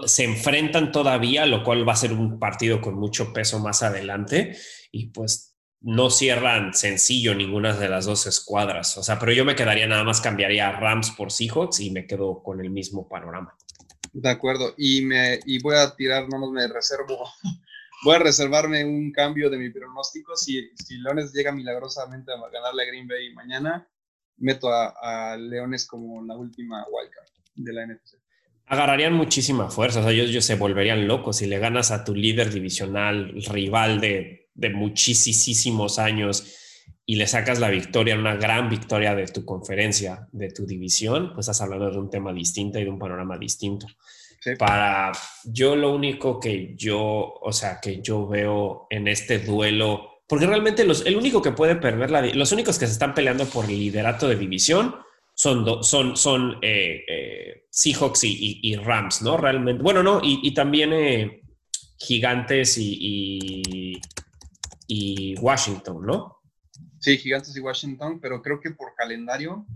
se 0.06 0.24
enfrentan 0.24 0.92
todavía, 0.92 1.44
lo 1.44 1.64
cual 1.64 1.88
va 1.88 1.94
a 1.94 1.96
ser 1.96 2.12
un 2.12 2.38
partido 2.38 2.80
con 2.80 2.94
mucho 2.94 3.32
peso 3.32 3.58
más 3.58 3.82
adelante 3.82 4.56
y 4.92 5.06
pues 5.08 5.53
no 5.84 6.08
cierran 6.08 6.72
sencillo 6.72 7.34
ninguna 7.34 7.74
de 7.74 7.90
las 7.90 8.06
dos 8.06 8.26
escuadras. 8.26 8.96
O 8.96 9.02
sea, 9.02 9.18
pero 9.18 9.32
yo 9.32 9.44
me 9.44 9.54
quedaría 9.54 9.86
nada 9.86 10.02
más, 10.02 10.22
cambiaría 10.22 10.72
Rams 10.72 11.10
por 11.10 11.30
Seahawks 11.30 11.80
y 11.80 11.90
me 11.90 12.06
quedo 12.06 12.42
con 12.42 12.60
el 12.60 12.70
mismo 12.70 13.06
panorama. 13.06 13.54
De 14.14 14.30
acuerdo. 14.30 14.74
Y, 14.78 15.02
me, 15.02 15.40
y 15.44 15.60
voy 15.60 15.76
a 15.76 15.94
tirar, 15.94 16.26
no 16.30 16.50
me 16.50 16.66
reservo, 16.68 17.28
voy 18.04 18.14
a 18.14 18.20
reservarme 18.20 18.82
un 18.82 19.12
cambio 19.12 19.50
de 19.50 19.58
mi 19.58 19.68
pronóstico. 19.70 20.34
Si, 20.36 20.70
si 20.74 20.96
Leones 20.98 21.34
llega 21.34 21.52
milagrosamente 21.52 22.32
a 22.32 22.36
ganarle 22.50 22.82
a 22.82 22.86
Green 22.86 23.06
Bay 23.06 23.34
mañana, 23.34 23.86
meto 24.38 24.70
a, 24.72 25.36
Leones 25.36 25.86
como 25.86 26.24
la 26.24 26.34
última 26.34 26.86
wildcard 26.90 27.28
de 27.56 27.72
la 27.74 27.86
NFC. 27.86 28.14
Agarrarían 28.66 29.12
muchísima 29.12 29.68
fuerza, 29.68 30.00
o 30.00 30.02
sea, 30.02 30.12
ellos, 30.12 30.30
ellos 30.30 30.46
se 30.46 30.54
volverían 30.54 31.06
locos 31.06 31.36
si 31.36 31.46
le 31.46 31.58
ganas 31.58 31.90
a 31.90 32.04
tu 32.04 32.14
líder 32.14 32.50
divisional, 32.50 33.34
rival 33.48 34.00
de 34.00 34.43
de 34.54 34.70
muchísimos 34.70 35.98
años 35.98 36.44
y 37.06 37.16
le 37.16 37.26
sacas 37.26 37.60
la 37.60 37.70
victoria, 37.70 38.16
una 38.16 38.36
gran 38.36 38.68
victoria 38.68 39.14
de 39.14 39.26
tu 39.26 39.44
conferencia, 39.44 40.26
de 40.32 40.48
tu 40.50 40.66
división, 40.66 41.32
pues 41.34 41.46
estás 41.46 41.60
hablando 41.60 41.90
de 41.90 41.98
un 41.98 42.08
tema 42.08 42.32
distinto 42.32 42.78
y 42.78 42.84
de 42.84 42.90
un 42.90 42.98
panorama 42.98 43.36
distinto. 43.36 43.86
Para 44.58 45.12
yo 45.44 45.74
lo 45.74 45.94
único 45.94 46.38
que 46.38 46.74
yo, 46.76 46.98
o 47.00 47.52
sea, 47.52 47.78
que 47.80 48.02
yo 48.02 48.26
veo 48.26 48.86
en 48.90 49.08
este 49.08 49.38
duelo, 49.38 50.20
porque 50.28 50.46
realmente 50.46 50.84
los, 50.84 51.04
el 51.06 51.16
único 51.16 51.40
que 51.40 51.52
puede 51.52 51.76
perder 51.76 52.10
la, 52.10 52.22
los 52.22 52.52
únicos 52.52 52.78
que 52.78 52.86
se 52.86 52.92
están 52.92 53.14
peleando 53.14 53.46
por 53.46 53.64
el 53.64 53.78
liderato 53.78 54.28
de 54.28 54.36
división 54.36 54.96
son, 55.34 55.82
son, 55.82 56.16
son 56.16 56.58
eh, 56.62 57.04
eh, 57.08 57.64
Seahawks 57.70 58.24
y, 58.24 58.76
Rams, 58.76 59.22
¿no? 59.22 59.36
Realmente, 59.36 59.82
bueno, 59.82 60.02
no, 60.02 60.20
y, 60.22 60.54
también 60.54 60.92
eh, 60.92 61.42
Gigantes 61.98 62.78
y, 62.78 64.00
y 64.86 65.38
Washington, 65.38 66.04
¿no? 66.04 66.38
Sí, 67.00 67.18
Gigantes 67.18 67.56
y 67.56 67.60
Washington, 67.60 68.20
pero 68.20 68.42
creo 68.42 68.60
que 68.60 68.70
por 68.70 68.94
calendario 68.94 69.66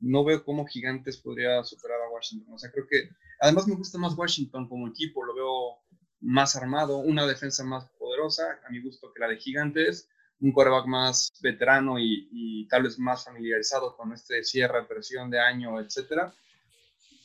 no 0.00 0.24
veo 0.24 0.44
cómo 0.44 0.66
Gigantes 0.66 1.16
podría 1.16 1.62
superar 1.64 1.98
a 2.00 2.12
Washington. 2.12 2.54
O 2.54 2.58
sea, 2.58 2.70
creo 2.70 2.86
que 2.88 3.08
además 3.40 3.66
me 3.66 3.76
gusta 3.76 3.98
más 3.98 4.14
Washington 4.16 4.68
como 4.68 4.88
equipo, 4.88 5.24
lo 5.24 5.34
veo 5.34 5.78
más 6.20 6.56
armado, 6.56 6.98
una 6.98 7.26
defensa 7.26 7.64
más 7.64 7.86
poderosa, 7.98 8.60
a 8.66 8.70
mi 8.70 8.80
gusto, 8.80 9.12
que 9.12 9.20
la 9.20 9.28
de 9.28 9.36
Gigantes, 9.36 10.08
un 10.40 10.52
quarterback 10.52 10.86
más 10.86 11.32
veterano 11.40 11.98
y, 11.98 12.66
tal 12.68 12.82
vez 12.84 12.98
más 12.98 13.24
familiarizado 13.24 13.96
con 13.96 14.12
este 14.12 14.42
cierre, 14.42 14.84
presión 14.84 15.30
de 15.30 15.40
año, 15.40 15.80
etcétera. 15.80 16.34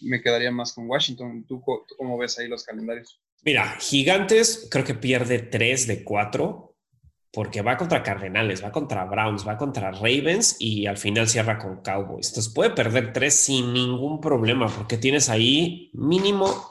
Me 0.02 0.22
quedaría 0.22 0.52
más 0.52 0.74
con 0.74 0.88
Washington. 0.88 1.46
¿Tú, 1.48 1.64
¿Tú, 1.88 1.96
cómo 1.98 2.18
ves 2.18 2.38
ahí 2.38 2.48
los 2.48 2.64
calendarios? 2.64 3.20
Mira, 3.44 3.76
Gigantes 3.80 4.68
creo 4.70 4.84
que 4.84 4.94
pierde 4.94 5.40
3 5.40 5.88
de 5.88 6.04
4 6.04 6.67
porque 7.38 7.62
va 7.62 7.78
contra 7.78 8.02
Cardenales, 8.02 8.64
va 8.64 8.72
contra 8.72 9.06
Browns, 9.06 9.48
va 9.48 9.58
contra 9.58 9.92
Ravens 9.92 10.56
y 10.58 10.88
al 10.88 10.98
final 10.98 11.28
cierra 11.28 11.60
con 11.60 11.84
Cowboys. 11.84 12.30
Entonces 12.30 12.52
puede 12.52 12.72
perder 12.72 13.14
tres 13.14 13.36
sin 13.36 13.74
ningún 13.74 14.20
problema 14.20 14.66
porque 14.66 14.98
tienes 14.98 15.30
ahí 15.30 15.92
mínimo 15.94 16.68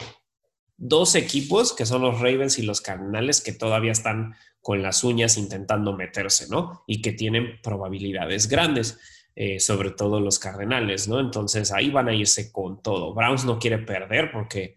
dos 0.76 1.14
equipos 1.14 1.72
que 1.72 1.86
son 1.86 2.02
los 2.02 2.18
Ravens 2.18 2.58
y 2.58 2.62
los 2.62 2.80
Cardenales 2.80 3.40
que 3.40 3.52
todavía 3.52 3.92
están 3.92 4.34
con 4.60 4.82
las 4.82 5.04
uñas 5.04 5.38
intentando 5.38 5.96
meterse, 5.96 6.48
¿no? 6.48 6.82
Y 6.88 7.00
que 7.00 7.12
tienen 7.12 7.60
probabilidades 7.62 8.48
grandes. 8.48 8.98
Eh, 9.36 9.60
sobre 9.60 9.90
todo 9.90 10.18
los 10.18 10.40
Cardenales, 10.40 11.06
¿no? 11.06 11.20
Entonces 11.20 11.70
ahí 11.70 11.90
van 11.90 12.08
a 12.08 12.14
irse 12.14 12.50
con 12.50 12.82
todo. 12.82 13.14
Browns 13.14 13.44
no 13.44 13.60
quiere 13.60 13.78
perder 13.78 14.32
porque 14.32 14.74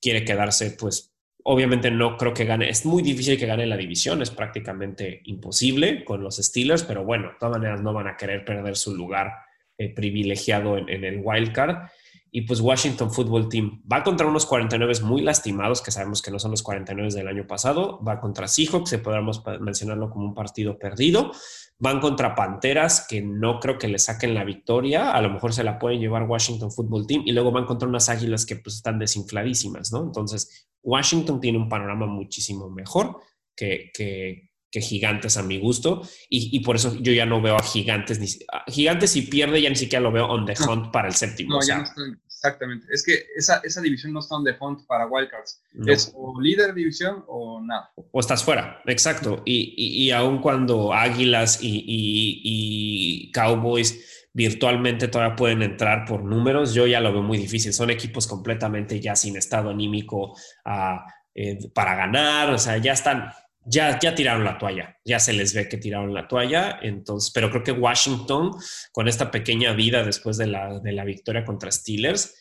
quiere 0.00 0.24
quedarse 0.24 0.72
pues 0.72 1.07
Obviamente 1.50 1.90
no 1.90 2.18
creo 2.18 2.34
que 2.34 2.44
gane, 2.44 2.68
es 2.68 2.84
muy 2.84 3.02
difícil 3.02 3.38
que 3.38 3.46
gane 3.46 3.64
la 3.64 3.78
división, 3.78 4.20
es 4.20 4.30
prácticamente 4.30 5.22
imposible 5.24 6.04
con 6.04 6.22
los 6.22 6.36
Steelers, 6.36 6.82
pero 6.82 7.06
bueno, 7.06 7.28
de 7.28 7.34
todas 7.40 7.56
maneras 7.56 7.80
no 7.80 7.94
van 7.94 8.06
a 8.06 8.18
querer 8.18 8.44
perder 8.44 8.76
su 8.76 8.94
lugar 8.94 9.32
eh, 9.78 9.94
privilegiado 9.94 10.76
en, 10.76 10.90
en, 10.90 11.04
el 11.04 11.22
wild 11.24 11.52
card. 11.52 11.88
Y 12.30 12.42
pues 12.42 12.60
Washington 12.60 13.10
Football 13.10 13.48
Team 13.48 13.82
va 13.90 14.02
contra 14.04 14.26
unos 14.26 14.44
49 14.44 15.00
muy 15.04 15.22
lastimados, 15.22 15.80
que 15.80 15.90
sabemos 15.90 16.20
que 16.20 16.30
no 16.30 16.38
son 16.38 16.50
los 16.50 16.62
49 16.62 17.14
del 17.14 17.28
año 17.28 17.46
pasado, 17.46 17.98
va 18.06 18.20
contra 18.20 18.46
Seahawks, 18.46 18.90
se 18.90 18.98
podríamos 18.98 19.42
mencionarlo 19.58 20.10
como 20.10 20.26
un 20.26 20.34
partido 20.34 20.78
perdido, 20.78 21.32
van 21.78 21.98
contra 21.98 22.34
Panteras, 22.34 23.06
que 23.08 23.22
no 23.22 23.58
creo 23.58 23.78
que 23.78 23.88
le 23.88 23.98
saquen 23.98 24.34
la 24.34 24.44
victoria, 24.44 25.12
a 25.12 25.22
lo 25.22 25.30
mejor 25.30 25.54
se 25.54 25.64
la 25.64 25.78
pueden 25.78 25.98
llevar 25.98 26.24
Washington 26.24 26.70
Football 26.70 27.06
Team, 27.06 27.22
y 27.24 27.32
luego 27.32 27.52
van 27.52 27.64
contra 27.64 27.88
unas 27.88 28.10
águilas 28.10 28.44
que 28.44 28.56
pues 28.56 28.76
están 28.76 28.98
desinfladísimas, 28.98 29.92
¿no? 29.92 30.02
Entonces, 30.02 30.67
Washington 30.82 31.40
tiene 31.40 31.58
un 31.58 31.68
panorama 31.68 32.06
muchísimo 32.06 32.70
mejor 32.70 33.20
que, 33.54 33.90
que, 33.94 34.44
Gigantes 34.70 35.36
a 35.36 35.42
mi 35.42 35.58
gusto 35.58 36.02
y, 36.28 36.60
por 36.60 36.76
eso 36.76 36.94
yo 37.00 37.12
ya 37.12 37.26
no 37.26 37.42
veo 37.42 37.56
a 37.56 37.62
Gigantes. 37.62 38.20
Ni, 38.20 38.28
gigantes 38.68 39.10
si 39.10 39.22
pierde 39.22 39.60
ya 39.60 39.70
ni 39.70 39.74
siquiera 39.74 40.00
lo 40.00 40.12
veo 40.12 40.26
on 40.26 40.46
the 40.46 40.54
hunt 40.68 40.92
para 40.92 41.08
el 41.08 41.14
séptimo. 41.14 41.56
No, 41.56 41.66
ya 41.66 41.78
no 41.78 41.84
exactamente. 42.26 42.86
Es 42.90 43.02
que 43.02 43.26
esa, 43.36 43.60
esa, 43.64 43.80
división 43.80 44.12
no 44.12 44.20
está 44.20 44.36
on 44.36 44.44
the 44.44 44.54
hunt 44.60 44.86
para 44.86 45.08
Wildcards. 45.08 45.60
Es 45.86 46.12
o 46.14 46.40
líder 46.40 46.68
de 46.68 46.74
división 46.74 47.24
o 47.26 47.60
nada. 47.60 47.90
O 47.96 48.20
estás 48.20 48.44
fuera, 48.44 48.80
exacto. 48.86 49.42
Y, 49.44 49.74
y, 49.76 50.04
y 50.04 50.10
aun 50.12 50.40
cuando 50.40 50.92
Águilas 50.92 51.58
y, 51.60 51.84
y 51.88 53.32
Cowboys 53.32 54.17
virtualmente 54.38 55.08
todavía 55.08 55.34
pueden 55.34 55.62
entrar 55.62 56.04
por 56.04 56.22
números, 56.22 56.72
yo 56.72 56.86
ya 56.86 57.00
lo 57.00 57.12
veo 57.12 57.22
muy 57.22 57.38
difícil. 57.38 57.72
Son 57.72 57.90
equipos 57.90 58.28
completamente 58.28 59.00
ya 59.00 59.16
sin 59.16 59.36
estado 59.36 59.68
anímico 59.68 60.38
ah, 60.64 61.04
eh, 61.34 61.58
para 61.74 61.96
ganar, 61.96 62.48
o 62.50 62.56
sea, 62.56 62.76
ya 62.76 62.92
están, 62.92 63.32
ya, 63.64 63.98
ya 63.98 64.14
tiraron 64.14 64.44
la 64.44 64.56
toalla, 64.56 64.96
ya 65.04 65.18
se 65.18 65.32
les 65.32 65.54
ve 65.54 65.68
que 65.68 65.76
tiraron 65.76 66.14
la 66.14 66.28
toalla, 66.28 66.78
entonces, 66.82 67.32
pero 67.32 67.50
creo 67.50 67.64
que 67.64 67.72
Washington, 67.72 68.52
con 68.92 69.08
esta 69.08 69.28
pequeña 69.32 69.72
vida 69.72 70.04
después 70.04 70.36
de 70.36 70.46
la, 70.46 70.78
de 70.78 70.92
la 70.92 71.04
victoria 71.04 71.44
contra 71.44 71.72
Steelers, 71.72 72.32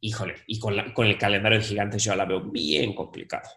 híjole, 0.00 0.34
y 0.48 0.58
con, 0.58 0.74
con 0.94 1.06
el 1.06 1.16
calendario 1.16 1.60
de 1.60 1.64
gigantes 1.64 2.02
yo 2.02 2.16
la 2.16 2.24
veo 2.24 2.40
bien 2.40 2.92
complicado. 2.92 3.48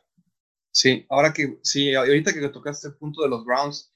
Sí, 0.72 1.08
ahora 1.10 1.34
que, 1.34 1.58
sí, 1.64 1.96
ahorita 1.96 2.34
que 2.34 2.50
tocaste 2.50 2.90
el 2.90 2.98
punto 2.98 3.24
de 3.24 3.30
los 3.30 3.44
Browns, 3.44 3.93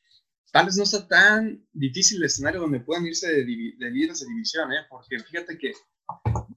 tal 0.58 0.66
vez 0.66 0.76
no 0.76 0.84
está 0.86 1.08
tan 1.08 1.64
difícil 1.72 2.18
el 2.18 2.24
escenario 2.24 2.60
donde 2.60 2.80
puedan 2.80 3.06
irse 3.06 3.32
de, 3.32 3.46
líderes 3.46 4.22
de 4.22 4.26
división, 4.26 4.74
¿eh? 4.74 4.88
porque 4.90 5.20
fíjate 5.20 5.56
que 5.56 5.72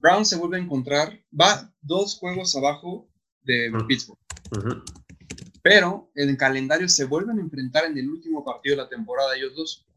Brown 0.01 0.25
se 0.25 0.37
vuelve 0.37 0.57
a 0.57 0.61
encontrar, 0.61 1.19
va 1.39 1.71
dos 1.81 2.17
juegos 2.17 2.55
abajo 2.55 3.07
de 3.43 3.71
Pittsburgh. 3.87 4.17
Pero 5.61 6.09
en 6.15 6.29
el 6.29 6.37
calendario 6.37 6.89
se 6.89 7.05
vuelven 7.05 7.37
a 7.37 7.41
enfrentar 7.43 7.85
en 7.85 7.95
el 7.95 8.09
último 8.09 8.43
partido 8.43 8.75
de 8.75 8.81
la 8.81 8.89
temporada 8.89 9.35
ellos 9.35 9.53
dos. 9.55 9.87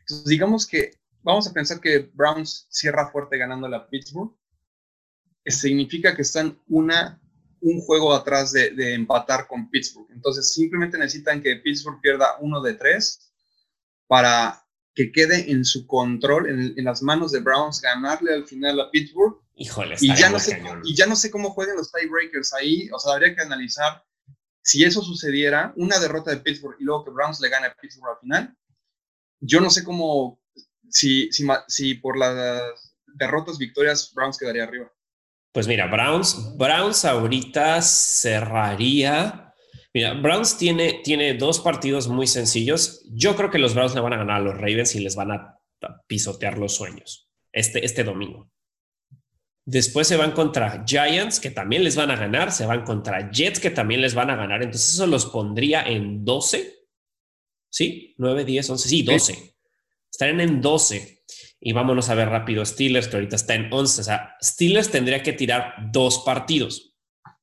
Entonces, 0.00 0.26
digamos 0.26 0.66
que 0.66 0.98
vamos 1.22 1.48
a 1.48 1.54
pensar 1.54 1.80
que 1.80 2.00
Browns 2.12 2.66
cierra 2.68 3.10
fuerte 3.10 3.38
ganando 3.38 3.66
a 3.74 3.88
Pittsburgh. 3.88 4.36
Significa 5.46 6.14
que 6.14 6.20
están 6.20 6.60
una, 6.66 7.18
un 7.62 7.80
juego 7.80 8.12
atrás 8.12 8.52
de, 8.52 8.92
empatar 8.92 9.46
con 9.46 9.70
Pittsburgh. 9.70 10.10
Entonces, 10.10 10.52
simplemente 10.52 10.98
necesitan 10.98 11.40
que 11.40 11.56
Pittsburgh 11.56 12.02
pierda 12.02 12.36
uno 12.40 12.60
de 12.60 12.74
tres 12.74 13.24
para 14.08 14.64
que 14.94 15.12
quede 15.12 15.52
en 15.52 15.64
su 15.64 15.86
control, 15.86 16.48
en, 16.48 16.84
las 16.84 17.02
manos 17.02 17.30
de 17.30 17.38
Browns, 17.38 17.80
ganarle 17.80 18.34
al 18.34 18.46
final 18.46 18.80
a 18.80 18.90
Pittsburgh. 18.90 19.40
Híjole, 19.54 19.94
y 20.00 20.14
ya, 20.16 20.28
no 20.28 20.40
sé, 20.40 20.60
y 20.82 20.94
ya 20.96 21.06
no 21.06 21.14
sé 21.14 21.30
cómo 21.30 21.50
juegan 21.50 21.76
los 21.76 21.92
tiebreakers 21.92 22.52
ahí. 22.54 22.88
O 22.92 22.98
sea, 22.98 23.12
habría 23.12 23.34
que 23.34 23.42
analizar 23.42 24.04
si 24.62 24.84
eso 24.84 25.00
sucediera, 25.00 25.72
una 25.76 25.98
derrota 25.98 26.30
de 26.30 26.38
Pittsburgh 26.38 26.76
y 26.80 26.84
luego 26.84 27.04
que 27.04 27.10
Browns 27.10 27.40
le 27.40 27.48
gane 27.48 27.68
a 27.68 27.74
Pittsburgh 27.74 28.10
al 28.10 28.20
final. 28.20 28.56
Yo 29.40 29.60
no 29.60 29.70
sé 29.70 29.84
cómo, 29.84 30.40
si, 30.90 31.30
si, 31.30 31.46
si 31.68 31.94
por 31.94 32.18
las 32.18 32.60
derrotas, 33.06 33.56
victorias, 33.56 34.12
Browns 34.14 34.36
quedaría 34.36 34.64
arriba. 34.64 34.92
Pues 35.52 35.66
mira, 35.66 35.86
Browns, 35.86 36.56
Browns 36.56 37.04
ahorita 37.04 37.80
cerraría 37.82 39.47
Mira, 39.98 40.14
Browns 40.14 40.56
tiene, 40.56 41.00
tiene 41.02 41.34
dos 41.34 41.58
partidos 41.58 42.06
muy 42.06 42.28
sencillos. 42.28 43.02
Yo 43.10 43.34
creo 43.34 43.50
que 43.50 43.58
los 43.58 43.74
Browns 43.74 43.96
le 43.96 44.00
van 44.00 44.12
a 44.12 44.18
ganar 44.18 44.36
a 44.36 44.44
los 44.44 44.54
Ravens 44.54 44.94
y 44.94 45.00
les 45.00 45.16
van 45.16 45.32
a 45.32 45.58
pisotear 46.06 46.56
los 46.56 46.76
sueños 46.76 47.28
este, 47.50 47.84
este 47.84 48.04
domingo. 48.04 48.48
Después 49.64 50.06
se 50.06 50.16
van 50.16 50.30
contra 50.30 50.84
Giants, 50.86 51.40
que 51.40 51.50
también 51.50 51.82
les 51.82 51.96
van 51.96 52.12
a 52.12 52.16
ganar. 52.16 52.52
Se 52.52 52.64
van 52.64 52.84
contra 52.84 53.28
Jets, 53.32 53.58
que 53.58 53.70
también 53.70 54.00
les 54.00 54.14
van 54.14 54.30
a 54.30 54.36
ganar. 54.36 54.62
Entonces 54.62 54.94
eso 54.94 55.08
los 55.08 55.26
pondría 55.26 55.82
en 55.82 56.24
12. 56.24 56.76
¿Sí? 57.68 58.14
9, 58.18 58.44
10, 58.44 58.70
11. 58.70 58.88
Sí, 58.88 59.02
12. 59.02 59.56
Estarían 60.12 60.40
en 60.40 60.60
12. 60.60 61.24
Y 61.58 61.72
vámonos 61.72 62.08
a 62.08 62.14
ver 62.14 62.28
rápido 62.28 62.64
Steelers, 62.64 63.08
que 63.08 63.16
ahorita 63.16 63.34
está 63.34 63.56
en 63.56 63.68
11. 63.72 64.00
O 64.00 64.04
sea, 64.04 64.36
Steelers 64.40 64.92
tendría 64.92 65.24
que 65.24 65.32
tirar 65.32 65.74
dos 65.90 66.22
partidos 66.24 66.87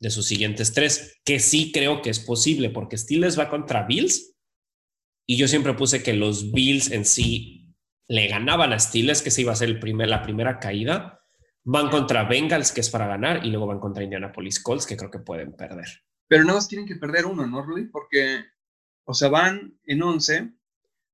de 0.05 0.11
sus 0.11 0.27
siguientes 0.27 0.71
tres, 0.71 1.19
que 1.25 1.39
sí 1.39 1.71
creo 1.71 2.03
que 2.03 2.11
es 2.11 2.19
posible, 2.19 2.69
porque 2.69 2.95
Steelers 2.95 3.39
va 3.39 3.49
contra 3.49 3.87
Bills 3.87 4.35
y 5.25 5.37
yo 5.37 5.47
siempre 5.47 5.73
puse 5.73 6.03
que 6.03 6.13
los 6.13 6.51
Bills 6.51 6.91
en 6.91 7.05
sí 7.05 7.75
le 8.07 8.27
ganaban 8.27 8.71
a 8.71 8.77
Steelers, 8.77 9.23
que 9.23 9.31
se 9.31 9.41
iba 9.41 9.51
a 9.51 9.55
ser 9.55 9.69
el 9.69 9.79
primer, 9.79 10.07
la 10.07 10.21
primera 10.21 10.59
caída. 10.59 11.21
Van 11.63 11.89
contra 11.89 12.25
Bengals, 12.25 12.71
que 12.71 12.81
es 12.81 12.91
para 12.91 13.07
ganar, 13.07 13.43
y 13.43 13.49
luego 13.49 13.65
van 13.65 13.79
contra 13.79 14.03
Indianapolis 14.03 14.61
Colts, 14.61 14.85
que 14.85 14.95
creo 14.95 15.09
que 15.09 15.17
pueden 15.17 15.55
perder. 15.55 15.87
Pero 16.27 16.43
nada 16.43 16.59
más 16.59 16.67
tienen 16.67 16.87
que 16.87 16.97
perder 16.97 17.25
uno, 17.25 17.47
¿no, 17.47 17.63
Rudy? 17.63 17.85
Porque, 17.85 18.45
o 19.05 19.15
sea, 19.15 19.29
van 19.29 19.75
en 19.85 20.03
11, 20.03 20.51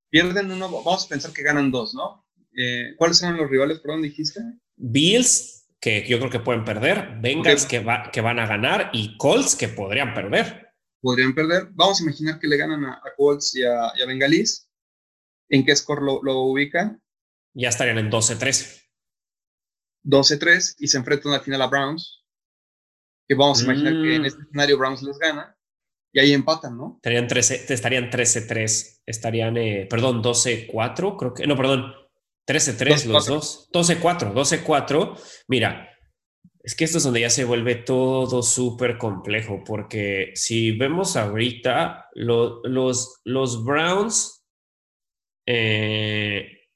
pierden 0.10 0.52
uno, 0.52 0.70
vamos 0.70 1.06
a 1.06 1.08
pensar 1.08 1.32
que 1.32 1.44
ganan 1.44 1.72
dos, 1.72 1.94
¿no? 1.94 2.26
Eh, 2.58 2.94
¿Cuáles 2.98 3.20
son 3.20 3.38
los 3.38 3.50
rivales, 3.50 3.80
por 3.80 3.92
dónde 3.92 4.10
dijiste? 4.10 4.42
Bills, 4.76 5.61
que 5.82 6.08
yo 6.08 6.20
creo 6.20 6.30
que 6.30 6.40
pueden 6.40 6.64
perder, 6.64 7.18
Bengals 7.20 7.66
que, 7.66 7.80
va, 7.80 8.12
que 8.12 8.22
van 8.22 8.40
a 8.40 8.46
ganar 8.46 8.92
y 8.94 9.18
Colts 9.18 9.56
que 9.56 9.68
podrían 9.68 10.14
perder. 10.14 10.70
Podrían 11.02 11.34
perder. 11.34 11.70
Vamos 11.72 12.00
a 12.00 12.04
imaginar 12.04 12.40
que 12.40 12.48
le 12.48 12.58
ganan 12.58 12.86
a, 12.86 13.02
Colts 13.18 13.56
y 13.56 13.64
a, 13.64 13.92
y 13.96 14.06
Bengalis. 14.06 14.70
¿En 15.50 15.66
qué 15.66 15.76
score 15.76 16.04
lo, 16.04 16.22
lo 16.22 16.42
ubican? 16.44 17.02
Ya 17.54 17.70
estarían 17.70 17.98
en 17.98 18.12
12-3. 18.12 18.88
12-3 20.06 20.76
y 20.78 20.88
se 20.88 20.98
enfrentan 20.98 21.34
al 21.34 21.42
final 21.42 21.64
a 21.64 21.68
Browns. 21.68 22.24
Que 23.28 23.36
vamos 23.36 23.62
a 23.62 23.64
imaginar 23.64 23.94
que 23.94 24.16
en 24.16 24.22
mm. 24.22 24.26
este 24.26 24.42
escenario 24.44 24.78
Browns 24.78 25.02
les 25.02 25.18
gana 25.18 25.58
y 26.14 26.20
ahí 26.20 26.34
empatan, 26.34 26.78
¿no? 26.78 26.96
Estarían 26.98 27.28
13, 27.28 27.74
estarían 27.74 28.10
13-3, 28.12 29.02
estarían, 29.06 29.58
eh, 29.58 29.88
perdón, 29.90 30.22
12-4, 30.22 31.18
creo 31.18 31.34
que, 31.34 31.48
no, 31.48 31.56
perdón, 31.56 31.94
13-3 32.52 33.06
los 33.06 33.26
dos. 33.28 33.70
12-4, 33.72 34.34
12-4. 34.34 35.20
Mira, 35.48 35.90
es 36.64 36.76
que 36.76 36.84
esto 36.84 36.98
es 36.98 37.04
donde 37.04 37.22
ya 37.22 37.30
se 37.30 37.46
vuelve 37.46 37.76
todo 37.76 38.44
súper 38.44 38.98
complejo, 38.98 39.64
porque 39.66 40.32
si 40.36 40.72
vemos 40.72 41.16
ahorita, 41.16 42.10
los, 42.14 43.22
los 43.24 43.64
Browns, 43.64 44.46
eh, 45.48 46.68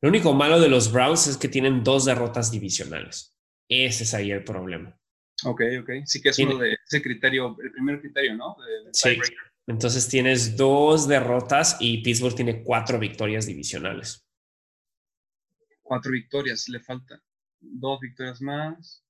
lo 0.00 0.08
único 0.08 0.32
malo 0.32 0.58
de 0.58 0.68
los 0.68 0.92
Browns 0.92 1.28
es 1.28 1.36
que 1.36 1.48
tienen 1.48 1.84
dos 1.84 2.04
derrotas 2.04 2.50
divisionales. 2.50 3.38
Ese 3.68 4.04
es 4.04 4.14
ahí 4.14 4.32
el 4.32 4.42
problema. 4.42 4.98
Ok, 5.44 5.62
ok. 5.80 5.90
Sí 6.04 6.20
que 6.20 6.30
es 6.30 6.38
uno 6.40 6.58
de 6.58 6.76
ese 6.84 7.00
criterio, 7.00 7.56
el 7.62 7.70
primer 7.72 8.00
criterio, 8.00 8.34
¿no? 8.34 8.56
sí. 8.92 9.18
Entonces 9.66 10.08
tienes 10.08 10.56
dos 10.56 11.06
derrotas 11.06 11.76
y 11.80 12.02
Pittsburgh 12.02 12.34
tiene 12.34 12.62
cuatro 12.62 12.98
victorias 12.98 13.46
divisionales. 13.46 14.26
Cuatro 15.82 16.12
victorias, 16.12 16.68
le 16.68 16.80
faltan 16.80 17.20
dos 17.62 18.00
victorias 18.00 18.40
más. 18.40 19.04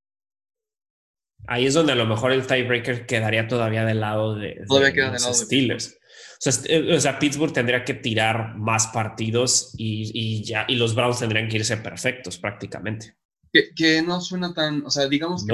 Ahí 1.48 1.66
es 1.66 1.74
donde 1.74 1.92
a 1.92 1.96
lo 1.96 2.06
mejor 2.06 2.32
el 2.32 2.46
tiebreaker 2.46 3.06
quedaría 3.06 3.48
todavía 3.48 3.84
del 3.84 4.00
lado 4.00 4.36
de, 4.36 4.64
los 4.68 5.40
Steelers. 5.40 5.98
Eh, 6.66 6.94
o, 6.94 7.00
sea, 7.00 7.18
Pittsburgh 7.18 7.52
tendría 7.52 7.84
que 7.84 7.94
tirar 7.94 8.56
más 8.56 8.88
partidos 8.88 9.74
y, 9.76 10.44
ya, 10.44 10.64
y 10.68 10.76
los 10.76 10.94
Browns 10.94 11.18
tendrían 11.18 11.48
que 11.48 11.56
irse 11.56 11.76
perfectos 11.78 12.38
prácticamente. 12.38 13.16
Que, 13.52 14.02
no 14.02 14.20
suena 14.20 14.54
tan, 14.54 14.84
o 14.86 14.90
sea, 14.90 15.08
digamos 15.08 15.44
que 15.44 15.52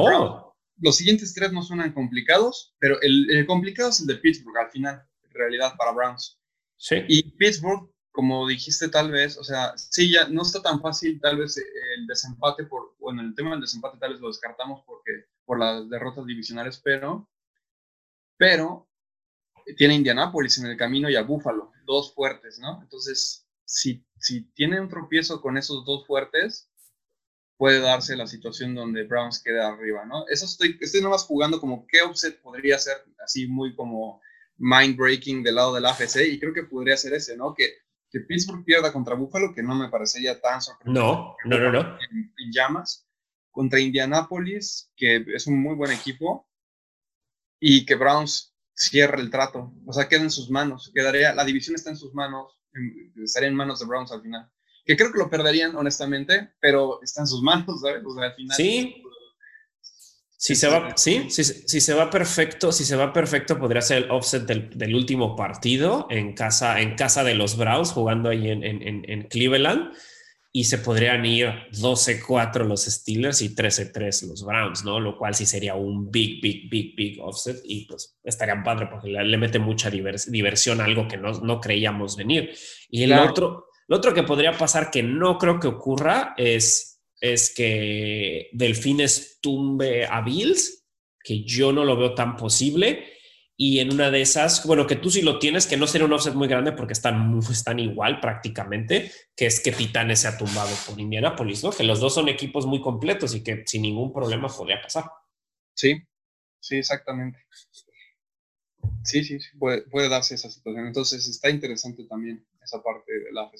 los 0.81 0.97
siguientes 0.97 1.35
tres 1.35 1.53
no 1.53 1.62
suenan 1.62 1.93
complicados, 1.93 2.74
pero 2.79 3.01
el, 3.01 3.47
complicado 3.47 3.91
es 3.91 4.01
el 4.01 4.07
de 4.07 4.16
Pittsburgh 4.16 4.59
al 4.59 4.70
final, 4.70 5.07
en 5.22 5.31
realidad, 5.33 5.74
para 5.76 5.93
Browns. 5.93 6.39
Sí. 6.76 6.97
Y 7.09 7.31
Pittsburgh, 7.33 7.91
como 8.12 8.47
dijiste 8.47 8.89
tal 8.89 9.11
vez, 9.11 9.37
o 9.37 9.45
sea, 9.45 9.76
sí, 9.76 10.12
ya 10.12 10.29
no 10.29 10.43
está 10.43 10.62
tan 10.62 10.81
fácil 10.81 11.20
tal 11.20 11.39
vez 11.39 11.57
el 11.57 12.07
desempate, 12.07 12.64
por, 12.64 12.95
bueno, 12.99 13.22
el 13.22 13.35
tema 13.35 13.51
del 13.53 13.61
desempate 13.61 13.99
tal 13.99 14.12
vez 14.12 14.20
lo 14.20 14.29
descartamos 14.29 14.83
porque, 14.87 15.12
por 15.45 15.59
las 15.59 15.89
derrotas 15.89 16.26
divisionales, 16.26 16.81
pero, 16.83 17.29
pero 18.37 18.89
tiene 19.76 19.95
Indianápolis 19.95 20.59
en 20.59 20.66
el 20.66 20.76
camino 20.76 21.11
y 21.11 21.16
a 21.16 21.22
Buffalo, 21.22 21.72
dos 21.85 22.14
fuertes, 22.14 22.59
¿no? 22.59 22.81
Entonces, 22.83 23.47
si, 23.64 24.05
si 24.18 24.45
tiene 24.53 24.81
un 24.81 24.89
tropiezo 24.89 25.41
con 25.41 25.59
esos 25.59 25.85
dos 25.85 26.07
fuertes, 26.07 26.70
puede 27.59 27.80
darse 27.80 28.16
la 28.16 28.26
situación 28.26 28.74
donde 28.74 29.02
Browns 29.02 29.42
quede 29.42 29.61
arriba, 29.61 30.06
¿no? 30.06 30.26
Eso 30.28 30.46
estoy, 30.46 30.78
estoy 30.80 31.02
nomás 31.02 31.24
jugando 31.24 31.61
como 31.61 31.86
qué 31.88 32.00
offset 32.02 32.40
podría 32.40 32.78
ser 32.78 32.96
así 33.22 33.48
muy 33.48 33.74
como 33.74 34.22
mind 34.56 34.96
breaking 34.96 35.42
del 35.42 35.56
lado 35.56 35.74
del 35.74 35.84
AFC 35.84 36.24
y 36.28 36.38
creo 36.38 36.54
que 36.54 36.62
podría 36.62 36.96
ser 36.96 37.14
ese, 37.14 37.36
¿no? 37.36 37.54
Que, 37.54 37.74
que 38.11 38.20
Pittsburgh 38.20 38.64
pierda 38.64 38.92
contra 38.92 39.16
Buffalo, 39.16 39.52
que 39.52 39.64
no 39.64 39.74
me 39.74 39.88
parecería 39.88 40.40
tan 40.40 40.62
sorprendente. 40.62 41.00
No, 41.00 41.36
no, 41.44 41.59
no, 41.59 41.72
no. 41.72 41.98
En, 42.11 42.52
llamas. 42.52 43.04
Contra 43.50 43.80
Indianapolis, 43.80 44.92
que 44.96 45.24
es 45.34 45.48
un 45.48 45.61
muy 45.61 45.74
buen 45.74 45.90
equipo, 45.90 46.48
y 47.59 47.84
que 47.84 47.96
Browns 47.96 48.54
cierre 48.72 49.20
el 49.20 49.30
trato, 49.30 49.74
o 49.84 49.92
sea, 49.92 50.09
quede 50.09 50.22
en 50.22 50.30
sus 50.30 50.48
manos, 50.48 50.92
quedaría, 50.94 51.34
la 51.34 51.44
división 51.44 51.74
está 51.74 51.90
en 51.90 51.96
sus 51.96 52.14
manos, 52.14 52.62
estaría 53.16 53.48
en 53.48 53.56
manos 53.56 53.80
de 53.80 53.86
Browns 53.86 54.12
al 54.12 54.22
final 54.22 54.48
que 54.89 54.97
creo 54.97 55.12
que 55.12 55.18
lo 55.18 55.28
perderían, 55.28 55.76
honestamente, 55.76 56.49
pero 56.61 57.03
está 57.03 57.20
en 57.20 57.26
sus 57.26 57.43
manos, 57.43 57.66
¿sabes? 57.82 58.03
O 58.05 58.14
sea, 58.14 58.24
al 58.24 58.34
final. 58.34 58.57
Sí. 58.57 59.03
Si 60.41 60.55
se 60.55 60.68
va, 60.68 60.97
sí, 60.97 61.26
si, 61.30 61.43
si, 61.43 61.80
se 61.80 61.95
va 61.95 62.11
perfecto, 62.11 62.70
si 62.70 62.84
se 62.84 62.95
va 62.95 63.12
perfecto, 63.12 63.59
podría 63.59 63.82
ser 63.82 64.05
el 64.05 64.11
offset 64.12 64.45
del, 64.45 64.70
del 64.78 64.95
último 64.95 65.34
partido 65.34 66.07
en 66.11 66.32
casa, 66.32 66.80
en 66.80 66.95
casa 66.95 67.24
de 67.24 67.34
los 67.34 67.57
Browns, 67.57 67.91
jugando 67.91 68.28
ahí 68.30 68.49
en, 68.49 68.62
en, 68.62 69.05
en 69.05 69.22
Cleveland, 69.24 69.93
y 70.53 70.64
se 70.64 70.78
podrían 70.78 71.26
ir 71.26 71.49
12-4 71.72 72.64
los 72.64 72.84
Steelers 72.84 73.43
y 73.43 73.55
13-3 73.55 74.28
los 74.28 74.45
Browns, 74.45 74.84
¿no? 74.84 75.01
Lo 75.01 75.18
cual 75.18 75.34
sí 75.34 75.45
sería 75.45 75.74
un 75.74 76.11
big, 76.11 76.41
big, 76.41 76.70
big, 76.70 76.97
big 76.97 77.20
offset 77.20 77.61
y 77.64 77.84
pues 77.86 78.18
estarían 78.22 78.62
padre 78.62 78.86
porque 78.86 79.09
le, 79.09 79.36
mete 79.36 79.59
mucha 79.59 79.91
diversión 79.91 80.80
a 80.80 80.84
algo 80.84 81.07
que 81.09 81.16
no, 81.16 81.32
no 81.32 81.61
creíamos 81.61 82.16
venir. 82.16 82.55
Y 82.91 83.03
el 83.03 83.12
otro, 83.12 83.67
lo 83.89 83.97
otro 83.97 84.12
que 84.12 84.22
podría 84.22 84.53
pasar 84.53 84.91
que 84.91 85.03
no 85.03 85.39
creo 85.39 85.59
que 85.59 85.66
ocurra 85.66 86.34
es, 86.36 87.01
es 87.20 87.53
que 87.55 88.51
Delfines 88.53 89.39
tumbe 89.41 90.07
a 90.07 90.20
Bills, 90.20 90.86
que 91.24 91.43
yo 91.43 91.72
no 91.72 91.84
lo 91.84 91.97
veo 91.97 92.14
tan 92.14 92.36
posible. 92.36 93.14
Y 93.57 93.80
en 93.80 93.93
una 93.93 94.11
de 94.11 94.20
esas, 94.20 94.64
bueno, 94.66 94.86
que 94.86 94.95
tú 94.95 95.11
sí 95.11 95.22
lo 95.22 95.39
tienes, 95.39 95.66
que 95.66 95.76
no 95.76 95.86
sería 95.86 96.07
un 96.07 96.12
offset 96.12 96.34
muy 96.34 96.47
grande 96.47 96.72
porque 96.72 96.93
están, 96.93 97.36
están 97.51 97.80
igual 97.80 98.20
prácticamente, 98.20 99.11
que 99.34 99.47
es 99.47 99.59
que 99.59 99.72
Titanes 99.72 100.20
se 100.20 100.28
ha 100.28 100.39
tumbado 100.39 100.70
por 100.86 101.01
Indianapolis, 101.01 101.64
¿no? 101.64 101.70
Que 101.70 101.82
los 101.82 101.99
dos 101.99 102.14
son 102.14 102.28
equipos 102.28 102.66
muy 102.66 102.80
completos 102.80 103.34
y 103.34 103.43
que 103.43 103.64
sin 103.66 103.82
ningún 103.82 104.12
problema 104.12 104.49
podría 104.49 104.80
pasar. 104.80 105.07
Sí, 105.74 106.01
sí, 106.61 106.76
exactamente. 106.76 107.39
Sí, 109.03 109.24
sí, 109.24 109.39
puede, 109.59 110.09
darse 110.09 110.34
esa 110.34 110.51
situación. 110.51 110.86
Entonces 110.86 111.26
está 111.26 111.51
interesante 111.51 112.05
también 112.05 112.47
esa 112.68 112.82
parte 112.82 113.12
de 113.12 113.32
la. 113.32 113.50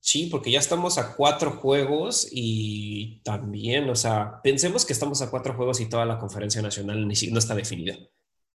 Sí, 0.00 0.28
porque 0.30 0.50
ya 0.50 0.58
estamos 0.58 0.96
a 0.96 1.14
cuatro 1.14 1.52
juegos 1.52 2.28
y 2.32 3.20
también, 3.22 3.90
o 3.90 3.94
sea, 3.94 4.40
pensemos 4.42 4.86
que 4.86 4.94
estamos 4.94 5.20
a 5.20 5.30
cuatro 5.30 5.54
juegos 5.54 5.80
y 5.80 5.90
toda 5.90 6.06
la 6.06 6.18
conferencia 6.18 6.62
nacional 6.62 7.06
no 7.06 7.38
está 7.38 7.54
definida. 7.54 7.96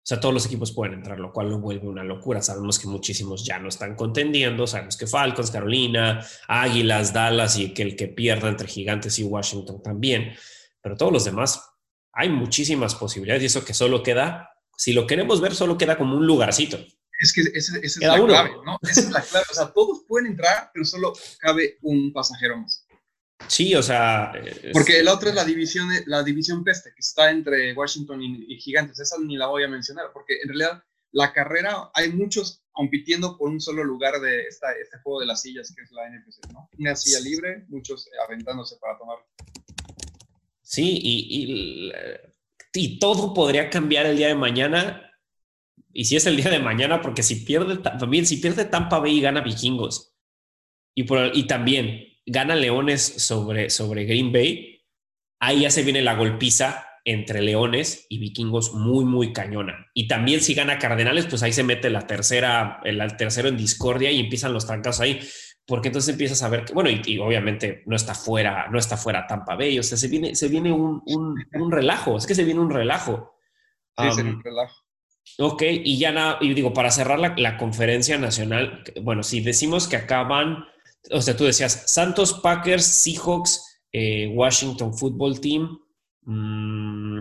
O 0.05 0.07
sea, 0.07 0.21
todos 0.21 0.35
los 0.35 0.45
equipos 0.45 0.73
pueden 0.73 0.95
entrar, 0.95 1.19
lo 1.19 1.33
cual 1.33 1.49
lo 1.49 1.59
vuelve 1.59 1.89
una 1.89 2.05
locura. 2.05 2.43
Sabemos 2.43 2.79
que 2.79 2.87
muchísimos 2.87 3.43
ya 3.43 3.59
no 3.59 3.69
están 3.71 3.95
contendiendo. 3.95 4.67
Sabemos 4.67 4.99
que 4.99 5.07
Falcons, 5.07 5.51
Carolina, 5.51 6.27
Águilas, 6.47 7.15
Dallas 7.15 7.59
y 7.59 7.73
que 7.73 7.83
el 7.83 7.97
que 7.97 8.09
pierda 8.09 8.51
entre 8.51 8.69
Gigantes 8.69 9.19
y 9.19 9.25
Washington 9.25 9.83
también. 9.83 10.35
Pero 10.83 10.97
todos 10.99 11.11
los 11.11 11.25
demás, 11.25 11.71
hay 12.13 12.29
muchísimas 12.29 12.95
posibilidades 12.95 13.45
y 13.45 13.47
eso 13.47 13.65
que 13.65 13.73
solo 13.73 14.03
queda, 14.03 14.51
si 14.77 14.93
lo 14.93 15.07
queremos 15.07 15.41
ver, 15.41 15.55
solo 15.55 15.79
queda 15.79 15.97
como 15.97 16.19
un 16.19 16.27
lugarcito. 16.27 16.79
Es 17.25 17.33
que 17.33 17.41
esa, 17.55 17.79
es 17.79 17.97
la 18.03 18.23
clave, 18.23 18.51
¿no? 18.67 18.79
Esa 18.83 19.01
es 19.01 19.11
la 19.11 19.23
clave. 19.23 19.47
O 19.51 19.55
sea, 19.55 19.73
todos 19.73 20.05
pueden 20.07 20.27
entrar, 20.27 20.71
pero 20.75 20.85
solo 20.85 21.15
cabe 21.39 21.79
un 21.81 22.13
pasajero 22.13 22.59
más. 22.59 22.87
Sí, 23.49 23.75
o 23.75 23.83
sea. 23.83 24.31
Porque 24.75 25.03
la 25.03 25.15
otra 25.15 25.31
es 25.31 25.35
la 25.35 25.45
división, 25.45 25.89
la 26.05 26.23
división 26.23 26.63
peste, 26.63 26.91
que 26.91 27.01
está 27.01 27.31
entre 27.31 27.73
Washington 27.73 28.21
y, 28.23 28.59
Gigantes. 28.59 29.01
Esa 29.01 29.17
ni 29.19 29.39
la 29.39 29.47
voy 29.47 29.65
a 29.65 29.69
mencionar, 29.69 30.11
porque 30.13 30.35
en 30.43 30.51
realidad 30.51 30.85
la 31.13 31.33
carrera, 31.33 31.91
hay 31.95 32.13
muchos 32.13 32.63
compitiendo 32.73 33.39
por 33.39 33.49
un 33.49 33.61
solo 33.61 33.85
lugar 33.85 34.21
de 34.21 34.43
esta, 34.43 34.73
este 34.73 34.99
juego 34.99 35.21
de 35.21 35.27
las 35.27 35.41
sillas, 35.41 35.73
que 35.75 35.83
es 35.83 35.91
la 35.93 36.11
NFC, 36.11 36.53
¿no? 36.53 36.69
Una 36.79 36.95
silla 36.95 37.21
libre, 37.21 37.65
muchos 37.69 38.07
aventándose 38.27 38.77
para 38.79 38.99
tomar. 38.99 39.17
Sí, 40.61 40.99
y, 41.03 41.27
y, 41.31 41.93
y 42.75 42.99
todo 42.99 43.33
podría 43.33 43.71
cambiar 43.71 44.05
el 44.05 44.19
día 44.19 44.27
de 44.29 44.35
mañana 44.35 45.14
y 45.95 46.05
si 46.05 46.17
es 46.17 46.27
el 46.27 46.37
día 46.37 46.51
de 46.51 46.59
mañana, 46.59 47.01
porque 47.01 47.23
si 47.23 47.37
pierde 47.37 47.77
también, 47.77 48.27
si 48.27 48.39
pierde 48.39 48.65
Tampa 48.65 48.99
Bay 48.99 49.19
y 49.19 49.21
gana 49.21 49.41
Vikingos, 49.41 50.15
y, 50.95 51.05
por, 51.05 51.31
y 51.35 51.47
también 51.47 52.05
gana 52.27 52.57
Leones 52.57 53.03
sobre, 53.03 53.71
sobre 53.71 54.05
Green 54.05 54.33
Bay, 54.33 54.83
ahí 55.41 55.61
ya 55.61 55.71
se 55.71 55.83
viene 55.83 56.03
la 56.03 56.15
golpiza 56.15 56.87
entre 57.05 57.43
Leones 57.43 58.07
y 58.09 58.19
Vikingos 58.19 58.75
muy, 58.75 59.05
muy 59.05 59.33
cañona. 59.33 59.91
Y 59.95 60.09
también 60.09 60.41
si 60.41 60.55
gana 60.55 60.79
Cardenales, 60.79 61.27
pues 61.27 61.43
ahí 61.43 61.53
se 61.53 61.63
mete 61.63 61.91
la 61.91 62.07
tercera, 62.07 62.81
el, 62.85 63.17
tercero 63.17 63.49
en 63.49 63.57
discordia 63.57 64.11
y 64.11 64.21
empiezan 64.21 64.53
los 64.53 64.67
trancas 64.67 65.01
ahí. 65.01 65.21
Porque 65.67 65.89
entonces 65.89 66.13
empiezas 66.13 66.43
a 66.43 66.49
ver 66.49 66.65
que, 66.65 66.75
bueno, 66.75 66.91
y, 66.91 67.19
obviamente 67.19 67.83
no 67.87 67.97
está 67.97 68.15
fuera, 68.15 68.69
no 68.71 68.79
está 68.79 68.97
fuera 68.97 69.27
Tampa 69.27 69.55
Bay, 69.55 69.79
o 69.79 69.83
sea, 69.83 69.97
se 69.97 70.09
viene, 70.09 70.35
se 70.35 70.49
viene 70.49 70.73
un, 70.73 71.03
un, 71.07 71.73
relajo, 71.73 72.19
es 72.19 72.27
que 72.27 72.35
se 72.35 72.45
viene 72.45 72.61
un 72.61 72.71
relajo. 72.71 73.39
Sí, 73.97 74.09
es 74.09 74.17
un 74.19 74.43
relajo. 74.43 74.84
Ok, 75.39 75.63
y 75.63 75.99
ya 75.99 76.13
nada, 76.13 76.39
y 76.41 76.55
digo, 76.55 76.73
para 76.73 76.91
cerrar 76.91 77.19
la, 77.19 77.57
conferencia 77.57 78.19
nacional, 78.19 78.85
bueno, 79.03 79.23
si 79.23 79.41
decimos 79.41 79.89
que 79.89 79.97
acaban, 79.97 80.65
o 81.11 81.21
sea, 81.21 81.37
tú 81.37 81.45
decías 81.45 81.85
Santos, 81.87 82.35
Packers, 82.35 82.85
Seahawks, 82.85 83.81
eh, 83.93 84.29
Washington 84.35 84.97
Football 84.97 85.41
Team, 85.41 85.79
mm, 86.23 87.19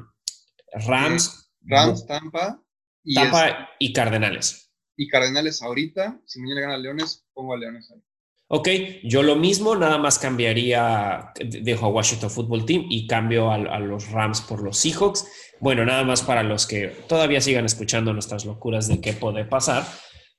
Rams, 0.88 1.52
Rams, 1.62 2.06
Tampa, 2.06 2.62
y, 3.04 3.16
Tampa 3.16 3.70
y 3.80 3.94
Cardenales. 3.94 4.72
Y 4.96 5.08
Cardenales 5.08 5.62
ahorita, 5.62 6.22
si 6.26 6.40
mañana 6.40 6.62
gana 6.62 6.78
Leones, 6.78 7.26
pongo 7.34 7.54
a 7.54 7.58
Leones 7.58 7.90
ahí. 7.92 8.02
Ok, 8.56 8.70
yo 9.04 9.24
lo 9.24 9.36
mismo, 9.36 9.76
nada 9.76 9.98
más 9.98 10.20
cambiaría, 10.20 11.32
dejo 11.40 11.88
a 11.88 11.90
Washington 11.90 12.30
Football 12.30 12.66
Team 12.66 12.86
y 12.88 13.08
cambio 13.08 13.50
a, 13.52 13.80
los 13.80 14.12
Rams 14.12 14.42
por 14.42 14.62
los 14.62 14.78
Seahawks. 14.78 15.28
Bueno, 15.64 15.86
nada 15.86 16.04
más 16.04 16.22
para 16.22 16.44
los 16.44 16.68
que 16.68 16.90
todavía 17.08 17.40
sigan 17.40 17.64
escuchando 17.64 18.12
nuestras 18.12 18.44
locuras 18.44 18.90
de 18.90 19.00
qué 19.00 19.14
puede 19.14 19.46
pasar. 19.46 19.86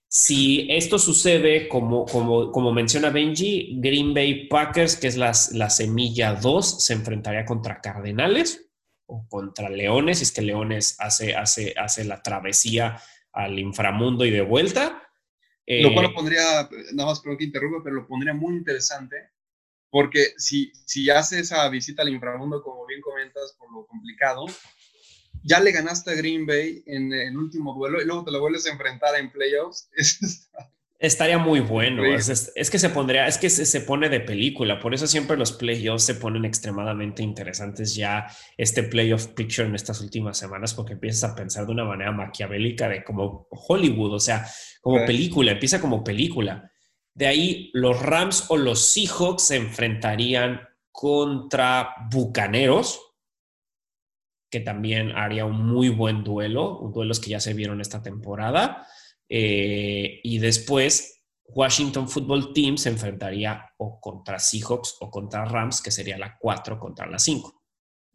Si 0.06 0.66
esto 0.70 0.98
sucede, 0.98 1.66
como, 1.66 2.04
como, 2.04 2.52
como 2.52 2.74
menciona 2.74 3.08
Benji, 3.08 3.78
Green 3.80 4.12
Bay 4.12 4.48
Packers, 4.48 4.96
que 4.96 5.06
es 5.06 5.16
la, 5.16 5.32
la 5.52 5.70
semilla 5.70 6.34
2, 6.34 6.84
se 6.84 6.92
enfrentaría 6.92 7.46
contra 7.46 7.80
Cardenales 7.80 8.70
o 9.06 9.26
contra 9.26 9.70
Leones, 9.70 10.18
si 10.18 10.24
es 10.24 10.32
que 10.32 10.42
Leones 10.42 10.96
hace, 10.98 11.34
hace, 11.34 11.72
hace 11.74 12.04
la 12.04 12.22
travesía 12.22 13.00
al 13.32 13.58
inframundo 13.58 14.26
y 14.26 14.30
de 14.30 14.42
vuelta 14.42 15.00
lo 15.66 15.94
cual 15.94 16.04
lo 16.04 16.10
eh, 16.10 16.14
pondría, 16.14 16.68
nada 16.92 17.08
más 17.08 17.20
perdón 17.20 17.38
que 17.38 17.44
interrumpa, 17.44 17.82
pero 17.82 17.96
lo 17.96 18.06
pondría 18.06 18.34
muy 18.34 18.54
interesante, 18.54 19.30
porque 19.90 20.34
si, 20.36 20.70
si 20.84 21.08
hace 21.08 21.40
esa 21.40 21.66
visita 21.70 22.02
al 22.02 22.10
inframundo, 22.10 22.62
como 22.62 22.84
bien 22.84 23.00
comentas, 23.00 23.56
por 23.58 23.72
lo 23.72 23.86
complicado, 23.86 24.44
ya 25.44 25.60
le 25.60 25.72
ganaste 25.72 26.10
a 26.10 26.14
Green 26.14 26.46
Bay 26.46 26.82
en 26.86 27.12
el 27.12 27.36
último 27.36 27.74
duelo 27.74 28.00
y 28.00 28.06
luego 28.06 28.24
te 28.24 28.32
lo 28.32 28.40
vuelves 28.40 28.66
a 28.66 28.72
enfrentar 28.72 29.14
en 29.16 29.30
playoffs. 29.30 29.90
Estaría 30.98 31.36
muy 31.36 31.60
bueno. 31.60 32.02
Es, 32.04 32.70
que 32.70 32.78
se 32.78 32.88
pondría, 32.88 33.26
es 33.26 33.36
que 33.36 33.50
se, 33.50 33.80
pone 33.82 34.08
de 34.08 34.20
película. 34.20 34.80
Por 34.80 34.94
eso 34.94 35.06
siempre 35.06 35.36
los 35.36 35.52
playoffs 35.52 36.04
se 36.04 36.14
ponen 36.14 36.46
extremadamente 36.46 37.22
interesantes 37.22 37.94
ya 37.94 38.26
este 38.56 38.84
playoff 38.84 39.26
picture 39.26 39.68
en 39.68 39.74
estas 39.74 40.00
últimas 40.00 40.38
semanas, 40.38 40.72
porque 40.72 40.94
empiezas 40.94 41.30
a 41.30 41.34
pensar 41.34 41.66
de 41.66 41.72
una 41.72 41.84
manera 41.84 42.10
maquiavélica 42.10 42.88
de 42.88 43.04
como 43.04 43.46
Hollywood, 43.50 44.14
o 44.14 44.20
sea, 44.20 44.46
como 44.80 45.04
película, 45.04 45.52
empieza 45.52 45.78
como 45.78 46.02
película. 46.02 46.70
De 47.12 47.26
ahí 47.26 47.70
los 47.74 48.00
Rams 48.00 48.46
o 48.48 48.56
los 48.56 48.86
Seahawks 48.86 49.42
se 49.42 49.56
enfrentarían 49.56 50.62
contra 50.90 51.96
Bucaneros, 52.10 53.00
que 54.54 54.60
también 54.60 55.10
haría 55.16 55.46
un 55.46 55.66
muy 55.66 55.88
buen 55.88 56.22
duelo, 56.22 56.88
duelos 56.94 57.18
que 57.18 57.30
ya 57.30 57.40
se 57.40 57.54
vieron 57.54 57.80
esta 57.80 58.04
temporada. 58.04 58.86
Eh, 59.28 60.20
y 60.22 60.38
después 60.38 61.24
Washington 61.46 62.08
Football 62.08 62.52
Team 62.54 62.78
se 62.78 62.90
enfrentaría 62.90 63.66
o 63.78 63.98
contra 63.98 64.38
Seahawks 64.38 64.98
o 65.00 65.10
contra 65.10 65.44
Rams, 65.44 65.82
que 65.82 65.90
sería 65.90 66.16
la 66.18 66.38
4 66.38 66.78
contra 66.78 67.04
la 67.08 67.18
5. 67.18 67.64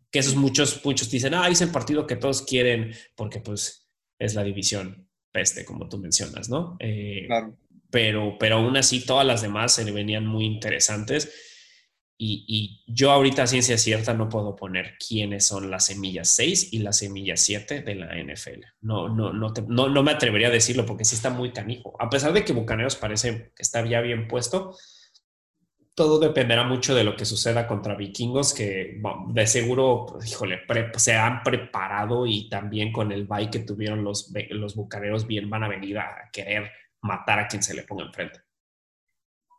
Que 0.09 0.19
esos 0.19 0.37
muchos, 0.37 0.79
muchos 0.85 1.11
dicen, 1.11 1.33
ah, 1.33 1.49
es 1.49 1.59
el 1.59 1.71
partido 1.71 2.07
que 2.07 2.15
todos 2.15 2.43
quieren 2.43 2.93
porque 3.17 3.41
pues 3.41 3.89
es 4.17 4.33
la 4.33 4.45
división 4.45 5.09
peste, 5.33 5.65
como 5.65 5.89
tú 5.89 5.97
mencionas, 5.97 6.47
¿no? 6.47 6.77
Eh, 6.79 7.25
claro. 7.27 7.57
Pero, 7.91 8.37
pero 8.39 8.59
aún 8.59 8.77
así 8.77 9.05
todas 9.05 9.27
las 9.27 9.41
demás 9.41 9.73
se 9.73 9.83
le 9.83 9.91
venían 9.91 10.25
muy 10.25 10.45
interesantes 10.45 11.48
y, 12.21 12.83
yo 12.85 13.11
ahorita, 13.11 13.47
ciencia 13.47 13.77
cierta, 13.77 14.13
no 14.13 14.27
puedo 14.27 14.53
poner 14.53 14.97
quiénes 14.97 15.45
son 15.45 15.71
las 15.71 15.85
semillas 15.85 16.27
6 16.31 16.73
y 16.73 16.79
las 16.79 16.97
semillas 16.97 17.39
7 17.39 17.81
de 17.81 17.95
la 17.95 18.07
NFL. 18.07 18.65
No, 18.81 19.07
no, 19.07 19.31
no, 19.31 19.53
no, 19.87 20.03
me 20.03 20.11
atrevería 20.11 20.49
a 20.49 20.51
decirlo 20.51 20.85
porque 20.85 21.05
sí 21.05 21.15
está 21.15 21.29
muy 21.29 21.53
canijo. 21.53 21.95
A 21.97 22.09
pesar 22.09 22.33
de 22.33 22.43
que 22.43 22.51
Bucaneros 22.51 22.97
parece 22.97 23.53
que 23.55 23.61
está 23.61 23.85
ya 23.85 24.01
bien 24.01 24.27
puesto, 24.27 24.75
todo 25.95 26.19
dependerá 26.19 26.65
mucho 26.65 26.93
de 26.93 27.05
lo 27.05 27.15
que 27.15 27.23
suceda 27.23 27.65
contra 27.65 27.95
vikingos, 27.95 28.53
que 28.53 29.01
de 29.29 29.47
seguro, 29.47 30.17
híjole, 30.25 30.59
se 30.97 31.15
han 31.15 31.41
preparado 31.41 32.27
y 32.27 32.49
también 32.49 32.91
con 32.91 33.13
el 33.13 33.27
bye 33.27 33.49
que 33.49 33.59
tuvieron 33.59 34.03
los, 34.03 34.33
los 34.49 34.75
bucaneros, 34.75 35.25
bien 35.25 35.49
van 35.49 35.63
a 35.63 35.69
venir 35.69 35.97
a 35.99 36.29
querer 36.33 36.69
matar 37.01 37.39
a 37.39 37.47
quien 37.47 37.63
se 37.63 37.73
le 37.73 37.83
ponga 37.83 38.03
enfrente. 38.03 38.41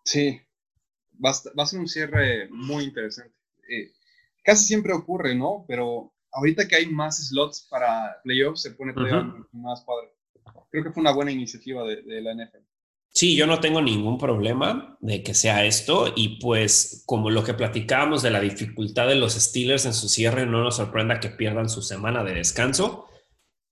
Sí, 0.05 0.41
va 1.25 1.31
a, 1.31 1.67
ser 1.67 1.81
un 1.81 1.89
cierre 1.89 2.49
muy 2.51 2.85
interesante. 2.85 3.35
Eh, 3.69 3.93
casi 4.43 4.65
siempre 4.65 4.93
ocurre, 4.93 5.35
¿no? 5.35 5.65
Pero 5.69 6.13
ahorita 6.33 6.67
que 6.69 6.77
hay 6.77 6.87
más 6.87 7.29
slots 7.29 7.67
para 7.71 8.21
playoffs, 8.23 8.63
se 8.63 8.73
pone 8.73 8.93
todavía 8.93 9.35
más 9.53 9.83
padre. 9.83 10.13
Creo 10.71 10.85
que 10.85 10.93
fue 10.93 11.01
una 11.01 11.13
buena 11.13 11.33
iniciativa 11.33 11.85
de, 11.85 12.21
la 12.21 12.35
NFL. 12.35 12.65
Sí, 13.13 13.37
yo 13.37 13.47
no 13.47 13.59
tengo 13.59 13.83
ningún 13.83 14.19
problema 14.19 14.97
de 15.01 15.23
que 15.25 15.35
sea 15.35 15.65
esto 15.65 16.13
y 16.15 16.41
pues 16.41 17.03
como 17.07 17.29
lo 17.29 17.43
que 17.43 17.55
platicábamos 17.55 18.23
de 18.23 18.31
la 18.31 18.41
dificultad 18.41 19.09
de 19.09 19.17
los 19.17 19.35
Steelers 19.35 19.85
en 19.85 19.95
su 19.95 20.09
cierre, 20.09 20.47
no 20.47 20.63
nos 20.63 20.77
sorprenda 20.77 21.19
que 21.19 21.31
pierdan 21.31 21.69
su 21.69 21.83
semana 21.83 22.23
de 22.23 22.35
descanso, 22.35 23.09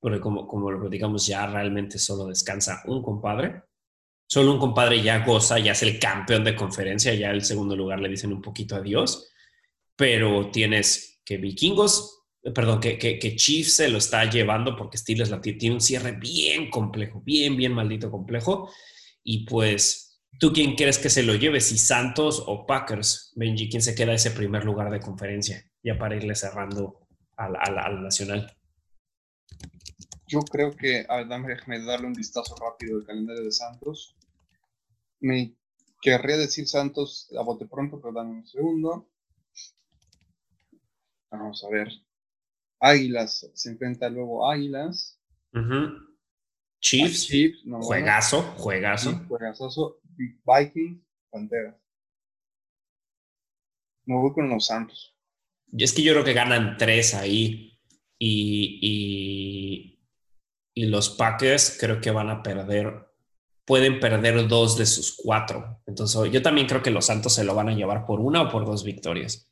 porque 0.00 0.20
como, 0.20 0.48
como 0.48 0.72
lo 0.72 0.80
platicamos 0.80 1.24
ya 1.24 1.46
realmente 1.46 1.98
solo 1.98 2.26
descansa 2.26 2.82
un 2.86 3.00
compadre. 3.00 3.62
Solo 4.30 4.52
un 4.52 4.58
compadre 4.58 5.02
ya 5.02 5.24
goza, 5.24 5.58
ya 5.58 5.72
es 5.72 5.82
el 5.82 5.98
campeón 5.98 6.44
de 6.44 6.54
conferencia, 6.54 7.14
ya 7.14 7.30
el 7.30 7.42
segundo 7.42 7.74
lugar 7.74 7.98
le 7.98 8.10
dicen 8.10 8.30
un 8.30 8.42
poquito 8.42 8.76
adiós, 8.76 9.32
pero 9.96 10.50
tienes 10.50 11.22
que 11.24 11.38
Vikingos, 11.38 12.24
eh, 12.42 12.50
perdón, 12.50 12.78
que, 12.78 12.98
que, 12.98 13.36
Chiefs 13.36 13.72
se 13.76 13.88
lo 13.88 13.96
está 13.96 14.28
llevando 14.28 14.76
porque 14.76 14.98
Steelers 14.98 15.32
tiene 15.40 15.76
un 15.76 15.80
cierre 15.80 16.12
bien 16.12 16.68
complejo, 16.68 17.22
bien, 17.24 17.56
bien 17.56 17.72
maldito 17.72 18.10
complejo. 18.10 18.70
Y 19.24 19.46
pues, 19.46 20.20
¿tú 20.38 20.52
quién 20.52 20.74
quieres 20.74 20.98
que 20.98 21.08
se 21.08 21.22
lo 21.22 21.34
lleve? 21.34 21.62
Si 21.62 21.78
Santos 21.78 22.44
o 22.46 22.66
Packers, 22.66 23.32
Benji, 23.34 23.70
¿quién 23.70 23.80
se 23.80 23.94
queda 23.94 24.12
ese 24.12 24.32
primer 24.32 24.62
lugar 24.62 24.90
de 24.90 25.00
conferencia? 25.00 25.64
Ya 25.82 25.96
para 25.96 26.16
irle 26.16 26.34
cerrando 26.34 27.06
al, 27.34 27.56
al, 27.56 28.02
nacional. 28.02 28.54
Yo 30.26 30.40
creo 30.40 30.76
que, 30.76 31.06
a 31.08 31.24
déjame 31.24 31.82
darle 31.82 32.08
un 32.08 32.12
vistazo 32.12 32.54
rápido 32.56 32.98
al 32.98 33.06
calendario 33.06 33.42
de 33.42 33.52
Santos 33.52 34.17
me 35.20 35.56
querría 36.00 36.36
decir 36.36 36.66
Santos 36.68 37.28
a 37.38 37.42
bote 37.42 37.66
pronto, 37.66 38.00
pero 38.00 38.12
dame 38.12 38.30
un 38.30 38.46
segundo. 38.46 39.08
Vamos 41.30 41.64
a 41.64 41.68
ver. 41.68 41.88
Águilas, 42.80 43.50
se 43.54 43.70
enfrenta 43.70 44.08
luego 44.08 44.50
Águilas. 44.50 45.20
Chiefs, 46.80 47.26
Chiefs, 47.26 47.64
no, 47.64 47.80
juegazo, 47.80 48.42
juegazo. 48.56 49.10
Sí, 49.10 49.18
juegazo. 49.26 50.00
Vikings, 50.16 51.02
Panteras. 51.30 51.76
No 54.06 54.22
voy 54.22 54.32
con 54.32 54.48
los 54.48 54.66
Santos. 54.66 55.14
Es 55.76 55.92
que 55.92 56.02
yo 56.02 56.12
creo 56.12 56.24
que 56.24 56.32
ganan 56.32 56.76
tres 56.78 57.14
ahí. 57.14 57.78
Y, 58.20 58.78
y, 58.82 60.00
y, 60.74 60.86
los 60.86 61.10
Packers 61.10 61.76
creo 61.78 62.00
que 62.00 62.10
van 62.10 62.30
a 62.30 62.42
perder. 62.42 63.07
Pueden 63.68 64.00
perder 64.00 64.48
dos 64.48 64.78
de 64.78 64.86
sus 64.86 65.14
cuatro. 65.14 65.82
Entonces, 65.86 66.32
yo 66.32 66.40
también 66.40 66.66
creo 66.66 66.82
que 66.82 66.90
los 66.90 67.04
Santos 67.04 67.34
se 67.34 67.44
lo 67.44 67.54
van 67.54 67.68
a 67.68 67.74
llevar 67.74 68.06
por 68.06 68.18
una 68.18 68.40
o 68.40 68.50
por 68.50 68.64
dos 68.64 68.82
victorias. 68.82 69.46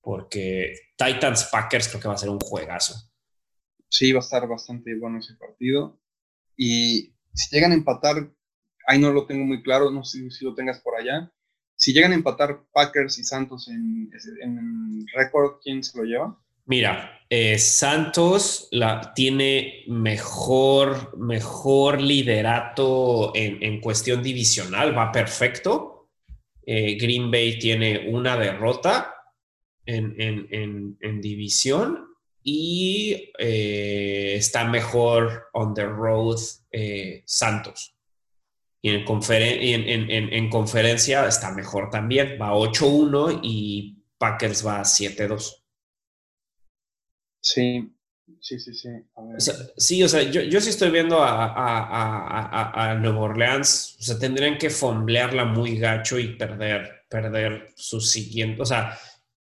Porque 0.00 0.74
Titans 0.96 1.44
Packers 1.52 1.88
creo 1.88 2.00
que 2.00 2.08
va 2.08 2.14
a 2.14 2.18
ser 2.18 2.30
un 2.30 2.40
juegazo. 2.40 2.94
Sí, 3.90 4.12
va 4.12 4.20
a 4.20 4.22
estar 4.22 4.48
bastante 4.48 4.98
bueno 4.98 5.18
ese 5.18 5.34
partido. 5.34 6.00
Y 6.56 7.14
si 7.34 7.54
llegan 7.54 7.72
a 7.72 7.74
empatar, 7.74 8.32
ahí 8.86 8.98
no 8.98 9.12
lo 9.12 9.26
tengo 9.26 9.44
muy 9.44 9.62
claro, 9.62 9.90
no 9.90 10.04
sé 10.04 10.30
si 10.30 10.42
lo 10.42 10.54
tengas 10.54 10.80
por 10.80 10.96
allá. 10.96 11.30
Si 11.76 11.92
llegan 11.92 12.12
a 12.12 12.14
empatar 12.14 12.64
Packers 12.72 13.18
y 13.18 13.24
Santos 13.24 13.68
en, 13.68 14.10
en 14.40 15.06
récord, 15.14 15.58
¿quién 15.62 15.84
se 15.84 15.98
lo 15.98 16.04
lleva? 16.04 16.42
Mira, 16.66 17.20
eh, 17.28 17.58
Santos 17.58 18.68
la, 18.70 19.12
tiene 19.14 19.84
mejor, 19.88 21.16
mejor 21.18 22.00
liderato 22.00 23.32
en, 23.34 23.80
cuestión 23.80 24.22
divisional, 24.22 24.96
va 24.96 25.10
perfecto. 25.10 26.10
Eh, 26.64 26.96
Green 26.96 27.30
Bay 27.30 27.58
tiene 27.58 28.08
una 28.08 28.36
derrota 28.36 29.14
en, 29.84 30.16
en 31.00 31.20
división 31.20 32.06
y 32.42 33.32
eh, 33.38 34.34
está 34.36 34.64
mejor 34.64 35.48
on 35.54 35.74
the 35.74 35.84
road 35.84 36.38
Santos. 37.24 37.94
Y, 38.82 38.90
en, 38.90 39.02
en, 40.32 40.50
conferencia 40.50 41.26
está 41.26 41.50
mejor 41.52 41.88
también, 41.88 42.36
va 42.40 42.52
8-1 42.52 43.40
y 43.42 43.96
Packers 44.18 44.66
va 44.66 44.82
7-2. 44.82 45.63
Sí, 47.44 47.92
sí, 48.40 48.58
sí, 48.58 48.72
sí. 48.72 48.88
sí, 49.76 50.02
o 50.02 50.08
sea, 50.08 50.22
yo, 50.22 50.40
yo 50.40 50.62
sí 50.62 50.70
estoy 50.70 50.90
viendo 50.90 51.22
a, 51.22 51.44
a, 51.44 52.90
a, 52.90 52.94
Nueva 52.94 53.20
Orleans, 53.20 53.98
o 54.00 54.02
sea, 54.02 54.18
tendrían 54.18 54.56
que 54.56 54.70
fomblearla 54.70 55.44
muy 55.44 55.76
gacho 55.76 56.18
y 56.18 56.36
perder, 56.36 57.02
perder 57.06 57.68
su 57.76 58.00
siguiente, 58.00 58.62
o 58.62 58.64
sea, 58.64 58.98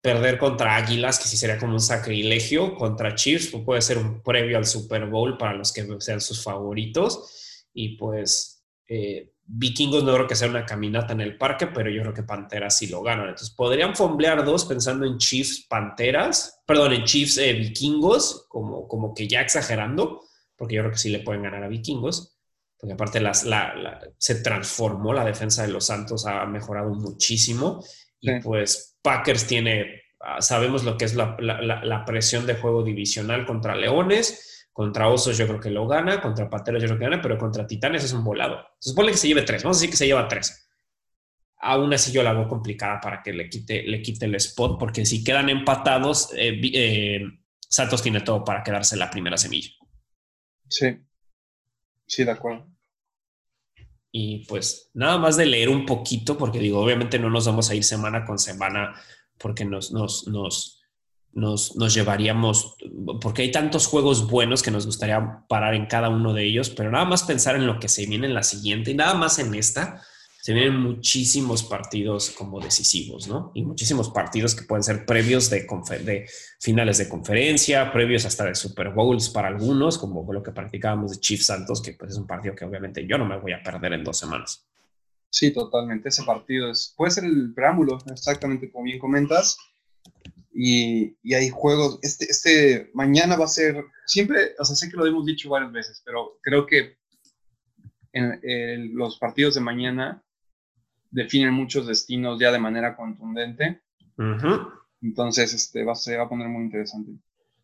perder 0.00 0.38
contra 0.38 0.74
Águilas, 0.74 1.20
que 1.20 1.28
sí 1.28 1.36
sería 1.36 1.56
como 1.56 1.74
un 1.74 1.80
sacrilegio, 1.80 2.74
contra 2.74 3.14
Chiefs, 3.14 3.46
pues 3.52 3.64
puede 3.64 3.80
ser 3.80 3.98
un 3.98 4.22
previo 4.24 4.58
al 4.58 4.66
Super 4.66 5.06
Bowl 5.06 5.38
para 5.38 5.54
los 5.54 5.72
que 5.72 5.86
sean 6.00 6.20
sus 6.20 6.42
favoritos, 6.42 7.68
y 7.72 7.96
pues 7.96 8.64
eh, 8.88 9.33
Vikingos 9.46 10.04
no 10.04 10.14
creo 10.14 10.26
que 10.26 10.34
sea 10.34 10.48
una 10.48 10.64
caminata 10.64 11.12
en 11.12 11.20
el 11.20 11.36
parque, 11.36 11.66
pero 11.66 11.90
yo 11.90 12.00
creo 12.02 12.14
que 12.14 12.22
Panteras 12.22 12.78
sí 12.78 12.86
lo 12.86 13.02
ganan. 13.02 13.28
Entonces 13.28 13.50
podrían 13.50 13.94
fomblear 13.94 14.44
dos 14.44 14.64
pensando 14.64 15.06
en 15.06 15.18
Chiefs 15.18 15.66
Panteras, 15.68 16.62
perdón, 16.66 16.94
en 16.94 17.04
Chiefs 17.04 17.38
eh, 17.38 17.52
Vikingos, 17.52 18.46
como, 18.48 18.88
como 18.88 19.14
que 19.14 19.28
ya 19.28 19.40
exagerando, 19.40 20.22
porque 20.56 20.76
yo 20.76 20.82
creo 20.82 20.92
que 20.92 20.98
sí 20.98 21.10
le 21.10 21.20
pueden 21.20 21.42
ganar 21.42 21.62
a 21.62 21.68
Vikingos, 21.68 22.38
porque 22.78 22.94
aparte 22.94 23.20
las, 23.20 23.44
la, 23.44 24.00
se 24.18 24.36
transformó 24.36 25.12
la 25.12 25.24
defensa 25.24 25.62
de 25.62 25.72
los 25.72 25.86
Santos, 25.86 26.26
ha 26.26 26.46
mejorado 26.46 26.94
muchísimo, 26.94 27.84
y 28.20 28.40
pues 28.40 28.96
Packers 29.02 29.46
tiene, 29.46 30.02
ah, 30.20 30.40
sabemos 30.40 30.84
lo 30.84 30.96
que 30.96 31.04
es 31.04 31.14
la, 31.14 31.36
la 31.38 32.04
presión 32.06 32.46
de 32.46 32.54
juego 32.54 32.82
divisional 32.82 33.44
contra 33.44 33.76
Leones 33.76 34.53
contra 34.74 35.08
Osos 35.08 35.38
yo 35.38 35.46
creo 35.46 35.60
que 35.60 35.70
lo 35.70 35.86
gana, 35.86 36.20
contra 36.20 36.50
Pateros 36.50 36.82
yo 36.82 36.88
creo 36.88 36.98
que 36.98 37.04
gana, 37.04 37.22
pero 37.22 37.38
contra 37.38 37.64
Titanes 37.64 38.02
es 38.02 38.12
un 38.12 38.24
volado. 38.24 38.58
Se 38.80 38.90
supone 38.90 39.12
que 39.12 39.16
se 39.16 39.28
lleve 39.28 39.42
tres, 39.42 39.62
vamos 39.62 39.76
a 39.76 39.80
decir 39.80 39.90
que 39.90 39.96
se 39.96 40.06
lleva 40.06 40.26
tres. 40.26 40.68
Aún 41.58 41.94
así 41.94 42.10
yo 42.10 42.24
la 42.24 42.32
veo 42.32 42.48
complicada 42.48 43.00
para 43.00 43.22
que 43.22 43.32
le 43.32 43.48
quite, 43.48 43.84
le 43.84 44.02
quite 44.02 44.26
el 44.26 44.34
spot, 44.34 44.76
porque 44.76 45.06
si 45.06 45.22
quedan 45.22 45.48
empatados, 45.48 46.32
eh, 46.34 46.60
eh, 46.74 47.22
Santos 47.60 48.02
tiene 48.02 48.22
todo 48.22 48.42
para 48.42 48.64
quedarse 48.64 48.96
la 48.96 49.08
primera 49.08 49.36
semilla. 49.36 49.70
Sí, 50.68 50.98
sí, 52.04 52.24
de 52.24 52.32
acuerdo. 52.32 52.68
Y 54.10 54.44
pues 54.46 54.90
nada 54.92 55.18
más 55.18 55.36
de 55.36 55.46
leer 55.46 55.68
un 55.68 55.86
poquito, 55.86 56.36
porque 56.36 56.58
digo, 56.58 56.80
obviamente 56.80 57.20
no 57.20 57.30
nos 57.30 57.46
vamos 57.46 57.70
a 57.70 57.76
ir 57.76 57.84
semana 57.84 58.24
con 58.24 58.40
semana, 58.40 59.00
porque 59.38 59.64
nos, 59.64 59.92
nos, 59.92 60.26
nos, 60.26 60.83
nos, 61.34 61.74
llevaríamos, 61.94 62.76
porque 63.20 63.42
hay 63.42 63.50
tantos 63.50 63.86
juegos 63.86 64.30
buenos 64.30 64.62
que 64.62 64.70
nos 64.70 64.86
gustaría 64.86 65.44
parar 65.48 65.74
en 65.74 65.86
cada 65.86 66.08
uno 66.08 66.32
de 66.32 66.44
ellos, 66.44 66.70
pero 66.70 66.90
nada 66.90 67.04
más 67.04 67.24
pensar 67.24 67.56
en 67.56 67.66
lo 67.66 67.78
que 67.78 67.88
se 67.88 68.06
viene 68.06 68.26
en 68.26 68.34
la 68.34 68.42
siguiente 68.42 68.92
y 68.92 68.94
nada 68.94 69.14
más 69.14 69.38
en 69.38 69.54
esta, 69.54 70.02
se 70.40 70.52
vienen 70.52 70.78
muchísimos 70.78 71.62
partidos 71.62 72.30
como 72.30 72.60
decisivos, 72.60 73.26
¿no? 73.26 73.50
Y 73.54 73.64
muchísimos 73.64 74.10
partidos 74.10 74.54
que 74.54 74.64
pueden 74.64 74.82
ser 74.82 75.06
previos 75.06 75.48
de, 75.48 75.66
de 76.04 76.28
finales 76.60 76.98
de 76.98 77.08
conferencia, 77.08 77.90
previos 77.90 78.26
hasta 78.26 78.44
de 78.44 78.54
Super 78.54 78.90
Bowls 78.90 79.30
para 79.30 79.48
algunos, 79.48 79.96
como 79.96 80.30
lo 80.30 80.42
que 80.42 80.52
practicábamos 80.52 81.12
de 81.12 81.20
Chiefs 81.20 81.46
Santos, 81.46 81.80
que 81.80 81.94
pues 81.94 82.12
es 82.12 82.18
un 82.18 82.26
partido 82.26 82.54
que 82.54 82.66
obviamente 82.66 83.06
yo 83.06 83.16
no 83.16 83.24
me 83.24 83.38
voy 83.38 83.52
a 83.52 83.62
perder 83.62 83.94
en 83.94 84.04
dos 84.04 84.18
semanas. 84.18 84.66
Sí, 85.30 85.50
totalmente. 85.50 86.10
Ese 86.10 86.22
partido 86.24 86.70
es, 86.70 86.92
puede 86.94 87.10
ser 87.10 87.24
el 87.24 87.54
preámbulo, 87.54 87.98
exactamente 88.12 88.70
como 88.70 88.84
bien 88.84 88.98
comentas 88.98 89.56
y, 90.54 91.16
y, 91.22 91.34
hay 91.34 91.50
juegos, 91.50 91.98
este, 92.02 92.26
este 92.26 92.90
mañana 92.94 93.36
va 93.36 93.46
a 93.46 93.48
ser, 93.48 93.84
siempre, 94.06 94.54
o 94.58 94.64
sea, 94.64 94.76
sé 94.76 94.88
que 94.88 94.96
lo 94.96 95.04
hemos 95.04 95.26
dicho 95.26 95.50
varias 95.50 95.72
veces, 95.72 96.00
pero 96.04 96.38
creo 96.42 96.64
que 96.64 96.96
en, 98.12 98.94
los 98.94 99.18
partidos 99.18 99.56
de 99.56 99.60
mañana 99.60 100.22
definen 101.10 101.52
muchos 101.52 101.88
destinos 101.88 102.38
ya 102.38 102.52
de 102.52 102.60
manera 102.60 102.96
contundente. 102.96 103.82
Entonces, 105.02 105.52
este, 105.52 105.84
va, 105.84 105.96
se 105.96 106.16
va 106.16 106.24
a 106.24 106.28
poner 106.28 106.48
muy 106.48 106.62
interesante. 106.62 107.12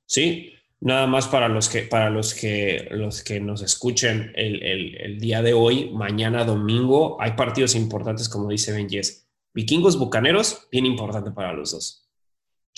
Sí, 0.05 0.53
nada 0.81 1.07
más 1.07 1.29
para 1.29 1.49
los 1.49 1.69
que, 1.69 1.83
para 1.83 2.11
los 2.11 2.35
que, 2.35 2.89
los 2.91 3.23
que 3.23 3.39
nos 3.39 3.63
escuchen 3.63 4.33
el, 4.35 4.63
el, 4.65 4.97
el 4.97 5.21
día 5.21 5.43
de 5.43 5.53
hoy, 5.53 5.91
mañana 5.91 6.45
domingo, 6.45 7.21
hay 7.23 7.33
partidos 7.33 7.77
importantes, 7.77 8.29
como 8.29 8.51
dice 8.51 8.73
Benjes. 8.73 9.29
Vikingos 9.55 9.97
Bucaneros, 9.97 10.69
bien 10.73 10.87
importante 10.87 11.31
para 11.31 11.53
los 11.53 11.71
dos. 11.73 12.10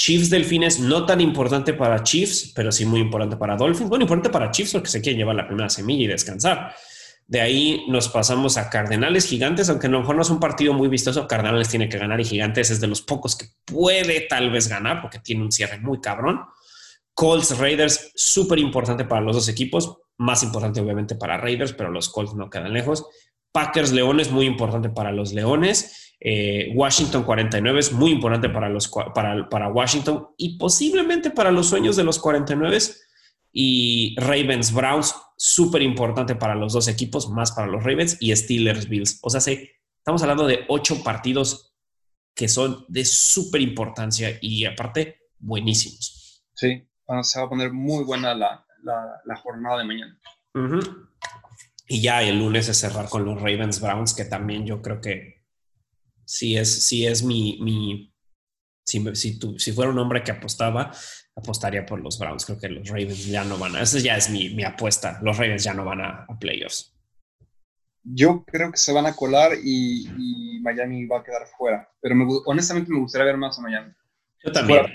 Chiefs 0.03 0.31
Delfines, 0.31 0.81
no 0.81 1.07
tan 1.07 1.21
importante 1.21 1.75
para 1.75 2.03
Chiefs, 2.03 2.51
pero 2.57 2.73
sí 2.73 2.85
muy 2.85 2.99
importante 2.99 3.37
para 3.37 3.55
Dolphins. 3.57 3.89
Bueno, 3.89 4.03
importante 4.03 4.31
para 4.31 4.51
Chiefs 4.51 4.73
porque 4.73 4.89
se 4.89 5.01
quieren 5.01 5.17
llevar 5.17 5.37
la 5.37 5.47
primera 5.47 5.69
semilla 5.69 6.03
y 6.03 6.07
descansar. 6.09 6.75
De 7.29 7.41
ahí 7.41 7.85
nos 7.87 8.09
pasamos 8.09 8.57
a 8.57 8.69
Cardenales 8.69 9.27
Gigantes, 9.27 9.69
aunque 9.69 9.87
a 9.87 9.91
lo 9.91 10.01
mejor 10.01 10.17
no 10.17 10.23
es 10.23 10.31
un 10.31 10.41
partido 10.41 10.73
muy 10.73 10.89
vistoso. 10.89 11.29
Cardenales 11.29 11.69
tiene 11.69 11.89
que 11.89 11.99
ganar 11.99 12.21
y 12.21 12.25
Gigantes 12.25 12.73
es 12.73 12.81
de 12.81 12.89
los 12.89 13.01
pocos 13.01 13.37
que 13.37 13.47
puede 13.65 14.23
tal 14.23 14.51
vez 14.51 14.67
ganar 14.67 15.01
porque 15.03 15.21
tiene 15.21 15.45
un 15.45 15.53
cierre 15.53 15.79
muy 15.79 16.01
cabrón. 16.01 16.41
Colts 17.15 17.57
Raiders, 17.59 18.11
súper 18.17 18.59
importante 18.59 19.05
para 19.05 19.21
los 19.21 19.37
dos 19.37 19.49
equipos, 19.49 19.99
más 20.17 20.43
importante 20.43 20.81
obviamente 20.81 21.15
para 21.15 21.37
Raiders, 21.37 21.75
pero 21.75 21.93
los 21.93 22.09
Colts 22.09 22.35
no 22.35 22.51
quedan 22.51 22.73
lejos. 22.73 23.07
Packers 23.53 23.93
Leones, 23.93 24.33
muy 24.33 24.47
importante 24.47 24.89
para 24.89 25.13
los 25.13 25.33
Leones. 25.33 26.12
Eh, 26.25 26.71
Washington 26.77 27.25
49 27.25 27.81
es 27.81 27.93
muy 27.93 28.13
importante 28.13 28.49
para, 28.49 28.69
los, 28.69 28.89
para, 29.13 29.49
para 29.49 29.69
Washington 29.69 30.29
y 30.37 30.57
posiblemente 30.57 31.31
para 31.33 31.51
los 31.51 31.67
sueños 31.67 31.97
de 31.97 32.05
los 32.05 32.21
49 32.21 32.79
y 33.53 34.15
Ravens 34.19 34.73
Browns, 34.73 35.17
súper 35.37 35.83
importante 35.83 36.37
para 36.37 36.55
los 36.55 36.75
dos 36.75 36.87
equipos, 36.87 37.29
más 37.29 37.51
para 37.51 37.67
los 37.67 37.83
Ravens 37.83 38.19
y 38.21 38.35
Steelers 38.37 38.89
Bills. 38.89 39.19
O 39.23 39.31
sea, 39.31 39.41
estamos 39.41 40.23
hablando 40.23 40.47
de 40.47 40.61
ocho 40.69 41.03
partidos 41.03 41.75
que 42.35 42.47
son 42.49 42.85
de 42.87 43.05
súper 43.05 43.61
importancia 43.61 44.39
y 44.41 44.65
aparte 44.65 45.23
buenísimos. 45.41 46.45
Sí, 46.55 46.89
se 47.23 47.41
va 47.41 47.47
a 47.47 47.49
poner 47.49 47.73
muy 47.73 48.05
buena 48.05 48.33
la, 48.33 48.65
la, 48.85 49.37
jornada 49.37 49.79
de 49.79 49.85
mañana. 49.85 50.19
Y 51.89 52.01
ya 52.01 52.23
el 52.23 52.39
lunes 52.39 52.69
es 52.69 52.79
cerrar 52.79 53.09
con 53.09 53.25
los 53.25 53.37
Ravens 53.37 53.81
Browns, 53.81 54.15
que 54.15 54.25
también 54.25 54.65
yo 54.65 54.81
creo 54.81 55.01
que 55.01 55.42
si 56.25 56.57
es, 56.57 56.85
si 56.85 57.07
es 57.07 57.23
mi, 57.23 57.59
mi 57.61 58.13
si, 58.85 59.05
si, 59.15 59.39
si 59.57 59.73
fuera 59.73 59.91
un 59.91 59.99
hombre 59.99 60.23
que 60.23 60.33
apostaba, 60.33 60.93
apostaría 61.37 61.87
por 61.87 62.01
los 62.01 62.19
Browns. 62.19 62.45
Creo 62.45 62.59
que 62.59 62.69
los 62.69 62.89
Ravens 62.89 63.27
ya 63.27 63.45
no 63.45 63.59
van 63.59 63.77
a, 63.77 63.83
esa 63.83 63.99
ya 63.99 64.17
es 64.17 64.31
mi, 64.31 64.51
mi 64.51 64.65
apuesta. 64.65 65.19
Los 65.23 65.37
Ravens 65.37 65.65
ya 65.65 65.75
no 65.75 65.85
van 65.85 66.01
a, 66.01 66.27
playoffs. 66.41 66.95
Yo 68.05 68.45
creo 68.45 68.73
que 68.73 68.79
se 68.79 68.93
van 68.93 69.07
a 69.07 69.15
colar 69.15 69.53
y, 69.63 70.09
Miami 70.63 71.07
va 71.07 71.21
a 71.21 71.25
quedar 71.25 71.47
fuera. 71.59 71.89
Pero 72.01 72.15
honestamente 72.47 72.93
me 72.93 73.01
gustaría 73.01 73.27
ver 73.27 73.37
más 73.37 73.59
a 73.59 73.63
Miami. 73.63 73.93
Yo 74.45 74.53
también. 74.53 74.87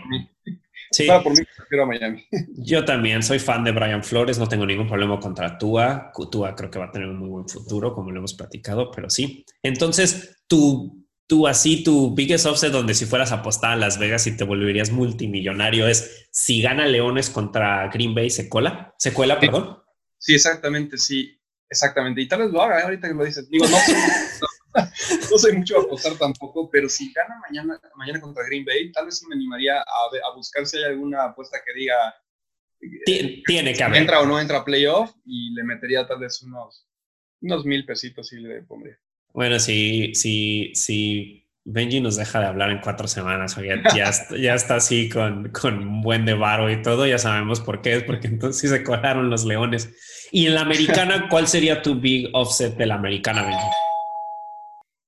Sí. 0.91 1.05
por 1.05 1.37
mí, 1.37 1.45
prefiero 1.57 1.83
a 1.83 1.87
Miami. 1.87 2.25
Yo 2.57 2.85
también 2.85 3.21
soy 3.21 3.39
fan 3.39 3.63
de 3.63 3.71
Brian 3.71 4.03
Flores, 4.03 4.39
no 4.39 4.47
tengo 4.47 4.65
ningún 4.65 4.87
problema 4.87 5.19
contra 5.19 5.57
Tua. 5.57 6.11
Tua 6.31 6.55
creo 6.55 6.71
que 6.71 6.79
va 6.79 6.85
a 6.85 6.91
tener 6.91 7.09
un 7.09 7.19
muy 7.19 7.29
buen 7.29 7.49
futuro, 7.49 7.93
como 7.93 8.11
lo 8.11 8.19
hemos 8.19 8.33
platicado, 8.33 8.91
pero 8.91 9.09
sí. 9.09 9.45
Entonces, 9.61 10.43
tu 10.47 11.06
tú 11.27 11.45
así, 11.45 11.83
tu 11.83 12.15
biggest 12.15 12.45
offset 12.45 12.71
donde 12.71 12.93
si 12.93 13.05
fueras 13.05 13.31
a 13.31 13.35
apostar 13.35 13.71
a 13.71 13.75
Las 13.75 13.99
Vegas 13.99 14.25
y 14.27 14.35
te 14.35 14.45
volverías 14.45 14.91
multimillonario 14.91 15.87
es 15.87 16.27
si 16.31 16.61
gana 16.61 16.87
Leones 16.87 17.29
contra 17.29 17.89
Green 17.89 18.15
Bay, 18.15 18.29
¿se 18.29 18.49
cola? 18.49 18.95
¿Se 18.97 19.13
cuela, 19.13 19.39
perdón? 19.39 19.79
Sí, 20.17 20.33
exactamente, 20.33 20.97
sí. 20.97 21.33
Exactamente, 21.69 22.21
y 22.21 22.29
tal 22.29 22.39
vez 22.39 22.51
lo 22.51 22.61
haga, 22.61 22.79
¿eh? 22.79 22.83
ahorita 22.83 23.09
que 23.09 23.13
lo 23.13 23.25
dices. 23.25 23.49
Digo, 23.49 23.65
no, 23.67 23.77
no 25.31 25.37
soy 25.37 25.51
mucho 25.51 25.77
a 25.77 25.83
apostar 25.83 26.13
tampoco, 26.17 26.69
pero 26.69 26.87
si 26.87 27.11
gana 27.11 27.35
mañana, 27.41 27.77
mañana 27.95 28.21
contra 28.21 28.45
Green 28.45 28.63
Bay, 28.63 28.89
tal 28.93 29.05
vez 29.05 29.17
sí 29.17 29.27
me 29.27 29.35
animaría 29.35 29.79
a, 29.79 29.81
a 29.81 30.35
buscar 30.35 30.65
si 30.65 30.77
hay 30.77 30.85
alguna 30.85 31.25
apuesta 31.25 31.57
que 31.65 31.73
diga. 31.77 31.95
Tiene 33.05 33.73
que 33.73 33.83
haber. 33.83 34.01
Entra 34.01 34.21
o 34.21 34.25
no 34.25 34.39
entra 34.39 34.59
a 34.59 34.63
playoff 34.63 35.11
y 35.25 35.53
le 35.53 35.63
metería 35.63 36.07
tal 36.07 36.19
vez 36.19 36.41
unos, 36.43 36.87
unos 37.41 37.65
mil 37.65 37.85
pesitos 37.85 38.31
y 38.31 38.37
le 38.37 38.61
pondría. 38.61 38.97
Bueno, 39.37 39.59
si, 39.59 40.15
si, 40.15 40.71
si 40.73 41.47
Benji 41.63 42.01
nos 42.01 42.15
deja 42.15 42.39
de 42.39 42.47
hablar 42.47 42.71
en 42.71 42.81
cuatro 42.81 43.07
semanas, 43.07 43.55
o 43.55 43.63
ya, 43.63 43.79
ya, 44.35 44.55
está 44.55 44.77
así 44.77 45.09
con, 45.09 45.51
con 45.51 46.01
buen 46.01 46.25
de 46.25 46.33
varo 46.33 46.71
y 46.71 46.81
todo, 46.81 47.05
ya 47.05 47.19
sabemos 47.19 47.59
por 47.59 47.83
qué 47.83 47.97
es, 47.97 48.03
porque 48.03 48.25
entonces 48.25 48.71
se 48.71 48.83
colaron 48.83 49.29
los 49.29 49.45
leones. 49.45 49.93
Y 50.31 50.47
en 50.47 50.55
la 50.55 50.61
americana, 50.61 51.27
¿cuál 51.29 51.47
sería 51.47 51.83
tu 51.83 51.99
big 51.99 52.31
offset 52.33 52.75
de 52.77 52.87
la 52.87 52.95
americana, 52.95 53.43
Benji? 53.43 53.67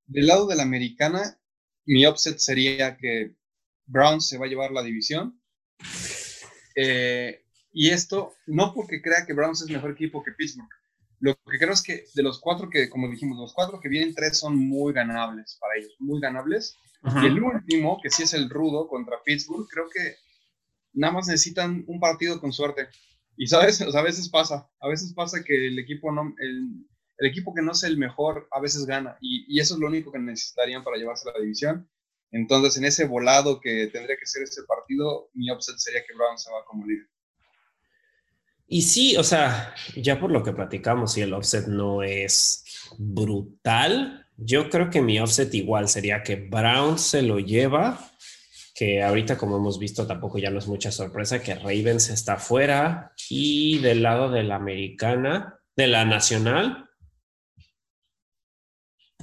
Del 0.05 0.27
lado 0.27 0.45
de 0.45 0.57
la 0.57 0.61
americana, 0.61 1.39
mi 1.87 2.05
offset 2.05 2.37
sería 2.37 2.97
que 2.97 3.31
Browns 3.87 4.27
se 4.27 4.37
va 4.37 4.45
a 4.45 4.49
llevar 4.49 4.69
la 4.69 4.83
división. 4.83 5.41
Eh, 6.75 7.45
y 7.73 7.89
esto 7.89 8.35
no 8.45 8.75
porque 8.75 9.01
crea 9.01 9.25
que 9.25 9.33
Browns 9.33 9.63
es 9.63 9.71
mejor 9.71 9.89
equipo 9.89 10.21
que 10.23 10.33
Pittsburgh. 10.33 10.69
Lo 11.19 11.35
que 11.35 11.57
creo 11.57 11.73
es 11.73 11.81
que 11.81 12.05
de 12.13 12.23
los 12.23 12.39
cuatro 12.39 12.69
que, 12.69 12.89
como 12.89 13.09
dijimos, 13.09 13.37
los 13.37 13.53
cuatro 13.53 13.79
que 13.79 13.89
vienen, 13.89 14.15
tres 14.15 14.39
son 14.39 14.57
muy 14.57 14.93
ganables 14.93 15.57
para 15.59 15.77
ellos, 15.77 15.95
muy 15.99 16.19
ganables. 16.19 16.77
Y 17.21 17.25
el 17.25 17.41
último, 17.41 17.99
que 18.01 18.09
sí 18.09 18.23
es 18.23 18.33
el 18.33 18.49
rudo 18.49 18.87
contra 18.87 19.21
Pittsburgh, 19.23 19.67
creo 19.69 19.89
que 19.89 20.15
nada 20.93 21.13
más 21.13 21.27
necesitan 21.27 21.83
un 21.87 21.99
partido 21.99 22.39
con 22.39 22.51
suerte. 22.51 22.87
Y 23.37 23.47
sabes, 23.47 23.81
a 23.81 24.01
veces 24.01 24.29
pasa, 24.29 24.69
a 24.81 24.87
veces 24.87 25.13
pasa 25.13 25.43
que 25.43 25.67
el 25.67 25.79
equipo 25.79 26.11
no, 26.11 26.33
el, 26.39 26.85
el 27.19 27.27
equipo 27.27 27.53
que 27.53 27.61
no 27.61 27.73
es 27.73 27.83
el 27.83 27.97
mejor 27.97 28.47
a 28.51 28.59
veces 28.59 28.85
gana 28.85 29.17
y, 29.21 29.59
eso 29.59 29.73
es 29.75 29.79
lo 29.79 29.87
único 29.87 30.11
que 30.11 30.19
necesitarían 30.19 30.83
para 30.83 30.97
llevarse 30.97 31.29
la 31.31 31.39
división. 31.39 31.89
Entonces, 32.31 32.77
en 32.77 32.85
ese 32.85 33.05
volado 33.05 33.59
que 33.59 33.87
tendría 33.87 34.15
que 34.17 34.25
ser 34.25 34.43
ese 34.43 34.63
partido, 34.63 35.29
mi 35.33 35.51
upset 35.51 35.77
sería 35.77 36.03
que 36.05 36.13
Brown 36.15 36.37
se 36.37 36.51
va 36.51 36.63
como 36.65 36.85
líder. 36.85 37.07
Y 38.71 38.83
sí, 38.83 39.17
o 39.17 39.23
sea, 39.23 39.73
ya 39.95 40.19
por 40.19 40.31
lo 40.31 40.43
que 40.43 40.53
platicamos, 40.53 41.13
si 41.13 41.21
el 41.21 41.33
offset 41.33 41.65
no 41.65 42.03
es 42.03 42.63
brutal, 42.99 44.27
yo 44.37 44.69
creo 44.69 44.91
que 44.91 45.01
mi 45.01 45.19
offset 45.19 45.51
igual 45.55 45.89
sería 45.89 46.21
que 46.21 46.35
Brown 46.35 46.99
se 46.99 47.23
lo 47.23 47.39
lleva, 47.39 48.11
que 48.75 49.01
ahorita 49.01 49.39
como 49.39 49.57
hemos 49.57 49.79
visto 49.79 50.05
tampoco 50.05 50.37
ya 50.37 50.51
no 50.51 50.59
es 50.59 50.67
mucha 50.67 50.91
sorpresa 50.91 51.41
que 51.41 51.55
Ravens 51.55 52.09
está 52.09 52.37
fuera 52.37 53.11
y 53.27 53.79
del 53.79 54.03
lado 54.03 54.29
de 54.29 54.43
la 54.43 54.57
americana, 54.57 55.59
de 55.75 55.87
la 55.87 56.05
nacional, 56.05 56.89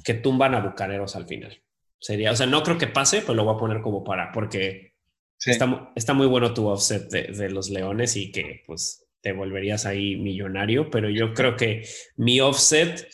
que 0.02 0.14
tumban 0.14 0.56
a 0.56 0.60
Bucaneros 0.60 1.14
al 1.14 1.26
final. 1.26 1.62
Sería, 2.00 2.32
o 2.32 2.36
sea, 2.36 2.46
no 2.46 2.64
creo 2.64 2.78
que 2.78 2.88
pase, 2.88 3.20
pero 3.20 3.34
lo 3.34 3.44
voy 3.44 3.54
a 3.54 3.58
poner 3.58 3.80
como 3.80 4.02
para, 4.02 4.32
porque 4.32 4.94
está, 5.38 5.92
está, 5.94 6.14
muy 6.14 6.26
bueno 6.26 6.52
tu 6.52 6.66
offset 6.66 7.08
de, 7.08 7.48
los 7.48 7.70
Leones 7.70 8.16
y 8.16 8.32
que 8.32 8.64
pues 8.66 9.05
te 9.26 9.32
volverías 9.32 9.86
ahí 9.86 10.14
millonario, 10.14 10.88
pero 10.88 11.10
yo 11.10 11.34
creo 11.34 11.56
que 11.56 11.84
mi 12.14 12.38
offset, 12.38 13.08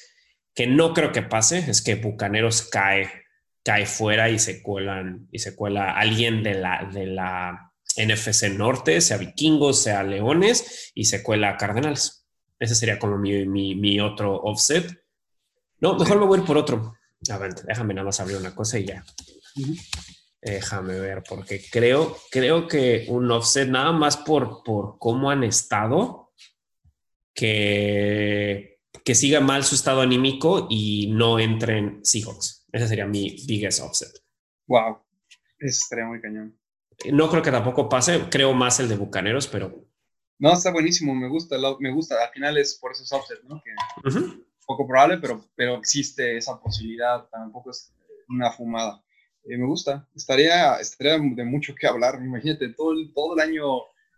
que 0.55 0.67
no 0.67 0.93
creo 0.93 1.11
que 1.11 1.23
pase, 1.23 1.65
es 1.71 1.81
que 1.81 1.95
Bucaneros 1.95 2.69
cae, 2.69 3.09
cae 3.65 3.87
fuera 3.87 4.29
y 4.29 4.39
se 4.39 4.61
cuelan, 4.61 5.27
y 5.33 5.39
se 5.39 5.57
cuela 5.57 5.93
alguien 5.93 6.43
de 6.43 6.53
la, 6.53 6.87
de 6.93 7.07
la 7.07 7.73
NFC 7.97 8.51
Norte, 8.51 9.01
sea 9.01 9.17
Vikingos, 9.17 9.83
sea 9.83 10.03
Leones, 10.03 10.93
y 10.95 11.07
se 11.07 11.23
cuela 11.23 11.57
Cardenales. 11.57 12.27
Ese 12.59 12.75
sería 12.75 12.99
como 12.99 13.17
mi, 13.17 13.47
mi, 13.47 13.75
mi 13.75 13.99
otro 13.99 14.37
offset 14.37 15.03
no, 15.81 15.99
mejor 15.99 16.21
me 16.21 16.27
voy 16.27 16.39
a 16.39 16.43
ir 16.43 16.47
por 16.47 16.59
otro. 16.59 16.95
A 17.29 17.39
ver, 17.39 17.55
déjame 17.55 17.93
nada 17.95 18.05
más 18.05 18.21
abrir 18.21 18.37
una 18.37 18.55
cosa 18.55 18.79
y 18.79 18.85
ya. 18.85 19.03
Déjame 20.43 20.99
ver, 20.99 21.23
porque 21.29 21.63
creo, 21.71 22.17
creo 22.29 22.67
que 22.67 23.07
un 23.09 23.31
offset 23.31 23.69
nada 23.69 23.93
más 23.93 24.17
por, 24.17 24.65
por 24.65 24.99
cómo 24.99 25.31
han 25.31 25.45
estado, 25.45 26.33
que, 27.33 28.81
que 29.05 29.15
siga 29.15 29.41
mal 29.41 29.63
su 29.63 29.77
estado 29.77 30.01
anímico 30.01 30.67
y 30.69 31.13
no 31.13 31.39
entren 31.39 32.01
Seahawks. 32.05 32.67
Ese 32.73 32.89
sería 32.89 33.07
mi 33.07 33.37
biggest 33.47 33.81
offset. 33.81 34.11
Wow, 34.67 34.99
ese 35.61 35.79
estaría 35.79 36.07
muy 36.07 36.21
cañón. 36.21 36.59
No 37.13 37.31
creo 37.31 37.43
que 37.43 37.53
tampoco 37.53 37.89
pase, 37.89 38.25
creo 38.29 38.53
más 38.53 38.81
el 38.81 38.89
de 38.89 38.97
Bucaneros, 38.97 39.47
pero... 39.47 39.87
No, 40.41 40.53
está 40.55 40.73
buenísimo, 40.73 41.15
me 41.15 41.29
gusta, 41.29 41.57
me 41.79 41.93
gusta. 41.93 42.17
Al 42.21 42.31
final 42.33 42.59
es 42.59 42.75
por 42.75 42.91
esos 42.91 43.13
offsets, 43.13 43.45
¿no? 43.45 43.63
Que 43.63 43.71
poco 44.67 44.89
probable, 44.89 45.19
pero, 45.19 45.49
pero 45.55 45.77
existe 45.77 46.37
esa 46.37 46.59
posibilidad, 46.59 47.29
tampoco 47.29 47.71
es 47.71 47.93
una 48.29 48.51
fumada. 48.51 49.03
Eh, 49.45 49.59
me 49.59 49.67
gusta, 49.67 50.09
estaría, 50.15 50.77
estaría 50.77 51.19
de 51.19 51.45
mucho 51.45 51.75
que 51.75 51.87
hablar, 51.87 52.21
imagínate, 52.23 52.69
todo 52.69 52.93
el, 52.93 53.13
todo 53.13 53.35
el 53.35 53.41
año 53.41 53.65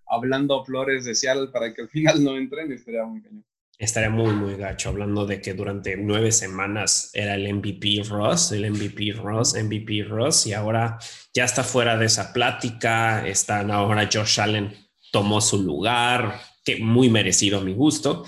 hablando 0.07 0.65
flores 0.65 1.05
de 1.05 1.15
Seattle 1.15 1.49
para 1.49 1.73
que 1.73 1.83
al 1.83 1.89
final 1.89 2.23
no 2.23 2.37
entren, 2.37 2.71
estaría 2.73 3.05
muy 3.05 3.23
cañón. 3.23 3.45
Estaría 3.77 4.11
muy, 4.11 4.33
muy 4.35 4.55
gacho, 4.55 4.91
hablando 4.91 5.27
de 5.27 5.41
que 5.41 5.53
durante 5.53 5.97
nueve 5.97 6.31
semanas 6.31 7.11
era 7.13 7.35
el 7.35 7.53
MVP 7.53 8.05
Ross, 8.09 8.53
el 8.53 8.71
MVP 8.71 9.15
Ross, 9.15 9.55
MVP 9.61 10.05
Ross, 10.05 10.47
y 10.47 10.53
ahora 10.53 10.99
ya 11.33 11.45
está 11.45 11.65
fuera 11.65 11.97
de 11.97 12.07
esa 12.07 12.33
plática, 12.33 13.27
están 13.27 13.73
ahora 13.73 14.09
Josh 14.13 14.41
Allen 14.41 14.73
tomó 15.11 15.41
su 15.41 15.61
lugar, 15.63 16.41
que 16.65 16.77
muy 16.77 17.11
merecido 17.11 17.59
a 17.59 17.65
mi 17.65 17.75
gusto, 17.75 18.25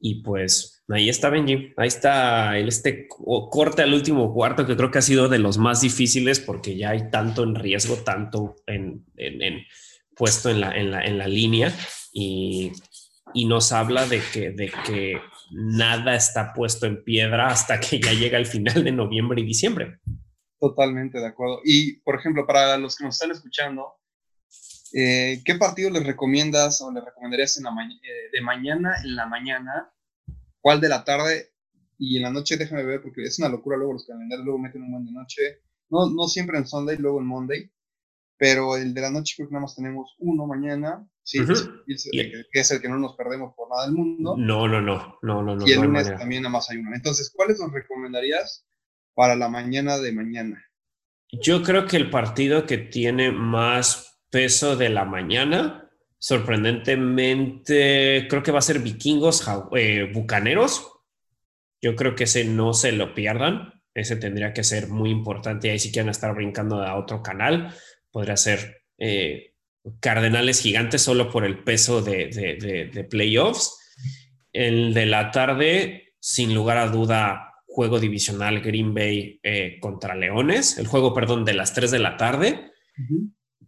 y 0.00 0.22
pues 0.22 0.71
Ahí 0.92 1.08
está 1.08 1.30
Benji, 1.30 1.72
ahí 1.76 1.88
está 1.88 2.58
el 2.58 2.68
este 2.68 3.06
corte 3.08 3.82
al 3.82 3.94
último 3.94 4.32
cuarto 4.34 4.66
que 4.66 4.76
creo 4.76 4.90
que 4.90 4.98
ha 4.98 5.02
sido 5.02 5.28
de 5.28 5.38
los 5.38 5.56
más 5.56 5.80
difíciles 5.80 6.38
porque 6.40 6.76
ya 6.76 6.90
hay 6.90 7.10
tanto 7.10 7.44
en 7.44 7.54
riesgo, 7.54 7.96
tanto 7.96 8.56
en, 8.66 9.06
puesto 10.14 10.50
en 10.50 10.60
la, 10.60 10.76
en 10.76 10.90
la, 10.90 11.02
en 11.04 11.18
la 11.18 11.26
línea 11.26 11.72
y, 12.12 12.72
nos 13.46 13.72
habla 13.72 14.06
de 14.06 14.20
que, 14.32 14.50
de 14.50 14.70
que 14.84 15.18
nada 15.52 16.14
está 16.14 16.52
puesto 16.52 16.86
en 16.86 17.02
piedra 17.02 17.48
hasta 17.48 17.80
que 17.80 17.98
ya 17.98 18.12
llega 18.12 18.36
el 18.36 18.46
final 18.46 18.84
de 18.84 18.92
noviembre 18.92 19.40
y 19.40 19.46
diciembre. 19.46 19.98
Totalmente 20.60 21.18
de 21.18 21.26
acuerdo. 21.26 21.60
Y, 21.64 21.96
por 22.00 22.16
ejemplo, 22.16 22.46
para 22.46 22.76
los 22.76 22.96
que 22.96 23.04
nos 23.04 23.14
están 23.14 23.30
escuchando, 23.30 23.94
eh, 24.92 25.40
¿qué 25.44 25.54
partido 25.54 25.90
les 25.90 26.04
recomiendas 26.04 26.82
o 26.82 26.92
les 26.92 27.02
recomendarías 27.04 27.58
eh, 27.58 27.62
de 28.32 28.40
mañana 28.42 28.94
en 29.02 29.16
la 29.16 29.26
mañana 29.26 29.92
cuál 30.62 30.80
de 30.80 30.88
la 30.88 31.04
tarde 31.04 31.52
y 31.98 32.16
en 32.16 32.22
la 32.22 32.30
noche 32.30 32.56
déjame 32.56 32.84
ver 32.84 33.02
porque 33.02 33.22
es 33.22 33.38
una 33.38 33.50
locura 33.50 33.76
luego 33.76 33.92
los 33.92 34.06
calendarios, 34.06 34.44
luego 34.44 34.58
meten 34.58 34.82
un 34.82 34.92
buen 34.92 35.04
de 35.04 35.12
noche, 35.12 35.60
no, 35.90 36.08
no 36.08 36.26
siempre 36.26 36.56
en 36.56 36.66
Sunday, 36.66 36.96
luego 36.96 37.20
en 37.20 37.26
Monday, 37.26 37.70
pero 38.38 38.76
el 38.76 38.94
de 38.94 39.00
la 39.00 39.10
noche 39.10 39.34
creo 39.36 39.48
que 39.48 39.52
nada 39.52 39.62
más 39.62 39.76
tenemos 39.76 40.16
uno 40.18 40.46
mañana, 40.46 41.06
sí, 41.22 41.38
que 41.46 42.60
es 42.60 42.70
el 42.70 42.80
que 42.80 42.88
no 42.88 42.98
nos 42.98 43.14
perdemos 43.14 43.54
por 43.54 43.68
nada 43.68 43.84
del 43.84 43.94
mundo. 43.94 44.34
No, 44.36 44.66
no, 44.66 44.80
no, 44.80 45.18
no, 45.22 45.42
no. 45.42 45.66
Y 45.66 45.72
el 45.72 45.82
lunes 45.82 46.08
también 46.16 46.42
nada 46.42 46.52
más 46.52 46.68
hay 46.70 46.78
uno. 46.78 46.90
Entonces, 46.94 47.30
¿cuáles 47.32 47.60
nos 47.60 47.72
recomendarías 47.72 48.66
para 49.14 49.36
la 49.36 49.48
mañana 49.48 49.98
de 49.98 50.12
mañana? 50.12 50.64
Yo 51.30 51.62
creo 51.62 51.86
que 51.86 51.96
el 51.96 52.10
partido 52.10 52.66
que 52.66 52.78
tiene 52.78 53.30
más 53.30 54.20
peso 54.30 54.76
de 54.76 54.88
la 54.88 55.04
mañana 55.04 55.81
Sorprendentemente, 56.22 58.28
creo 58.30 58.44
que 58.44 58.52
va 58.52 58.60
a 58.60 58.62
ser 58.62 58.78
vikingos, 58.78 59.44
eh, 59.74 60.08
bucaneros. 60.14 60.86
Yo 61.80 61.96
creo 61.96 62.14
que 62.14 62.24
ese 62.24 62.44
no 62.44 62.74
se 62.74 62.92
lo 62.92 63.12
pierdan. 63.12 63.82
Ese 63.92 64.14
tendría 64.14 64.52
que 64.52 64.62
ser 64.62 64.86
muy 64.86 65.10
importante. 65.10 65.72
Ahí 65.72 65.80
si 65.80 65.90
quieren 65.90 66.10
estar 66.10 66.32
brincando 66.32 66.80
a 66.80 66.96
otro 66.96 67.24
canal, 67.24 67.74
podría 68.12 68.36
ser 68.36 68.84
eh, 68.98 69.54
Cardenales 69.98 70.60
Gigantes 70.60 71.02
solo 71.02 71.28
por 71.28 71.44
el 71.44 71.64
peso 71.64 72.02
de, 72.02 73.08
playoffs. 73.10 73.76
El 74.52 74.94
de 74.94 75.06
la 75.06 75.32
tarde, 75.32 76.14
sin 76.20 76.54
lugar 76.54 76.78
a 76.78 76.86
duda, 76.86 77.52
juego 77.66 77.98
divisional 77.98 78.60
Green 78.60 78.94
Bay 78.94 79.40
eh, 79.42 79.78
contra 79.80 80.14
Leones. 80.14 80.78
El 80.78 80.86
juego, 80.86 81.14
perdón, 81.14 81.44
de 81.44 81.54
las 81.54 81.74
3 81.74 81.90
de 81.90 81.98
la 81.98 82.16
tarde. 82.16 82.70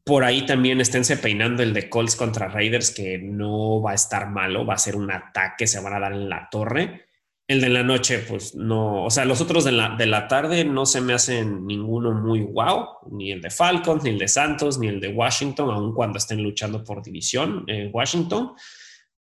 Por 0.05 0.23
ahí 0.23 0.45
también 0.45 0.83
esténse 0.83 1.17
peinando 1.17 1.63
el 1.63 1.73
de 1.73 1.89
Colts 1.89 2.15
contra 2.15 2.49
Raiders, 2.49 2.91
que 2.91 3.19
no 3.19 3.81
va 3.81 3.93
a 3.93 3.95
estar 3.95 4.31
malo, 4.31 4.67
va 4.67 4.75
a 4.75 4.79
ser 4.79 4.97
un 4.97 5.11
ataque, 5.11 5.67
se 5.67 5.81
van 5.81 5.95
a 5.95 6.01
dar 6.01 6.13
en 6.13 6.29
la 6.29 6.49
torre. 6.51 7.07
El 7.47 7.61
de 7.63 7.71
la 7.71 7.83
noche, 7.83 8.19
pues 8.19 8.55
no, 8.55 9.05
o 9.05 9.11
sea, 9.11 9.25
los 9.25 9.41
otros 9.41 9.65
de 9.65 9.73
la, 9.73 9.97
de 9.97 10.07
la 10.07 10.29
tarde 10.29 10.65
no 10.65 10.85
se 10.85 11.01
me 11.01 11.15
hacen 11.15 11.67
ninguno 11.67 12.13
muy 12.13 12.41
wow, 12.41 12.87
ni 13.11 13.33
el 13.33 13.41
de 13.41 13.51
Falcons, 13.51 14.03
ni 14.05 14.11
el 14.11 14.19
de 14.19 14.29
Santos, 14.29 14.79
ni 14.79 14.89
el 14.89 15.01
de 15.01 15.09
Washington, 15.09 15.71
aun 15.71 15.95
cuando 15.95 16.19
estén 16.19 16.43
luchando 16.43 16.85
por 16.85 17.03
división 17.03 17.65
en 17.67 17.91
Washington, 17.93 18.53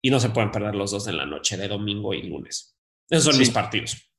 y 0.02 0.10
no 0.10 0.20
se 0.20 0.30
pueden 0.30 0.50
perder 0.50 0.74
los 0.74 0.90
dos 0.90 1.06
de 1.06 1.12
la 1.12 1.24
noche, 1.24 1.56
de 1.56 1.68
domingo 1.68 2.12
y 2.12 2.22
lunes. 2.22 2.76
Esos 3.08 3.24
son 3.24 3.38
mis 3.38 3.50
partidos. 3.50 4.10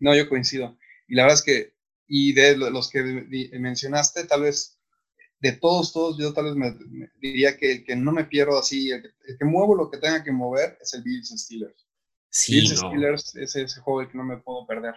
No, 0.00 0.14
yo 0.14 0.28
coincido. 0.28 0.76
Y 1.06 1.14
la 1.14 1.22
verdad 1.22 1.38
es 1.38 1.44
que, 1.44 1.74
y 2.08 2.32
de 2.32 2.56
los 2.56 2.90
que 2.90 3.02
mencionaste, 3.52 4.24
tal 4.24 4.42
vez 4.42 4.79
de 5.40 5.52
todos, 5.52 5.92
todos, 5.92 6.18
yo 6.18 6.32
tal 6.34 6.44
vez 6.44 6.54
me, 6.54 6.76
diría 7.20 7.56
que 7.56 7.72
el 7.72 7.84
que 7.84 7.96
no 7.96 8.12
me 8.12 8.24
pierdo 8.24 8.58
así, 8.58 8.90
el 8.90 9.02
que, 9.38 9.44
muevo 9.44 9.74
lo 9.74 9.90
que 9.90 9.98
tenga 9.98 10.22
que 10.22 10.32
mover 10.32 10.76
es 10.80 10.92
el 10.94 11.02
Bills 11.02 11.28
Steelers. 11.28 11.86
Sí, 12.28 12.66
Steelers 12.66 13.34
es 13.34 13.56
ese 13.56 13.80
juego 13.80 14.08
que 14.08 14.16
no 14.16 14.24
me 14.24 14.36
puedo 14.36 14.66
perder 14.66 14.94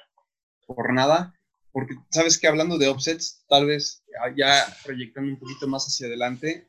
por 0.67 0.93
nada, 0.93 1.33
porque 1.71 1.95
sabes 2.11 2.37
que 2.37 2.47
hablando 2.47 2.77
de 2.77 2.87
offsets, 2.87 3.45
tal 3.47 3.65
vez 3.65 4.03
ya 4.35 4.65
proyectando 4.83 5.31
un 5.31 5.39
poquito 5.39 5.67
más 5.67 5.87
hacia 5.87 6.07
adelante, 6.07 6.67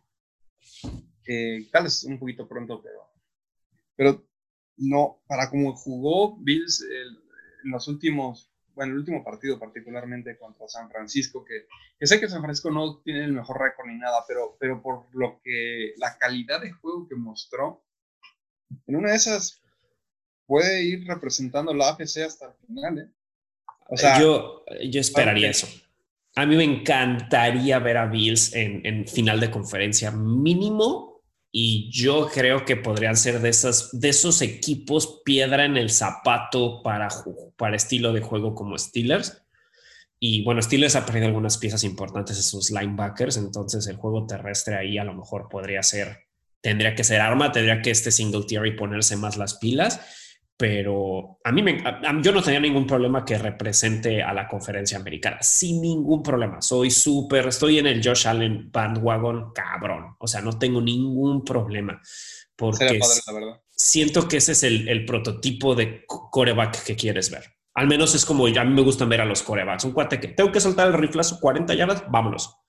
eh, 1.26 1.68
tal 1.72 1.84
vez 1.84 2.04
un 2.04 2.18
poquito 2.18 2.48
pronto, 2.48 2.80
pero, 2.80 3.00
pero 3.96 4.28
no, 4.76 5.20
para 5.26 5.50
como 5.50 5.74
jugó 5.74 6.36
Bills 6.38 6.80
en 6.82 7.70
los 7.70 7.88
últimos, 7.88 8.53
bueno, 8.74 8.92
el 8.92 8.98
último 8.98 9.24
partido 9.24 9.58
particularmente 9.58 10.36
contra 10.36 10.68
San 10.68 10.90
Francisco, 10.90 11.44
que, 11.44 11.66
que, 11.98 12.06
sé 12.06 12.20
que 12.20 12.28
San 12.28 12.42
Francisco 12.42 12.70
no 12.70 12.98
tiene 12.98 13.24
el 13.24 13.32
mejor 13.32 13.60
récord 13.60 13.86
ni 13.86 13.96
nada, 13.96 14.24
pero, 14.26 14.56
pero 14.58 14.82
por 14.82 15.06
lo 15.12 15.40
que 15.42 15.94
la 15.96 16.18
calidad 16.18 16.60
de 16.60 16.72
juego 16.72 17.08
que 17.08 17.14
mostró, 17.14 17.84
en 18.86 18.96
una 18.96 19.10
de 19.10 19.16
esas 19.16 19.62
puede 20.46 20.82
ir 20.82 21.06
representando 21.06 21.72
la 21.72 21.90
AFC 21.90 22.18
hasta 22.18 22.46
el 22.46 22.66
final, 22.66 22.98
¿eh? 22.98 23.08
O 23.88 23.96
sea, 23.96 24.18
yo, 24.18 24.64
yo 24.88 25.00
esperaría 25.00 25.50
eso. 25.50 25.68
A 26.36 26.46
mí 26.46 26.56
me 26.56 26.64
encantaría 26.64 27.78
ver 27.78 27.98
a 27.98 28.06
Bills 28.06 28.54
en, 28.54 28.84
en 28.84 29.06
final 29.06 29.38
de 29.40 29.50
conferencia 29.50 30.10
mínimo 30.10 31.13
y 31.56 31.88
yo 31.88 32.28
creo 32.34 32.64
que 32.64 32.74
podrían 32.74 33.16
ser 33.16 33.40
de, 33.40 33.48
esas, 33.48 33.90
de 33.92 34.08
esos 34.08 34.42
equipos 34.42 35.22
piedra 35.24 35.64
en 35.64 35.76
el 35.76 35.90
zapato 35.90 36.82
para, 36.82 37.06
para 37.56 37.76
estilo 37.76 38.12
de 38.12 38.20
juego 38.20 38.56
como 38.56 38.76
Steelers. 38.76 39.40
Y 40.18 40.42
bueno, 40.42 40.60
Steelers 40.60 40.96
ha 40.96 41.06
perdido 41.06 41.26
algunas 41.26 41.56
piezas 41.56 41.84
importantes 41.84 42.38
en 42.38 42.42
sus 42.42 42.72
linebackers, 42.72 43.36
entonces 43.36 43.86
el 43.86 43.94
juego 43.94 44.26
terrestre 44.26 44.74
ahí 44.74 44.98
a 44.98 45.04
lo 45.04 45.14
mejor 45.14 45.48
podría 45.48 45.84
ser, 45.84 46.24
tendría 46.60 46.96
que 46.96 47.04
ser 47.04 47.20
arma, 47.20 47.52
tendría 47.52 47.80
que 47.82 47.92
este 47.92 48.10
single 48.10 48.46
tier 48.48 48.66
y 48.66 48.72
ponerse 48.72 49.16
más 49.16 49.36
las 49.36 49.54
pilas 49.54 50.00
pero 50.56 51.38
a 51.42 51.50
mí 51.50 51.62
me, 51.62 51.82
yo 52.22 52.32
no 52.32 52.42
tenía 52.42 52.60
ningún 52.60 52.86
problema 52.86 53.24
que 53.24 53.38
represente 53.38 54.22
a 54.22 54.32
la 54.32 54.46
conferencia 54.46 54.96
americana, 54.96 55.38
sin 55.40 55.80
ningún 55.80 56.22
problema. 56.22 56.62
Soy 56.62 56.90
súper, 56.90 57.48
estoy 57.48 57.78
en 57.78 57.88
el 57.88 58.06
Josh 58.06 58.28
Allen 58.28 58.70
bandwagon 58.70 59.52
cabrón, 59.52 60.16
o 60.18 60.26
sea, 60.26 60.40
no 60.40 60.58
tengo 60.58 60.80
ningún 60.80 61.44
problema 61.44 62.00
porque 62.56 63.00
siento 63.70 64.28
que 64.28 64.36
ese 64.36 64.52
es 64.52 64.62
el, 64.62 64.88
el, 64.88 65.04
prototipo 65.04 65.74
de 65.74 66.04
coreback 66.06 66.84
que 66.84 66.94
quieres 66.94 67.30
ver. 67.30 67.44
Al 67.74 67.88
menos 67.88 68.14
es 68.14 68.24
como 68.24 68.46
a 68.46 68.64
mí 68.64 68.74
me 68.74 68.82
gusta 68.82 69.04
ver 69.04 69.20
a 69.20 69.24
los 69.24 69.42
corebacks. 69.42 69.84
Un 69.84 69.90
cuate 69.90 70.20
que 70.20 70.28
tengo 70.28 70.52
que 70.52 70.60
soltar 70.60 70.86
el 70.86 70.92
riflazo 70.92 71.40
40 71.40 71.74
yardas, 71.74 72.04
vámonos 72.08 72.63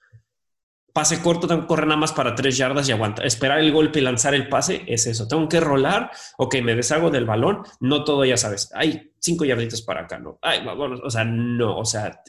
pase 0.96 1.22
corto, 1.22 1.46
tengo 1.46 1.64
que 1.64 1.68
correr 1.68 1.88
nada 1.88 2.00
más 2.00 2.14
para 2.14 2.36
tres 2.36 2.56
yardas 2.56 2.88
y 2.88 2.94
aguantar, 2.94 3.26
esperar 3.26 3.60
el 3.60 3.74
golpe 3.74 4.00
y 4.00 4.02
lanzar 4.02 4.34
el 4.34 4.48
pase, 4.48 4.82
es 4.88 5.06
eso. 5.08 5.28
Tengo 5.28 5.50
que 5.50 5.60
rolar, 5.60 6.10
ok, 6.38 6.56
me 6.64 6.74
deshago 6.74 7.10
del 7.10 7.26
balón, 7.26 7.64
no 7.82 8.06
todo, 8.06 8.24
ya 8.24 8.38
sabes, 8.38 8.72
hay 8.74 9.12
cinco 9.20 9.44
yarditos 9.44 9.82
para 9.82 10.04
acá, 10.04 10.20
¿no? 10.20 10.40
Ay, 10.42 10.62
bueno, 10.64 11.02
o 11.04 11.10
sea, 11.10 11.26
no, 11.26 11.80
o 11.80 11.84
sea, 11.84 12.22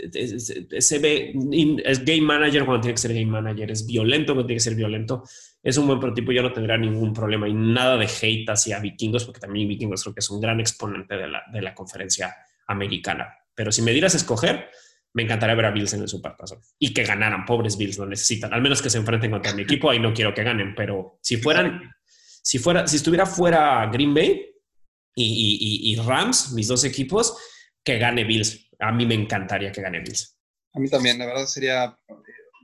se 0.81 0.99
ve, 0.99 1.33
es 1.85 2.05
game 2.05 2.23
manager 2.23 2.64
cuando 2.64 2.81
tiene 2.81 2.95
que 2.95 3.03
ser 3.03 3.14
game 3.14 3.27
manager, 3.27 3.71
es 3.71 3.87
violento 3.87 4.35
cuando 4.35 4.49
tiene 4.49 4.57
que 4.57 4.64
ser 4.64 4.75
violento, 4.75 5.23
es 5.62 5.79
un 5.79 5.87
buen 5.87 6.01
prototipo, 6.01 6.33
yo 6.33 6.43
no 6.43 6.53
tendría 6.53 6.77
ningún 6.77 7.12
problema 7.12 7.49
y 7.49 7.55
nada 7.55 7.97
de 7.97 8.07
hate 8.07 8.51
hacia 8.51 8.81
vikingos, 8.81 9.27
porque 9.27 9.39
también 9.39 9.69
vikingos 9.69 10.03
creo 10.03 10.12
que 10.12 10.21
es 10.21 10.31
un 10.31 10.41
gran 10.41 10.59
exponente 10.59 11.17
de 11.17 11.29
la, 11.29 11.45
de 11.53 11.62
la 11.62 11.73
conferencia 11.73 12.35
americana. 12.67 13.33
Pero 13.55 13.71
si 13.71 13.81
me 13.83 13.93
dieras 13.93 14.14
a 14.14 14.17
escoger, 14.17 14.71
me 15.17 15.23
encantaría 15.23 15.55
ver 15.55 15.64
a 15.64 15.71
Bills 15.71 15.95
en 15.95 16.03
el 16.03 16.09
Supertazón 16.09 16.61
y 16.79 16.93
que 16.93 17.03
ganaran. 17.03 17.47
Pobres 17.47 17.79
Bills 17.79 17.97
lo 17.97 18.05
necesitan, 18.05 18.53
al 18.53 18.61
menos 18.61 18.83
que 18.83 18.91
se 18.91 18.99
enfrenten 18.99 19.31
contra 19.31 19.55
mi 19.55 19.62
equipo. 19.62 19.89
Ahí 19.89 19.99
no 19.99 20.12
quiero 20.12 20.35
que 20.35 20.45
ganen, 20.45 20.75
pero 20.75 21.19
si 21.23 21.39
fueran, 21.39 21.91
si 22.43 22.59
fuera, 22.59 22.87
si 22.87 22.97
estuviera 22.97 23.25
fuera 23.25 23.87
Green 23.91 24.12
Bay 24.12 24.47
y, 25.14 25.97
Rams, 26.07 26.53
mis 26.53 26.69
dos 26.69 26.85
equipos, 26.85 27.35
que 27.83 27.97
gane 27.99 28.25
Bills. 28.25 28.69
A 28.79 28.93
mí 28.93 29.07
me 29.07 29.14
encantaría 29.14 29.73
que 29.73 29.81
gane 29.81 30.01
Bills. 30.01 30.39
A 30.75 30.81
mí 30.81 30.91
también, 30.91 31.19
la 31.19 31.25
verdad 31.25 31.47
sería, 31.47 31.99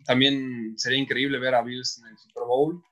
también 0.05 0.75
sería 0.77 0.99
increíble 0.99 1.39
ver 1.39 1.55
a 1.55 1.63
Bills 1.63 2.03
en 2.03 2.09
el 2.09 2.19
Super 2.19 2.43
Bowl. 2.43 2.83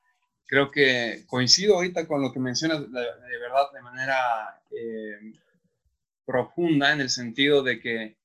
Creo 0.46 0.70
que 0.70 1.24
coincido 1.26 1.74
ahorita 1.74 2.08
con 2.08 2.22
lo 2.22 2.32
que 2.32 2.40
mencionas 2.40 2.80
de, 2.80 2.88
verdad 2.88 3.70
de 3.74 3.82
manera 3.82 4.62
eh, 4.70 5.34
profunda 6.24 6.94
en 6.94 7.02
el 7.02 7.10
sentido 7.10 7.62
de 7.62 7.78
que 7.78 8.19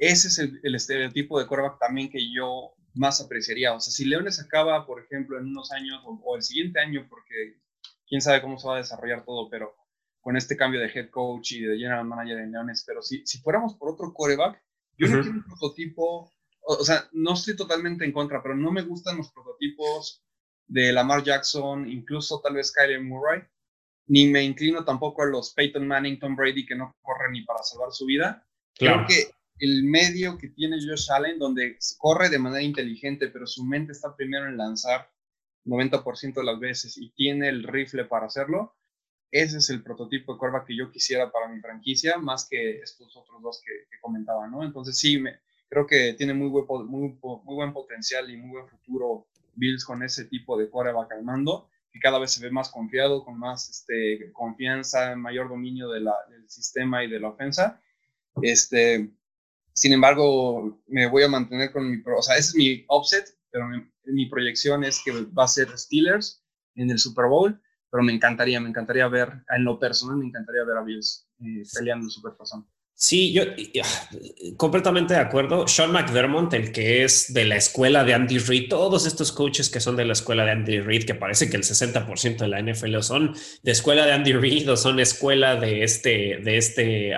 ese 0.00 0.28
es 0.28 0.38
el, 0.38 0.74
estereotipo 0.74 1.38
de 1.38 1.46
quarterback 1.46 1.78
también 1.78 2.10
que 2.10 2.32
yo 2.32 2.72
más 2.94 3.20
apreciaría. 3.20 3.74
O 3.74 3.80
sea, 3.80 3.92
si 3.92 4.06
Leones 4.06 4.40
acaba, 4.40 4.86
por 4.86 5.04
ejemplo, 5.04 5.38
en 5.38 5.44
unos 5.44 5.70
años 5.72 6.02
o, 6.04 6.36
el 6.36 6.42
siguiente 6.42 6.80
año, 6.80 7.06
porque 7.08 7.60
quién 8.08 8.22
sabe 8.22 8.40
cómo 8.40 8.58
se 8.58 8.66
va 8.66 8.76
a 8.76 8.78
desarrollar 8.78 9.26
todo, 9.26 9.50
pero 9.50 9.76
con 10.22 10.38
este 10.38 10.56
cambio 10.56 10.80
de 10.80 10.86
head 10.86 11.10
coach 11.10 11.52
y 11.52 11.60
de 11.60 11.76
general 11.76 12.06
manager 12.06 12.38
en 12.38 12.52
Leones, 12.52 12.82
pero 12.86 13.02
si, 13.02 13.26
si 13.26 13.38
fuéramos 13.40 13.74
por 13.74 13.90
otro 13.90 14.12
quarterback, 14.14 14.62
yo 14.96 15.06
no 15.06 15.22
quiero 15.22 15.36
un 15.36 15.44
prototipo, 15.44 16.32
o, 16.62 16.84
sea, 16.84 17.06
no 17.12 17.34
estoy 17.34 17.54
totalmente 17.54 18.04
en 18.04 18.12
contra, 18.12 18.42
pero 18.42 18.54
no 18.54 18.72
me 18.72 18.82
gustan 18.82 19.18
los 19.18 19.30
prototipos 19.30 20.22
de 20.66 20.92
Lamar 20.92 21.22
Jackson, 21.24 21.90
incluso 21.90 22.40
tal 22.40 22.54
vez 22.54 22.72
Kyler 22.72 23.02
Murray, 23.02 23.42
ni 24.06 24.26
me 24.26 24.42
inclino 24.42 24.82
tampoco 24.82 25.22
a 25.22 25.26
los 25.26 25.52
Peyton 25.52 25.86
Manning, 25.86 26.18
Tom 26.18 26.36
Brady, 26.36 26.64
que 26.64 26.74
no 26.74 26.96
corren 27.02 27.32
ni 27.32 27.42
para 27.42 27.62
salvar 27.62 27.92
su 27.92 28.06
vida. 28.06 28.46
Claro. 28.74 29.06
Creo 29.06 29.08
que 29.08 29.39
el 29.60 29.84
medio 29.84 30.38
que 30.38 30.48
tiene 30.48 30.78
Josh 30.78 31.10
Allen, 31.10 31.38
donde 31.38 31.78
corre 31.98 32.28
de 32.28 32.38
manera 32.38 32.62
inteligente, 32.62 33.28
pero 33.28 33.46
su 33.46 33.64
mente 33.64 33.92
está 33.92 34.16
primero 34.16 34.48
en 34.48 34.56
lanzar 34.56 35.10
90% 35.66 36.34
de 36.34 36.44
las 36.44 36.58
veces 36.58 36.96
y 36.96 37.10
tiene 37.10 37.48
el 37.48 37.64
rifle 37.64 38.04
para 38.04 38.26
hacerlo, 38.26 38.74
ese 39.30 39.58
es 39.58 39.70
el 39.70 39.82
prototipo 39.82 40.32
de 40.32 40.38
curva 40.38 40.64
que 40.64 40.76
yo 40.76 40.90
quisiera 40.90 41.30
para 41.30 41.48
mi 41.48 41.60
franquicia, 41.60 42.18
más 42.18 42.48
que 42.48 42.78
estos 42.78 43.16
otros 43.16 43.40
dos 43.42 43.62
que, 43.64 43.98
comentaba, 44.00 44.48
¿no? 44.48 44.64
Entonces 44.64 44.96
sí, 44.96 45.18
me, 45.18 45.38
creo 45.68 45.86
que 45.86 46.14
tiene 46.14 46.34
muy 46.34 46.48
buen, 46.48 46.86
muy, 46.86 47.18
buen 47.20 47.72
potencial 47.72 48.30
y 48.30 48.36
muy 48.36 48.50
buen 48.50 48.68
futuro 48.68 49.26
Bills 49.54 49.84
con 49.84 50.02
ese 50.02 50.24
tipo 50.24 50.58
de 50.58 50.68
quarterback 50.68 51.12
al 51.12 51.22
mando, 51.22 51.68
que 51.92 52.00
cada 52.00 52.18
vez 52.18 52.32
se 52.32 52.42
ve 52.42 52.50
más 52.50 52.70
confiado, 52.70 53.24
con 53.24 53.38
más 53.38 53.68
este, 53.68 54.32
confianza, 54.32 55.14
mayor 55.16 55.48
dominio 55.48 55.90
del 55.90 56.08
sistema 56.48 57.04
y 57.04 57.10
de 57.10 57.20
la 57.20 57.28
ofensa. 57.28 57.80
Este, 58.42 59.10
sin 59.72 59.92
embargo, 59.92 60.80
me 60.86 61.08
voy 61.08 61.22
a 61.22 61.28
mantener 61.28 61.72
con 61.72 61.90
mi, 61.90 62.02
o 62.16 62.22
sea, 62.22 62.36
ese 62.36 62.50
es 62.50 62.54
mi 62.54 62.84
offset, 62.88 63.24
pero 63.50 63.66
mi, 64.04 64.26
proyección 64.26 64.84
es 64.84 65.00
que 65.04 65.12
va 65.12 65.44
a 65.44 65.48
ser 65.48 65.68
Steelers 65.76 66.42
en 66.74 66.90
el 66.90 66.98
Super 66.98 67.26
Bowl, 67.26 67.60
pero 67.90 68.02
me 68.02 68.12
encantaría, 68.12 68.60
me 68.60 68.68
encantaría 68.68 69.08
ver, 69.08 69.32
en 69.48 69.64
lo 69.64 69.78
personal, 69.78 70.16
me 70.16 70.26
encantaría 70.26 70.64
ver 70.64 70.76
a 70.76 70.82
Bills 70.82 71.28
eh, 71.40 71.62
peleando 71.74 72.06
el 72.06 72.10
Super 72.10 72.34
Tazón. 72.34 72.66
Sí, 73.02 73.32
yo 73.32 73.44
completamente 74.58 75.14
de 75.14 75.20
acuerdo. 75.20 75.66
Sean 75.66 75.90
McDermott, 75.90 76.52
el 76.52 76.70
que 76.70 77.02
es 77.02 77.32
de 77.32 77.46
la 77.46 77.56
escuela 77.56 78.04
de 78.04 78.12
Andy 78.12 78.36
Reid, 78.36 78.68
todos 78.68 79.06
estos 79.06 79.32
coaches 79.32 79.70
que 79.70 79.80
son 79.80 79.96
de 79.96 80.04
la 80.04 80.12
escuela 80.12 80.44
de 80.44 80.50
Andy 80.50 80.80
Reid, 80.80 81.06
que 81.06 81.14
parece 81.14 81.48
que 81.48 81.56
el 81.56 81.62
60% 81.62 82.36
de 82.36 82.48
la 82.48 82.60
NFL 82.60 83.00
son 83.00 83.34
de 83.62 83.72
escuela 83.72 84.04
de 84.04 84.12
Andy 84.12 84.34
Reid 84.34 84.70
o 84.70 84.76
son 84.76 85.00
escuela 85.00 85.56
de 85.56 85.82
este, 85.82 86.40
de 86.44 86.58
este 86.58 87.14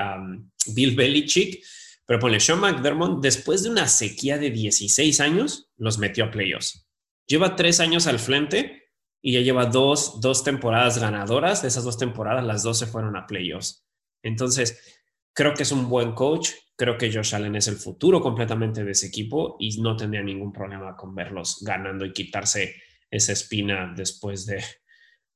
Bill 0.68 0.94
Belichick 0.94 1.64
pero 2.06 2.18
ponle, 2.18 2.40
Sean 2.40 2.60
McDermott, 2.60 3.22
después 3.22 3.62
de 3.62 3.70
una 3.70 3.86
sequía 3.88 4.38
de 4.38 4.50
16 4.50 5.20
años, 5.20 5.70
los 5.76 5.98
metió 5.98 6.24
a 6.24 6.30
playoffs. 6.30 6.88
Lleva 7.26 7.56
tres 7.56 7.80
años 7.80 8.06
al 8.06 8.18
frente 8.18 8.90
y 9.22 9.34
ya 9.34 9.40
lleva 9.40 9.66
dos, 9.66 10.20
dos 10.20 10.42
temporadas 10.42 10.98
ganadoras. 10.98 11.62
De 11.62 11.68
esas 11.68 11.84
dos 11.84 11.96
temporadas, 11.96 12.44
las 12.44 12.62
dos 12.62 12.78
se 12.78 12.86
fueron 12.86 13.16
a 13.16 13.26
playoffs. 13.26 13.86
Entonces, 14.22 15.00
creo 15.32 15.54
que 15.54 15.62
es 15.62 15.72
un 15.72 15.88
buen 15.88 16.12
coach. 16.12 16.50
Creo 16.76 16.98
que 16.98 17.12
Josh 17.12 17.34
Allen 17.34 17.56
es 17.56 17.68
el 17.68 17.76
futuro 17.76 18.20
completamente 18.20 18.82
de 18.82 18.90
ese 18.90 19.06
equipo 19.06 19.56
y 19.60 19.80
no 19.80 19.96
tendría 19.96 20.22
ningún 20.22 20.52
problema 20.52 20.96
con 20.96 21.14
verlos 21.14 21.62
ganando 21.62 22.04
y 22.04 22.12
quitarse 22.12 22.74
esa 23.10 23.32
espina 23.32 23.92
después 23.96 24.46
de 24.46 24.64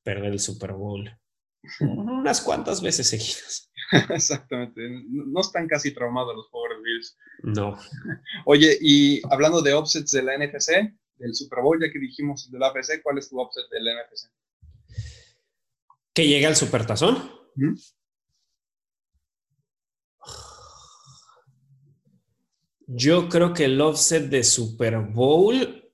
perder 0.03 0.33
el 0.33 0.41
Super 0.41 0.73
Bowl 0.73 1.11
unas 1.81 2.41
cuantas 2.41 2.81
veces 2.81 3.09
seguidas. 3.09 3.66
Exactamente. 4.11 4.81
No 5.09 5.41
están 5.41 5.69
casi 5.69 5.93
traumados 5.93 6.35
los 6.35 6.49
pobres 6.49 6.79
Bills. 6.83 7.17
No. 7.43 7.79
Oye, 8.45 8.77
y 8.81 9.23
hablando 9.31 9.63
de 9.63 9.75
offsets 9.75 10.11
de 10.13 10.23
la 10.23 10.37
NFC, 10.37 10.93
del 11.17 11.35
Super 11.35 11.63
Bowl, 11.63 11.81
ya 11.81 11.91
que 11.91 11.99
dijimos 11.99 12.51
de 12.51 12.59
la 12.59 12.69
AFC, 12.69 13.03
¿cuál 13.03 13.19
es 13.19 13.29
tu 13.29 13.39
offset 13.41 13.65
del 13.71 13.85
NFC? 13.85 14.31
Que 16.13 16.27
llegue 16.27 16.47
al 16.47 16.57
Supertazón. 16.57 17.31
Yo 22.87 23.29
creo 23.29 23.53
que 23.53 23.65
el 23.65 23.81
offset 23.81 24.29
de 24.29 24.45
Super 24.45 24.99
Bowl 25.01 25.86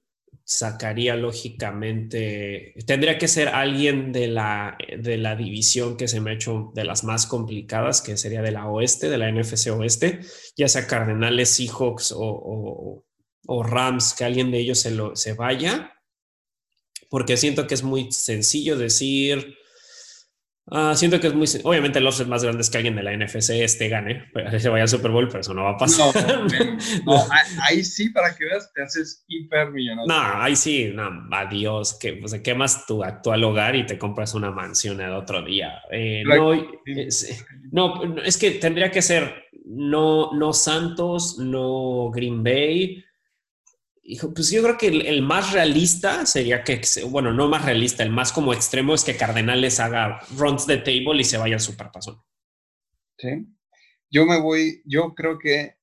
sacaría 0.53 1.17
lógicamente, 1.17 2.75
tendría 2.87 3.19
que 3.19 3.29
ser 3.29 3.49
alguien 3.49 4.13
de 4.13 4.29
la, 4.29 4.77
de 4.99 5.17
la 5.17 5.37
división 5.37 5.97
que 5.97 6.09
se 6.09 6.21
me 6.21 6.31
ha 6.31 6.35
hecho 6.35 6.71
de 6.75 6.85
las 6.85 7.05
más 7.05 7.27
complicadas, 7.27 8.03
que 8.03 8.17
sería 8.17 8.43
de 8.43 8.53
la 8.53 8.69
oeste, 8.69 9.09
de 9.09 9.19
la 9.19 9.31
NFC 9.31 9.69
oeste, 9.71 10.21
ya 10.57 10.69
sea 10.69 10.87
Cardenales, 10.87 11.51
Seahawks 11.51 12.13
o, 12.13 13.05
o, 13.47 13.63
Rams, 13.63 14.15
que 14.15 14.25
alguien 14.25 14.51
de 14.51 14.59
ellos 14.59 14.79
se, 14.79 14.91
lo, 14.91 15.17
se 15.17 15.33
vaya, 15.33 15.95
porque 17.09 17.37
siento 17.37 17.67
que 17.67 17.75
es 17.75 17.83
muy 17.83 18.13
sencillo 18.13 18.77
decir, 18.77 19.57
Ah, 20.71 20.95
siento 20.95 21.19
que 21.19 21.27
es 21.27 21.35
muy. 21.35 21.47
Obviamente, 21.65 21.99
el 21.99 22.07
offset 22.07 22.29
más 22.29 22.45
grande 22.45 22.63
es 22.63 22.71
que 22.71 22.79
alguien 22.79 22.95
de 22.95 23.03
la 23.03 23.17
NFC 23.17 23.51
este 23.51 23.89
gane, 23.89 24.31
pero 24.33 24.59
se 24.59 24.69
vaya 24.69 24.83
al 24.83 24.89
Super 24.89 25.11
Bowl, 25.11 25.27
pero 25.27 25.41
eso 25.41 25.53
no 25.55 25.65
va 25.65 25.71
a 25.71 25.77
pasar. 25.77 26.15
No, 27.05 27.17
ahí 27.69 27.83
sí, 27.83 28.11
para 28.11 28.35
que 28.35 28.45
veas, 28.45 28.73
te 28.73 28.83
haces 28.83 29.25
hiper 29.27 29.73
millonario. 29.73 30.07
No, 30.07 30.43
ahí 30.43 30.55
sí, 30.55 30.93
no, 30.95 31.11
adiós, 31.33 31.99
que 31.99 32.15
pues, 32.15 32.33
quemas 32.41 32.87
tu 32.87 33.03
actual 33.03 33.43
hogar 33.43 33.75
y 33.75 33.87
te 33.87 33.99
compras 33.99 34.35
una 34.35 34.53
mansión 34.53 35.01
el 35.01 35.13
otro 35.13 35.43
día. 35.43 35.83
Eh, 35.91 36.23
no, 36.25 36.53
es, 36.87 37.45
no, 37.73 38.17
es 38.23 38.37
que 38.39 38.53
tendría 38.53 38.91
que 38.91 39.03
ser 39.03 39.45
no, 39.65 40.33
no 40.33 40.53
Santos, 40.53 41.39
no 41.39 42.11
Green 42.11 42.43
Bay 42.45 43.05
pues 44.35 44.51
yo 44.51 44.63
creo 44.63 44.79
que 44.79 44.89
el, 44.89 45.23
más 45.23 45.53
realista 45.53 46.27
sería 46.27 46.65
que, 46.65 46.81
bueno, 47.09 47.33
no 47.33 47.49
más 47.49 47.65
realista, 47.65 48.03
el 48.03 48.11
más 48.11 48.33
como 48.33 48.53
extremo 48.53 48.95
es 48.95 49.05
que 49.05 49.17
Cardenales 49.17 49.81
haga 49.81 50.21
runs 50.37 50.67
de 50.67 50.79
table 50.79 51.21
y 51.21 51.25
se 51.25 51.39
vaya 51.39 51.55
al 51.55 51.61
superpasón. 51.61 52.21
Sí. 53.19 53.47
Yo 54.11 54.27
me 54.27 54.41
voy, 54.41 54.83
yo 54.85 55.15
creo 55.15 55.39
que 55.39 55.77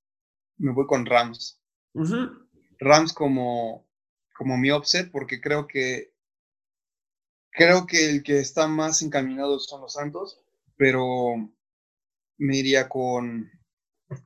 me 0.57 0.73
voy 0.73 0.85
con 0.85 1.05
Rams. 1.05 1.61
Rams 2.79 3.13
como, 3.13 3.87
como 4.35 4.57
mi 4.57 4.71
offset, 4.71 5.11
porque 5.11 5.41
creo 5.41 5.67
que 5.67 6.13
creo 7.51 7.85
que 7.85 8.09
el 8.09 8.23
que 8.23 8.39
está 8.39 8.67
más 8.67 9.01
encaminado 9.01 9.59
son 9.59 9.81
los 9.81 9.93
Santos, 9.93 10.39
pero 10.77 11.35
me 12.37 12.57
iría 12.57 12.87
con, 12.87 13.51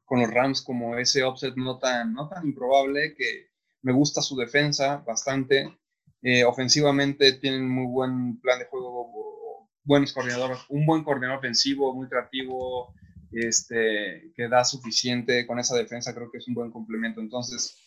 con 0.05 0.19
los 0.19 0.31
Rams 0.31 0.61
como 0.61 0.97
ese 0.97 1.23
offset 1.23 1.55
no 1.55 1.79
tan, 1.79 2.13
no 2.13 2.27
tan 2.27 2.45
improbable 2.45 3.15
que 3.15 3.52
me 3.83 3.93
gusta 3.93 4.21
su 4.21 4.35
defensa 4.35 5.03
bastante. 5.05 5.77
Eh, 6.21 6.43
ofensivamente 6.45 7.33
tienen 7.33 7.69
muy 7.69 7.85
buen 7.85 8.39
plan 8.39 8.57
de 8.59 8.65
juego, 8.65 9.69
buenos 9.83 10.13
coordinadores, 10.13 10.59
un 10.69 10.85
buen 10.85 11.03
coordinador 11.03 11.39
ofensivo, 11.39 11.93
muy 11.93 12.07
creativo, 12.07 12.95
este, 13.31 14.31
que 14.35 14.47
da 14.47 14.63
suficiente 14.63 15.45
con 15.45 15.59
esa 15.59 15.75
defensa, 15.75 16.15
creo 16.15 16.31
que 16.31 16.37
es 16.37 16.47
un 16.47 16.53
buen 16.53 16.71
complemento. 16.71 17.19
Entonces, 17.19 17.77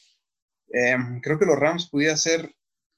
em, 0.69 1.21
creo 1.21 1.39
que 1.39 1.47
los 1.47 1.59
Rams 1.59 1.89
pudieran 1.89 2.19
ser 2.19 2.55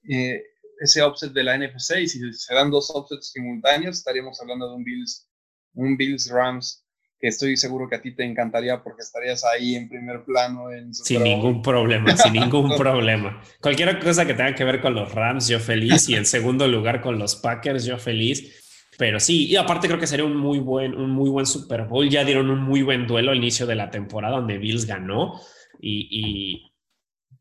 eh, 0.09 0.42
ese 0.80 1.03
offset 1.03 1.32
de 1.32 1.44
la 1.44 1.57
NFC 1.57 2.01
y 2.01 2.09
si 2.09 2.32
se 2.32 2.55
dan 2.55 2.70
dos 2.70 2.90
offsets 2.94 3.32
simultáneos, 3.32 3.99
estaríamos 3.99 4.40
hablando 4.40 4.68
de 4.68 4.76
un 4.76 4.84
Bills, 4.84 5.28
un 5.74 5.96
Bills 5.96 6.30
Rams 6.30 6.84
que 7.21 7.29
estoy 7.29 7.57
seguro 7.57 7.89
que 7.89 7.97
a 7.97 8.03
ti 8.03 8.14
te 8.14 8.25
encantaría 8.25 8.83
porque 8.83 9.03
estarías 9.03 9.45
ahí 9.45 9.75
en 9.75 9.89
primer 9.89 10.25
plano. 10.25 10.71
En 10.71 10.95
sin 10.95 11.23
ningún 11.25 11.62
problema, 11.62 12.16
sin 12.16 12.33
ningún 12.33 12.71
problema. 12.77 13.43
Cualquier 13.61 13.99
cosa 13.99 14.25
que 14.25 14.35
tenga 14.35 14.55
que 14.55 14.64
ver 14.64 14.81
con 14.81 14.95
los 14.95 15.12
Rams, 15.12 15.49
yo 15.49 15.59
feliz. 15.59 16.09
Y 16.09 16.14
en 16.14 16.25
segundo 16.27 16.69
lugar 16.69 17.01
con 17.01 17.19
los 17.19 17.37
Packers, 17.37 17.85
yo 17.85 17.99
feliz. 17.99 18.64
Pero 18.99 19.21
sí, 19.21 19.47
y 19.47 19.57
aparte 19.57 19.89
creo 19.89 20.01
que 20.01 20.07
sería 20.07 20.25
un 20.25 20.37
muy 20.37 20.59
buen, 20.59 20.95
un 20.95 21.11
muy 21.11 21.29
buen 21.29 21.47
Super 21.47 21.85
Bowl. 21.85 22.09
Ya 22.09 22.25
dieron 22.25 22.51
un 22.51 22.62
muy 22.62 22.83
buen 22.83 23.07
duelo 23.07 23.33
al 23.33 23.39
inicio 23.39 23.66
de 23.66 23.75
la 23.75 23.91
temporada 23.91 24.37
donde 24.37 24.59
Bills 24.59 24.87
ganó 24.87 25.41
y, 25.81 26.64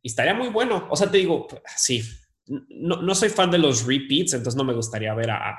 estaría 0.04 0.34
muy 0.34 0.50
bueno. 0.50 0.88
O 0.90 0.96
sea, 0.96 1.10
te 1.10 1.18
digo, 1.18 1.48
sí, 1.76 2.04
no, 2.46 3.02
no, 3.02 3.14
soy 3.16 3.30
fan 3.30 3.52
de 3.52 3.58
los 3.58 3.86
repeats, 3.86 4.34
entonces 4.34 4.56
no 4.56 4.64
me 4.64 4.74
gustaría 4.74 5.14
ver 5.14 5.32
a 5.32 5.50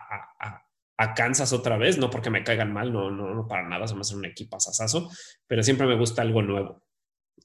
a 0.41 0.68
Kansas 1.15 1.53
otra 1.53 1.79
vez, 1.79 1.97
no 1.97 2.11
porque 2.11 2.31
me 2.31 2.43
caigan 2.43 2.73
mal, 2.73 2.93
no, 2.93 3.11
no, 3.11 3.35
no 3.35 3.47
para 3.47 3.69
nada, 3.69 3.87
somos 3.87 4.13
un 4.13 4.25
equipo 4.25 4.57
asasazo, 4.57 5.11
pero 5.47 5.63
siempre 5.63 5.87
me 5.87 5.97
gusta 5.97 6.23
algo 6.23 6.43
nuevo. 6.43 6.83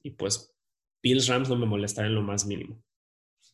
Y 0.02 0.10
pues 0.10 0.54
Bills 1.02 1.28
Rams 1.28 1.48
no 1.48 1.56
me 1.56 1.66
molestaría 1.66 2.08
en 2.08 2.16
lo 2.16 2.22
más 2.22 2.46
mínimo. 2.46 2.82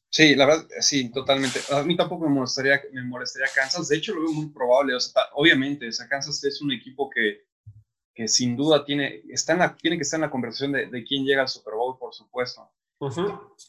Sí, 0.08 0.34
la 0.34 0.46
verdad, 0.46 0.66
sí, 0.80 1.10
totalmente. 1.12 1.60
A 1.70 1.84
mí 1.84 1.96
tampoco 1.96 2.28
me 2.28 2.34
molestaría, 2.34 2.80
me 2.92 3.04
molestaría 3.04 3.48
Kansas. 3.54 3.88
De 3.88 3.96
hecho, 3.96 4.14
lo 4.14 4.22
veo 4.22 4.32
muy 4.32 4.50
probable. 4.50 4.94
O 4.94 5.00
sea, 5.00 5.22
obviamente, 5.34 5.86
o 5.86 5.92
sea, 5.92 6.08
Kansas 6.08 6.42
es 6.42 6.60
un 6.60 6.72
equipo 6.72 7.08
que, 7.08 7.44
que 8.12 8.26
sin 8.26 8.56
duda 8.56 8.84
tiene, 8.84 9.22
está 9.28 9.52
en 9.52 9.60
la, 9.60 9.76
tiene 9.76 9.96
que 9.96 10.02
estar 10.02 10.18
en 10.18 10.22
la 10.22 10.30
conversación 10.30 10.72
de, 10.72 10.86
de 10.86 11.04
quién 11.04 11.24
llega 11.24 11.42
al 11.42 11.48
Super 11.48 11.74
Bowl, 11.74 11.96
por 11.98 12.12
supuesto. 12.12 12.68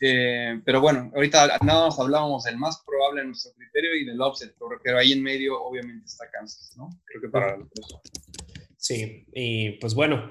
Eh, 0.01 0.61
pero 0.65 0.81
bueno, 0.81 1.09
ahorita 1.15 1.59
nada 1.63 1.85
más 1.85 1.99
hablábamos 1.99 2.43
del 2.43 2.57
más 2.57 2.83
probable 2.85 3.21
en 3.21 3.27
nuestro 3.27 3.53
criterio 3.53 3.95
y 3.95 4.05
del 4.05 4.19
offset, 4.19 4.53
pero 4.83 4.97
ahí 4.97 5.13
en 5.13 5.23
medio 5.23 5.61
obviamente 5.61 6.05
está 6.05 6.29
Kansas, 6.29 6.73
¿no? 6.77 6.89
Creo 7.05 7.21
que 7.21 7.29
para 7.29 7.57
los 7.57 7.69
Sí, 8.77 9.25
y 9.31 9.71
pues 9.79 9.93
bueno, 9.93 10.29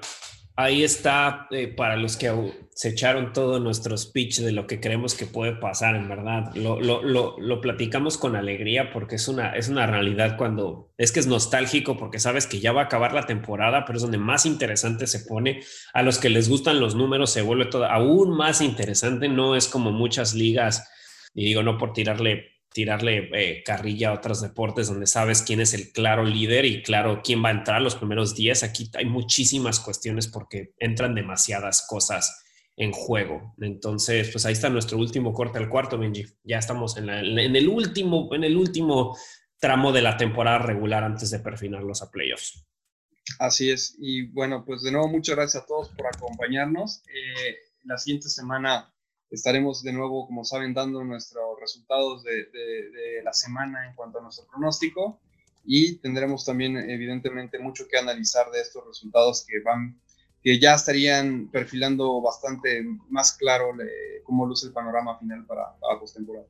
ahí 0.55 0.83
está 0.83 1.47
eh, 1.51 1.67
para 1.67 1.95
los 1.95 2.17
que 2.17 2.29
se 2.73 2.89
echaron 2.89 3.33
todo 3.33 3.59
nuestro 3.59 3.97
speech 3.97 4.39
de 4.39 4.51
lo 4.51 4.65
que 4.65 4.79
creemos 4.79 5.13
que 5.13 5.25
puede 5.25 5.53
pasar, 5.53 5.95
en 5.95 6.09
verdad. 6.09 6.53
Lo, 6.55 6.79
lo, 6.79 7.03
lo, 7.03 7.39
lo, 7.39 7.61
platicamos 7.61 8.17
con 8.17 8.35
alegría 8.35 8.91
porque 8.91 9.15
es 9.15 9.27
una, 9.27 9.51
es 9.55 9.69
una 9.69 9.85
realidad 9.85 10.37
cuando 10.37 10.91
es 10.97 11.11
que 11.11 11.19
es 11.19 11.27
nostálgico 11.27 11.97
porque 11.97 12.19
sabes 12.19 12.47
que 12.47 12.59
ya 12.59 12.71
va 12.71 12.81
a 12.81 12.85
acabar 12.85 13.13
la 13.13 13.25
temporada, 13.25 13.85
pero 13.85 13.97
es 13.97 14.03
donde 14.03 14.17
más 14.17 14.45
interesante 14.45 15.07
se 15.07 15.19
pone. 15.19 15.61
A 15.93 16.01
los 16.01 16.17
que 16.17 16.29
les 16.29 16.49
gustan 16.49 16.79
los 16.79 16.95
números 16.95 17.31
se 17.31 17.41
vuelve 17.41 17.65
todo 17.65 17.85
aún 17.85 18.35
más 18.35 18.61
interesante. 18.61 19.29
No 19.29 19.55
es 19.55 19.67
como 19.67 19.91
muchas 19.91 20.33
ligas, 20.33 20.89
y 21.33 21.45
digo 21.45 21.63
no 21.63 21.77
por 21.77 21.93
tirarle 21.93 22.60
tirarle 22.73 23.29
eh, 23.33 23.63
carrilla 23.63 24.09
a 24.09 24.13
otros 24.13 24.41
deportes 24.41 24.87
donde 24.87 25.07
sabes 25.07 25.41
quién 25.41 25.59
es 25.59 25.73
el 25.73 25.91
claro 25.91 26.23
líder 26.23 26.65
y 26.65 26.81
claro 26.81 27.21
quién 27.23 27.43
va 27.43 27.49
a 27.49 27.53
entrar 27.53 27.81
los 27.81 27.95
primeros 27.95 28.35
días. 28.35 28.63
Aquí 28.63 28.89
hay 28.93 29.05
muchísimas 29.05 29.79
cuestiones 29.79 30.27
porque 30.27 30.73
entran 30.77 31.13
demasiadas 31.13 31.85
cosas 31.87 32.43
en 32.77 32.91
juego. 32.93 33.53
Entonces, 33.59 34.29
pues 34.31 34.45
ahí 34.45 34.53
está 34.53 34.69
nuestro 34.69 34.97
último 34.97 35.33
corte 35.33 35.57
al 35.57 35.69
cuarto, 35.69 35.97
Benji. 35.97 36.25
Ya 36.43 36.57
estamos 36.57 36.97
en, 36.97 37.09
el 37.09 37.67
último, 37.67 38.33
en 38.33 38.43
el 38.43 38.55
último 38.55 39.17
tramo 39.59 39.91
de 39.91 40.01
la 40.01 40.17
temporada 40.17 40.59
regular 40.59 41.03
antes 41.03 41.29
de 41.29 41.39
perfinarlos 41.39 42.01
a 42.01 42.09
playoffs. 42.09 42.65
Así 43.37 43.69
es. 43.69 43.95
Y 43.99 44.27
bueno, 44.27 44.63
pues 44.65 44.81
de 44.81 44.91
nuevo 44.91 45.09
muchas 45.09 45.35
gracias 45.35 45.63
a 45.63 45.65
todos 45.65 45.89
por 45.89 46.07
acompañarnos. 46.07 47.03
Eh, 47.07 47.55
la 47.83 47.97
siguiente 47.97 48.29
semana 48.29 48.91
estaremos 49.31 49.81
de 49.81 49.93
nuevo, 49.93 50.27
como 50.27 50.43
saben, 50.43 50.73
dando 50.73 51.03
nuestros 51.03 51.59
resultados 51.59 52.23
de, 52.23 53.21
la 53.23 53.33
semana 53.33 53.87
en 53.87 53.95
cuanto 53.95 54.19
a 54.19 54.21
nuestro 54.21 54.45
pronóstico 54.47 55.19
y 55.65 55.97
tendremos 55.97 56.45
también, 56.45 56.77
evidentemente, 56.77 57.59
mucho 57.59 57.87
que 57.87 57.97
analizar 57.97 58.51
de 58.51 58.61
estos 58.61 58.85
resultados 58.85 59.45
que 59.47 59.59
van 59.61 59.99
que 60.43 60.59
ya 60.59 60.73
estarían 60.73 61.49
perfilando 61.51 62.19
bastante 62.19 62.83
más 63.09 63.33
claro 63.33 63.73
cómo 64.23 64.47
luce 64.47 64.65
el 64.67 64.73
panorama 64.73 65.17
final 65.19 65.45
para, 65.45 65.75
la 65.87 65.99
postemporada. 65.99 66.47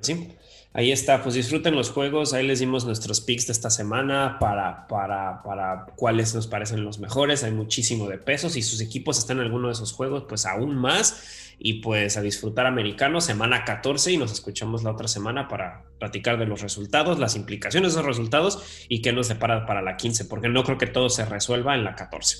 Sí, 0.00 0.28
ahí 0.72 0.92
está. 0.92 1.22
Pues 1.22 1.34
disfruten 1.34 1.74
los 1.74 1.90
juegos. 1.90 2.32
Ahí 2.32 2.46
les 2.46 2.60
dimos 2.60 2.84
nuestros 2.84 3.20
picks 3.20 3.46
de 3.46 3.52
esta 3.52 3.70
semana 3.70 4.36
para, 4.38 4.86
para, 4.88 5.42
para 5.42 5.86
cuáles 5.96 6.34
nos 6.34 6.46
parecen 6.46 6.84
los 6.84 6.98
mejores. 6.98 7.42
Hay 7.44 7.52
muchísimo 7.52 8.08
de 8.08 8.18
pesos. 8.18 8.52
Si 8.52 8.62
sus 8.62 8.80
equipos 8.80 9.18
están 9.18 9.38
en 9.38 9.44
alguno 9.44 9.68
de 9.68 9.74
esos 9.74 9.92
juegos, 9.92 10.24
pues 10.28 10.46
aún 10.46 10.76
más. 10.76 11.41
Y 11.58 11.80
pues 11.80 12.16
a 12.16 12.22
disfrutar 12.22 12.66
americano, 12.66 13.20
semana 13.20 13.64
14 13.64 14.12
y 14.12 14.16
nos 14.16 14.32
escuchamos 14.32 14.82
la 14.82 14.90
otra 14.90 15.08
semana 15.08 15.48
para 15.48 15.84
platicar 15.98 16.38
de 16.38 16.46
los 16.46 16.62
resultados, 16.62 17.18
las 17.18 17.36
implicaciones 17.36 17.92
de 17.92 18.00
esos 18.00 18.06
resultados 18.06 18.86
y 18.88 19.02
qué 19.02 19.12
nos 19.12 19.28
separa 19.28 19.66
para 19.66 19.82
la 19.82 19.96
15, 19.96 20.24
porque 20.24 20.48
no 20.48 20.64
creo 20.64 20.78
que 20.78 20.86
todo 20.86 21.08
se 21.08 21.24
resuelva 21.24 21.74
en 21.74 21.84
la 21.84 21.94
14. 21.94 22.38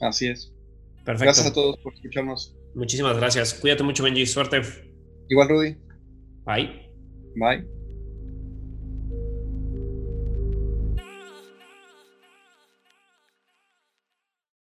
Así 0.00 0.26
es. 0.28 0.52
Perfecto. 1.04 1.24
Gracias 1.24 1.46
a 1.46 1.52
todos 1.52 1.78
por 1.78 1.94
escucharnos. 1.94 2.56
Muchísimas 2.74 3.16
gracias. 3.16 3.54
Cuídate 3.54 3.82
mucho, 3.82 4.02
Benji. 4.02 4.26
Suerte. 4.26 4.62
Igual, 5.28 5.48
Rudy. 5.48 5.76
Bye. 6.44 6.90
Bye. 7.36 7.83